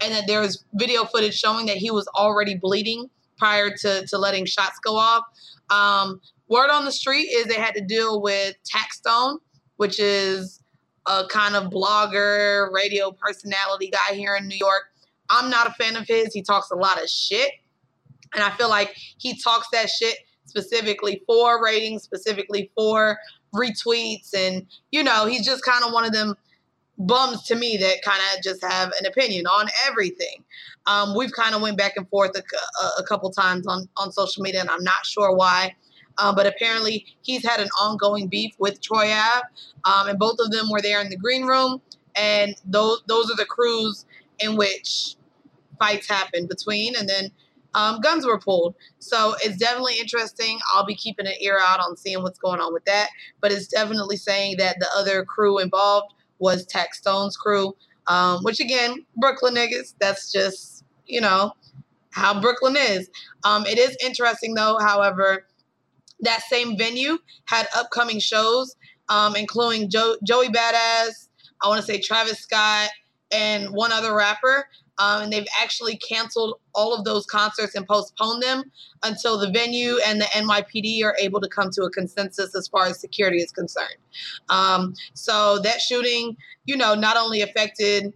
and 0.00 0.12
that 0.12 0.24
there 0.26 0.40
was 0.40 0.64
video 0.74 1.04
footage 1.04 1.38
showing 1.38 1.66
that 1.66 1.76
he 1.76 1.90
was 1.90 2.06
already 2.09 2.54
bleeding 2.54 3.09
prior 3.38 3.70
to 3.78 4.06
to 4.06 4.18
letting 4.18 4.44
shots 4.44 4.78
go 4.85 4.96
off. 4.96 5.24
Um, 5.70 6.20
word 6.48 6.70
on 6.70 6.85
the 6.85 6.92
street 6.92 7.28
is 7.28 7.46
they 7.46 7.54
had 7.54 7.74
to 7.74 7.80
deal 7.80 8.20
with 8.20 8.56
Taxstone, 8.64 9.38
which 9.76 9.98
is 9.98 10.62
a 11.06 11.26
kind 11.28 11.56
of 11.56 11.72
blogger, 11.72 12.70
radio 12.72 13.11
personality 13.12 13.90
guy 13.90 14.14
here 14.14 14.37
in 14.37 14.46
New 14.46 14.56
York. 14.56 14.83
I'm 15.30 15.48
not 15.48 15.66
a 15.68 15.72
fan 15.72 15.96
of 15.96 16.06
his. 16.06 16.35
He 16.35 16.42
talks 16.42 16.70
a 16.70 16.76
lot 16.76 17.02
of 17.02 17.09
shit. 17.09 17.52
And 18.35 18.42
I 18.44 18.50
feel 18.50 18.68
like 18.68 18.94
he 19.18 19.40
talks 19.40 19.68
that 19.72 19.88
shit 19.88 20.18
specifically 20.44 21.22
for 21.26 21.62
ratings, 21.62 22.02
specifically 22.02 22.70
for 22.76 23.16
retweets. 23.54 24.34
And, 24.34 24.66
you 24.90 25.02
know, 25.02 25.26
he's 25.26 25.44
just 25.44 25.64
kind 25.64 25.84
of 25.84 25.92
one 25.92 26.04
of 26.04 26.12
them 26.12 26.34
bums 26.98 27.42
to 27.44 27.54
me 27.54 27.76
that 27.78 28.02
kind 28.02 28.20
of 28.34 28.42
just 28.42 28.62
have 28.62 28.92
an 29.00 29.06
opinion 29.06 29.46
on 29.46 29.68
everything. 29.88 30.44
Um, 30.86 31.16
we've 31.16 31.32
kind 31.32 31.54
of 31.54 31.62
went 31.62 31.78
back 31.78 31.94
and 31.96 32.08
forth 32.08 32.36
a, 32.36 32.42
a, 32.82 33.02
a 33.02 33.02
couple 33.04 33.30
times 33.30 33.66
on, 33.66 33.88
on 33.96 34.12
social 34.12 34.42
media, 34.42 34.60
and 34.60 34.70
I'm 34.70 34.84
not 34.84 35.06
sure 35.06 35.34
why. 35.34 35.74
Um, 36.18 36.34
but 36.34 36.46
apparently, 36.46 37.06
he's 37.22 37.44
had 37.46 37.60
an 37.60 37.68
ongoing 37.80 38.26
beef 38.28 38.54
with 38.58 38.80
Troy 38.82 39.10
Ave, 39.12 39.42
um, 39.84 40.08
and 40.08 40.18
both 40.18 40.36
of 40.40 40.50
them 40.50 40.68
were 40.70 40.82
there 40.82 41.00
in 41.00 41.08
the 41.08 41.16
green 41.16 41.46
room. 41.46 41.80
And 42.16 42.56
those 42.64 43.02
those 43.06 43.30
are 43.30 43.36
the 43.36 43.46
crews 43.46 44.04
in 44.40 44.56
which 44.56 45.16
fights 45.78 46.08
happen 46.08 46.46
between, 46.46 46.96
and 46.96 47.08
then 47.08 47.30
um, 47.74 48.00
guns 48.00 48.26
were 48.26 48.38
pulled. 48.38 48.74
So 48.98 49.35
it's 49.42 49.56
definitely 49.56 49.98
interesting. 50.00 50.59
I'll 50.74 50.87
be 50.87 50.94
keeping 50.94 51.26
an 51.26 51.35
ear 51.40 51.59
out 51.61 51.80
on 51.80 51.96
seeing 51.96 52.22
what's 52.22 52.38
going 52.38 52.61
on 52.61 52.72
with 52.72 52.85
that. 52.87 53.09
But 53.40 53.52
it's 53.52 53.66
definitely 53.66 54.16
saying 54.16 54.56
that 54.59 54.78
the 54.80 54.88
other 54.96 55.24
crew 55.24 55.59
involved 55.59 56.14
was 56.38 56.66
Taxstone's 56.66 57.37
crew, 57.37 57.76
um, 58.06 58.42
which 58.42 58.61
again, 58.61 59.04
Brooklyn 59.16 59.54
niggas. 59.54 59.94
That's 60.00 60.33
just 60.33 60.85
you 61.06 61.20
know 61.20 61.52
how 62.11 62.40
Brooklyn 62.40 62.76
is. 62.76 63.09
Um, 63.44 63.66
it 63.66 63.78
is 63.78 63.96
interesting 64.04 64.54
though, 64.54 64.78
however, 64.80 65.46
that 66.20 66.42
same 66.48 66.76
venue 66.76 67.18
had 67.46 67.68
upcoming 67.76 68.18
shows, 68.18 68.74
um, 69.09 69.37
including 69.37 69.90
jo- 69.90 70.16
Joey 70.26 70.48
Badass. 70.48 71.28
I 71.62 71.68
want 71.68 71.80
to 71.80 71.87
say 71.87 72.00
Travis 72.00 72.40
Scott 72.40 72.90
and 73.30 73.70
one 73.70 73.92
other 73.92 74.14
rapper. 74.14 74.66
Um, 75.00 75.22
and 75.22 75.32
they've 75.32 75.46
actually 75.60 75.96
canceled 75.96 76.60
all 76.74 76.94
of 76.94 77.04
those 77.04 77.24
concerts 77.24 77.74
and 77.74 77.86
postponed 77.86 78.42
them 78.42 78.64
until 79.02 79.38
the 79.38 79.50
venue 79.50 79.98
and 80.06 80.20
the 80.20 80.26
NYPD 80.26 81.02
are 81.04 81.16
able 81.18 81.40
to 81.40 81.48
come 81.48 81.70
to 81.70 81.84
a 81.84 81.90
consensus 81.90 82.54
as 82.54 82.68
far 82.68 82.86
as 82.86 83.00
security 83.00 83.38
is 83.38 83.50
concerned. 83.50 83.96
Um, 84.50 84.94
so 85.14 85.58
that 85.60 85.80
shooting, 85.80 86.36
you 86.66 86.76
know, 86.76 86.94
not 86.94 87.16
only 87.16 87.40
affected 87.40 88.12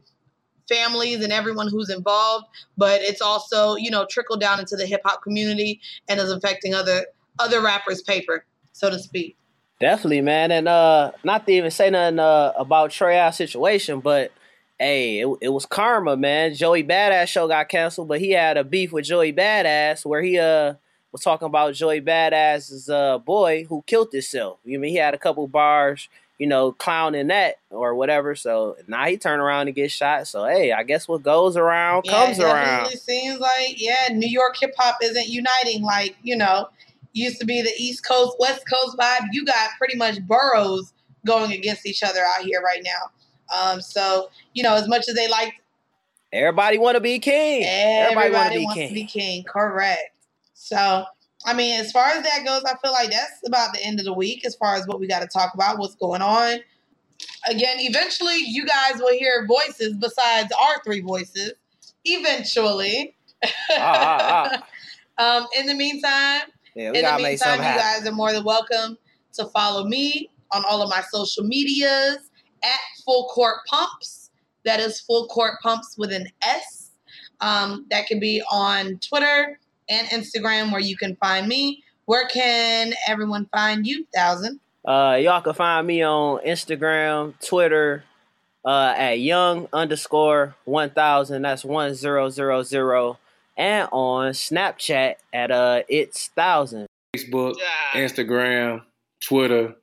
families 0.68 1.22
and 1.22 1.32
everyone 1.32 1.68
who's 1.68 1.88
involved, 1.90 2.46
but 2.76 3.00
it's 3.00 3.20
also, 3.20 3.76
you 3.76 3.90
know, 3.90 4.06
trickled 4.10 4.40
down 4.40 4.60
into 4.60 4.76
the 4.76 4.86
hip 4.86 5.00
hop 5.04 5.22
community 5.22 5.80
and 6.08 6.20
is 6.20 6.30
affecting 6.30 6.74
other 6.74 7.06
other 7.38 7.60
rappers' 7.60 8.02
paper, 8.02 8.44
so 8.72 8.90
to 8.90 8.98
speak. 8.98 9.36
definitely, 9.80 10.20
man. 10.20 10.52
And 10.52 10.68
uh, 10.68 11.12
not 11.24 11.46
to 11.46 11.52
even 11.52 11.70
say 11.70 11.90
nothing 11.90 12.20
uh, 12.20 12.52
about 12.56 13.00
Ave's 13.00 13.36
situation, 13.36 14.00
but 14.00 14.30
hey, 14.78 15.20
it, 15.20 15.28
it 15.40 15.48
was 15.50 15.66
karma, 15.66 16.16
man. 16.16 16.54
Joey 16.54 16.84
Badass 16.84 17.28
show 17.28 17.48
got 17.48 17.68
canceled, 17.68 18.08
but 18.08 18.20
he 18.20 18.30
had 18.30 18.56
a 18.56 18.64
beef 18.64 18.92
with 18.92 19.04
Joey 19.04 19.32
Badass 19.32 20.04
where 20.04 20.22
he 20.22 20.38
uh 20.38 20.74
was 21.12 21.22
talking 21.22 21.46
about 21.46 21.74
Joey 21.74 22.00
Badass's 22.00 22.88
uh 22.88 23.18
boy 23.18 23.64
who 23.64 23.82
killed 23.86 24.12
himself. 24.12 24.58
You 24.64 24.78
mean 24.78 24.90
he 24.90 24.96
had 24.96 25.14
a 25.14 25.18
couple 25.18 25.46
bars, 25.46 26.08
you 26.38 26.46
know, 26.46 26.72
clowning 26.72 27.28
that 27.28 27.56
or 27.70 27.94
whatever. 27.94 28.34
So 28.34 28.76
now 28.88 29.06
he 29.06 29.16
turned 29.16 29.40
around 29.40 29.68
and 29.68 29.76
get 29.76 29.90
shot. 29.90 30.26
So 30.26 30.44
hey, 30.44 30.72
I 30.72 30.82
guess 30.82 31.06
what 31.06 31.22
goes 31.22 31.56
around 31.56 32.02
comes 32.02 32.38
it 32.38 32.44
around. 32.44 32.84
definitely 32.84 32.98
seems 32.98 33.38
like 33.38 33.74
yeah, 33.76 34.08
New 34.12 34.28
York 34.28 34.56
hip 34.60 34.74
hop 34.76 34.98
isn't 35.02 35.28
uniting 35.28 35.82
like 35.82 36.16
you 36.22 36.36
know 36.36 36.68
used 37.12 37.38
to 37.38 37.46
be 37.46 37.62
the 37.62 37.72
East 37.78 38.04
Coast, 38.04 38.36
West 38.38 38.64
Coast 38.68 38.96
vibe. 38.98 39.28
You 39.32 39.44
got 39.44 39.70
pretty 39.78 39.96
much 39.96 40.20
boroughs 40.26 40.92
going 41.24 41.52
against 41.52 41.86
each 41.86 42.02
other 42.02 42.20
out 42.20 42.44
here 42.44 42.60
right 42.60 42.82
now. 42.84 43.10
Um, 43.54 43.80
so 43.80 44.28
you 44.52 44.62
know, 44.62 44.74
as 44.74 44.88
much 44.88 45.08
as 45.08 45.14
they 45.14 45.28
like, 45.28 45.54
everybody 46.32 46.78
want 46.78 46.96
to 46.96 47.00
be 47.00 47.18
king. 47.18 47.64
Everybody, 47.64 48.26
everybody 48.26 48.64
wants 48.64 48.88
to 48.88 48.94
be 48.94 49.04
king. 49.04 49.44
Correct. 49.44 50.10
So 50.54 51.04
I 51.44 51.52
mean, 51.52 51.78
as 51.78 51.92
far 51.92 52.06
as 52.06 52.22
that 52.22 52.44
goes, 52.44 52.64
I 52.64 52.74
feel 52.82 52.92
like 52.92 53.10
that's 53.10 53.46
about 53.46 53.74
the 53.74 53.84
end 53.84 53.98
of 53.98 54.06
the 54.06 54.14
week 54.14 54.46
as 54.46 54.54
far 54.56 54.76
as 54.76 54.86
what 54.86 54.98
we 54.98 55.06
got 55.06 55.20
to 55.20 55.26
talk 55.28 55.52
about, 55.54 55.78
what's 55.78 55.94
going 55.94 56.22
on. 56.22 56.58
Again, 57.48 57.76
eventually 57.80 58.38
you 58.38 58.66
guys 58.66 58.94
will 58.98 59.12
hear 59.12 59.46
voices 59.46 59.94
besides 59.96 60.50
our 60.60 60.82
three 60.84 61.00
voices. 61.00 61.52
Eventually. 62.04 63.14
Ah, 63.70 63.78
ah, 63.78 64.64
ah. 65.18 65.38
um, 65.38 65.46
in 65.58 65.66
the 65.66 65.74
meantime, 65.74 66.42
yeah, 66.74 66.92
in 66.92 67.04
the 67.04 67.22
meantime, 67.22 67.58
you 67.58 67.78
guys 67.78 68.06
are 68.06 68.12
more 68.12 68.32
than 68.32 68.44
welcome 68.44 68.96
to 69.34 69.44
follow 69.46 69.84
me 69.84 70.30
on 70.52 70.64
all 70.64 70.82
of 70.82 70.88
my 70.88 71.02
social 71.10 71.44
medias 71.44 72.30
at 72.64 72.80
Full 73.04 73.28
Court 73.28 73.56
Pumps. 73.66 74.30
That 74.64 74.80
is 74.80 75.00
Full 75.00 75.28
Court 75.28 75.60
Pumps 75.62 75.96
with 75.98 76.12
an 76.12 76.26
S. 76.42 76.90
Um, 77.40 77.86
that 77.90 78.06
can 78.06 78.18
be 78.18 78.42
on 78.50 78.98
Twitter, 78.98 79.58
and 79.90 80.06
Instagram 80.08 80.72
where 80.72 80.80
you 80.80 80.96
can 80.96 81.16
find 81.16 81.46
me. 81.46 81.82
Where 82.06 82.26
can 82.28 82.94
everyone 83.06 83.46
find 83.52 83.86
you, 83.86 84.06
Thousand? 84.14 84.60
Uh, 84.84 85.18
y'all 85.20 85.40
can 85.40 85.54
find 85.54 85.86
me 85.86 86.02
on 86.02 86.40
Instagram, 86.46 87.34
Twitter, 87.46 88.04
uh, 88.64 88.94
at 88.96 89.20
young 89.20 89.68
underscore 89.72 90.54
one 90.64 90.90
thousand. 90.90 91.42
That's 91.42 91.64
one 91.64 91.94
zero 91.94 92.30
zero 92.30 92.62
zero, 92.62 93.18
and 93.56 93.88
on 93.92 94.32
Snapchat 94.32 95.16
at 95.32 95.50
uh 95.50 95.82
it's 95.88 96.28
thousand. 96.28 96.86
Facebook, 97.16 97.54
Instagram, 97.92 98.82
Twitter, 99.20 99.74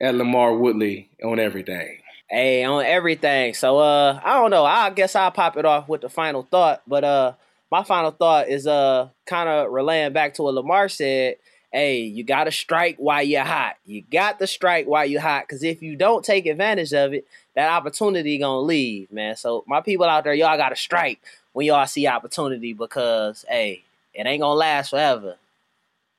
at 0.00 0.14
Lamar 0.14 0.54
Woodley 0.56 1.10
on 1.24 1.38
everything. 1.38 1.98
Hey, 2.30 2.62
on 2.64 2.84
everything. 2.84 3.54
So 3.54 3.78
uh, 3.78 4.20
I 4.22 4.34
don't 4.34 4.50
know. 4.50 4.64
I 4.64 4.90
guess 4.90 5.16
I'll 5.16 5.30
pop 5.30 5.56
it 5.56 5.64
off 5.64 5.88
with 5.88 6.02
the 6.02 6.10
final 6.10 6.42
thought, 6.42 6.82
but 6.86 7.04
uh 7.04 7.32
my 7.70 7.84
final 7.84 8.10
thought 8.10 8.48
is 8.48 8.66
uh 8.66 9.08
kind 9.26 9.48
of 9.48 9.72
relaying 9.72 10.12
back 10.12 10.34
to 10.34 10.42
what 10.42 10.54
Lamar 10.54 10.88
said. 10.88 11.36
Hey, 11.72 12.00
you 12.00 12.24
gotta 12.24 12.50
strike 12.50 12.96
while 12.98 13.22
you're 13.22 13.44
hot. 13.44 13.76
You 13.84 14.02
got 14.02 14.38
to 14.38 14.46
strike 14.46 14.86
while 14.86 15.04
you're 15.04 15.20
hot, 15.20 15.44
because 15.44 15.62
if 15.62 15.82
you 15.82 15.96
don't 15.96 16.24
take 16.24 16.46
advantage 16.46 16.94
of 16.94 17.12
it, 17.12 17.26
that 17.54 17.70
opportunity 17.70 18.38
gonna 18.38 18.60
leave, 18.60 19.12
man. 19.12 19.36
So 19.36 19.64
my 19.66 19.80
people 19.80 20.06
out 20.06 20.24
there, 20.24 20.34
y'all 20.34 20.56
gotta 20.56 20.76
strike 20.76 21.20
when 21.52 21.66
y'all 21.66 21.86
see 21.86 22.06
opportunity, 22.06 22.72
because 22.72 23.44
hey, 23.48 23.82
it 24.14 24.26
ain't 24.26 24.40
gonna 24.40 24.54
last 24.54 24.90
forever. 24.90 25.36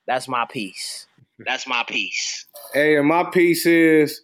That's 0.05 0.27
my 0.27 0.45
piece. 0.45 1.07
That's 1.39 1.67
my 1.67 1.83
piece. 1.87 2.45
Hey, 2.73 2.97
and 2.97 3.07
my 3.07 3.23
piece 3.23 3.65
is 3.65 4.21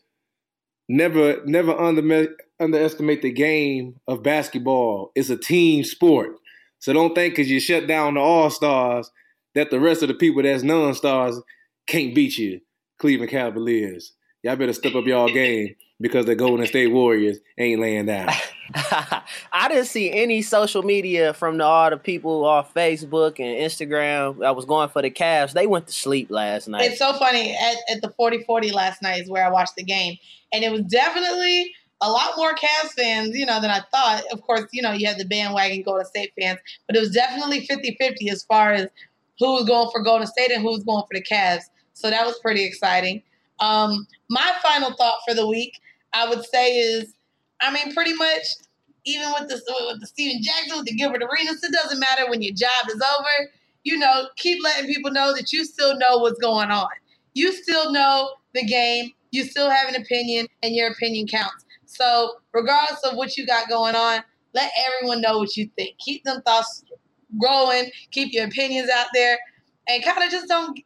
never 0.87 1.43
never 1.45 1.71
under, 1.77 2.27
underestimate 2.59 3.21
the 3.21 3.31
game 3.31 3.99
of 4.07 4.23
basketball. 4.23 5.11
It's 5.15 5.29
a 5.29 5.37
team 5.37 5.83
sport. 5.83 6.37
So 6.79 6.93
don't 6.93 7.15
think 7.15 7.35
because 7.35 7.49
you 7.49 7.59
shut 7.59 7.87
down 7.87 8.15
the 8.15 8.19
All 8.19 8.49
Stars 8.49 9.11
that 9.55 9.71
the 9.71 9.79
rest 9.79 10.01
of 10.03 10.09
the 10.09 10.13
people 10.13 10.43
that's 10.43 10.63
non 10.63 10.93
stars 10.93 11.39
can't 11.87 12.13
beat 12.13 12.37
you, 12.37 12.61
Cleveland 12.99 13.31
Cavaliers. 13.31 14.13
Y'all 14.43 14.55
better 14.55 14.73
step 14.73 14.93
up 14.95 15.05
y'all 15.05 15.29
game 15.29 15.75
because 15.99 16.25
the 16.25 16.35
Golden 16.35 16.67
State 16.67 16.91
Warriors 16.91 17.39
ain't 17.57 17.81
laying 17.81 18.05
down. 18.05 18.29
I 18.75 19.67
didn't 19.67 19.85
see 19.85 20.11
any 20.11 20.41
social 20.41 20.83
media 20.83 21.33
from 21.33 21.57
the, 21.57 21.63
all 21.63 21.89
the 21.89 21.97
people 21.97 22.45
off 22.45 22.73
Facebook 22.73 23.39
and 23.39 23.57
Instagram 23.57 24.45
I 24.45 24.51
was 24.51 24.65
going 24.65 24.89
for 24.89 25.01
the 25.01 25.11
Cavs. 25.11 25.53
They 25.53 25.67
went 25.67 25.87
to 25.87 25.93
sleep 25.93 26.31
last 26.31 26.67
night. 26.67 26.83
It's 26.83 26.99
so 26.99 27.13
funny. 27.13 27.55
At, 27.55 27.75
at 27.95 28.01
the 28.01 28.09
40 28.09 28.43
40 28.43 28.71
last 28.71 29.01
night 29.01 29.21
is 29.21 29.29
where 29.29 29.45
I 29.45 29.49
watched 29.49 29.75
the 29.75 29.83
game. 29.83 30.17
And 30.51 30.63
it 30.63 30.71
was 30.71 30.81
definitely 30.81 31.73
a 32.01 32.09
lot 32.09 32.31
more 32.37 32.53
Cavs 32.55 32.91
fans, 32.97 33.35
you 33.37 33.45
know, 33.45 33.61
than 33.61 33.71
I 33.71 33.81
thought. 33.91 34.23
Of 34.31 34.41
course, 34.41 34.65
you 34.71 34.81
know, 34.81 34.91
you 34.91 35.07
had 35.07 35.17
the 35.17 35.25
bandwagon 35.25 35.83
Golden 35.83 36.05
State 36.05 36.33
fans, 36.39 36.59
but 36.87 36.95
it 36.95 36.99
was 36.99 37.11
definitely 37.11 37.67
50-50 37.67 38.31
as 38.31 38.43
far 38.43 38.73
as 38.73 38.87
who 39.39 39.53
was 39.53 39.65
going 39.65 39.89
for 39.91 40.01
Golden 40.01 40.27
State 40.27 40.51
and 40.51 40.61
who 40.61 40.71
was 40.71 40.83
going 40.83 41.03
for 41.03 41.13
the 41.13 41.23
Cavs. 41.23 41.63
So 41.93 42.09
that 42.09 42.25
was 42.25 42.37
pretty 42.39 42.63
exciting. 42.63 43.21
Um, 43.59 44.07
my 44.29 44.51
final 44.61 44.93
thought 44.93 45.19
for 45.27 45.33
the 45.33 45.47
week, 45.47 45.79
I 46.13 46.27
would 46.27 46.45
say 46.45 46.77
is, 46.77 47.14
I 47.61 47.71
mean, 47.71 47.93
pretty 47.93 48.13
much 48.13 48.43
even 49.05 49.31
with 49.39 49.47
the 49.49 49.61
with 49.87 50.01
the 50.01 50.07
Stephen 50.07 50.41
Jackson, 50.41 50.77
with 50.77 50.85
the 50.85 50.95
Gilbert 50.95 51.23
Arenas, 51.23 51.63
it 51.63 51.71
doesn't 51.71 51.99
matter 51.99 52.29
when 52.29 52.41
your 52.41 52.53
job 52.53 52.87
is 52.89 53.01
over. 53.01 53.51
You 53.83 53.99
know, 53.99 54.27
keep 54.35 54.63
letting 54.63 54.91
people 54.91 55.11
know 55.11 55.33
that 55.35 55.51
you 55.51 55.63
still 55.63 55.97
know 55.97 56.17
what's 56.17 56.39
going 56.39 56.71
on. 56.71 56.87
You 57.33 57.51
still 57.53 57.91
know 57.91 58.31
the 58.53 58.65
game. 58.65 59.11
You 59.31 59.43
still 59.43 59.69
have 59.69 59.89
an 59.89 60.01
opinion, 60.01 60.47
and 60.63 60.75
your 60.75 60.89
opinion 60.89 61.27
counts. 61.27 61.65
So, 61.85 62.35
regardless 62.53 63.01
of 63.03 63.15
what 63.15 63.37
you 63.37 63.45
got 63.45 63.69
going 63.69 63.95
on, 63.95 64.23
let 64.53 64.71
everyone 64.87 65.21
know 65.21 65.37
what 65.37 65.55
you 65.55 65.69
think. 65.77 65.97
Keep 65.99 66.23
them 66.23 66.41
thoughts 66.41 66.83
growing, 67.39 67.91
keep 68.11 68.33
your 68.33 68.45
opinions 68.45 68.89
out 68.89 69.07
there, 69.13 69.37
and 69.87 70.03
kind 70.03 70.23
of 70.23 70.31
just 70.31 70.47
don't 70.47 70.79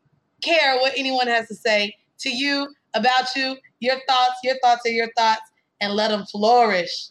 care 0.43 0.77
what 0.77 0.93
anyone 0.97 1.27
has 1.27 1.47
to 1.47 1.55
say 1.55 1.95
to 2.19 2.29
you, 2.29 2.67
about 2.95 3.35
you, 3.35 3.55
your 3.79 3.97
thoughts. 4.07 4.35
Your 4.43 4.55
thoughts 4.61 4.85
are 4.85 4.89
your 4.89 5.09
thoughts, 5.15 5.41
and 5.81 5.93
let 5.93 6.09
them 6.09 6.25
flourish, 6.25 7.09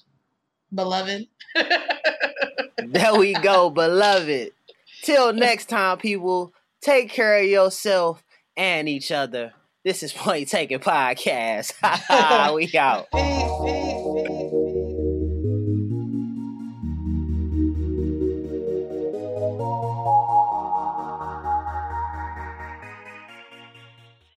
beloved. 0.75 1.27
there 2.87 3.15
we 3.17 3.35
go, 3.35 3.71
beloved. 3.71 4.53
Till 5.03 5.33
next 5.33 5.67
time, 5.67 5.99
people, 5.99 6.53
take 6.81 7.11
care 7.11 7.39
of 7.39 7.47
yourself 7.47 8.25
and 8.57 8.89
each 8.89 9.11
other. 9.13 9.53
This 9.85 10.03
is 10.03 10.13
Point 10.13 10.49
Taken 10.49 10.81
Podcast. 10.81 11.73
we 12.55 12.77
out. 12.77 13.07
Peace. 13.13 13.88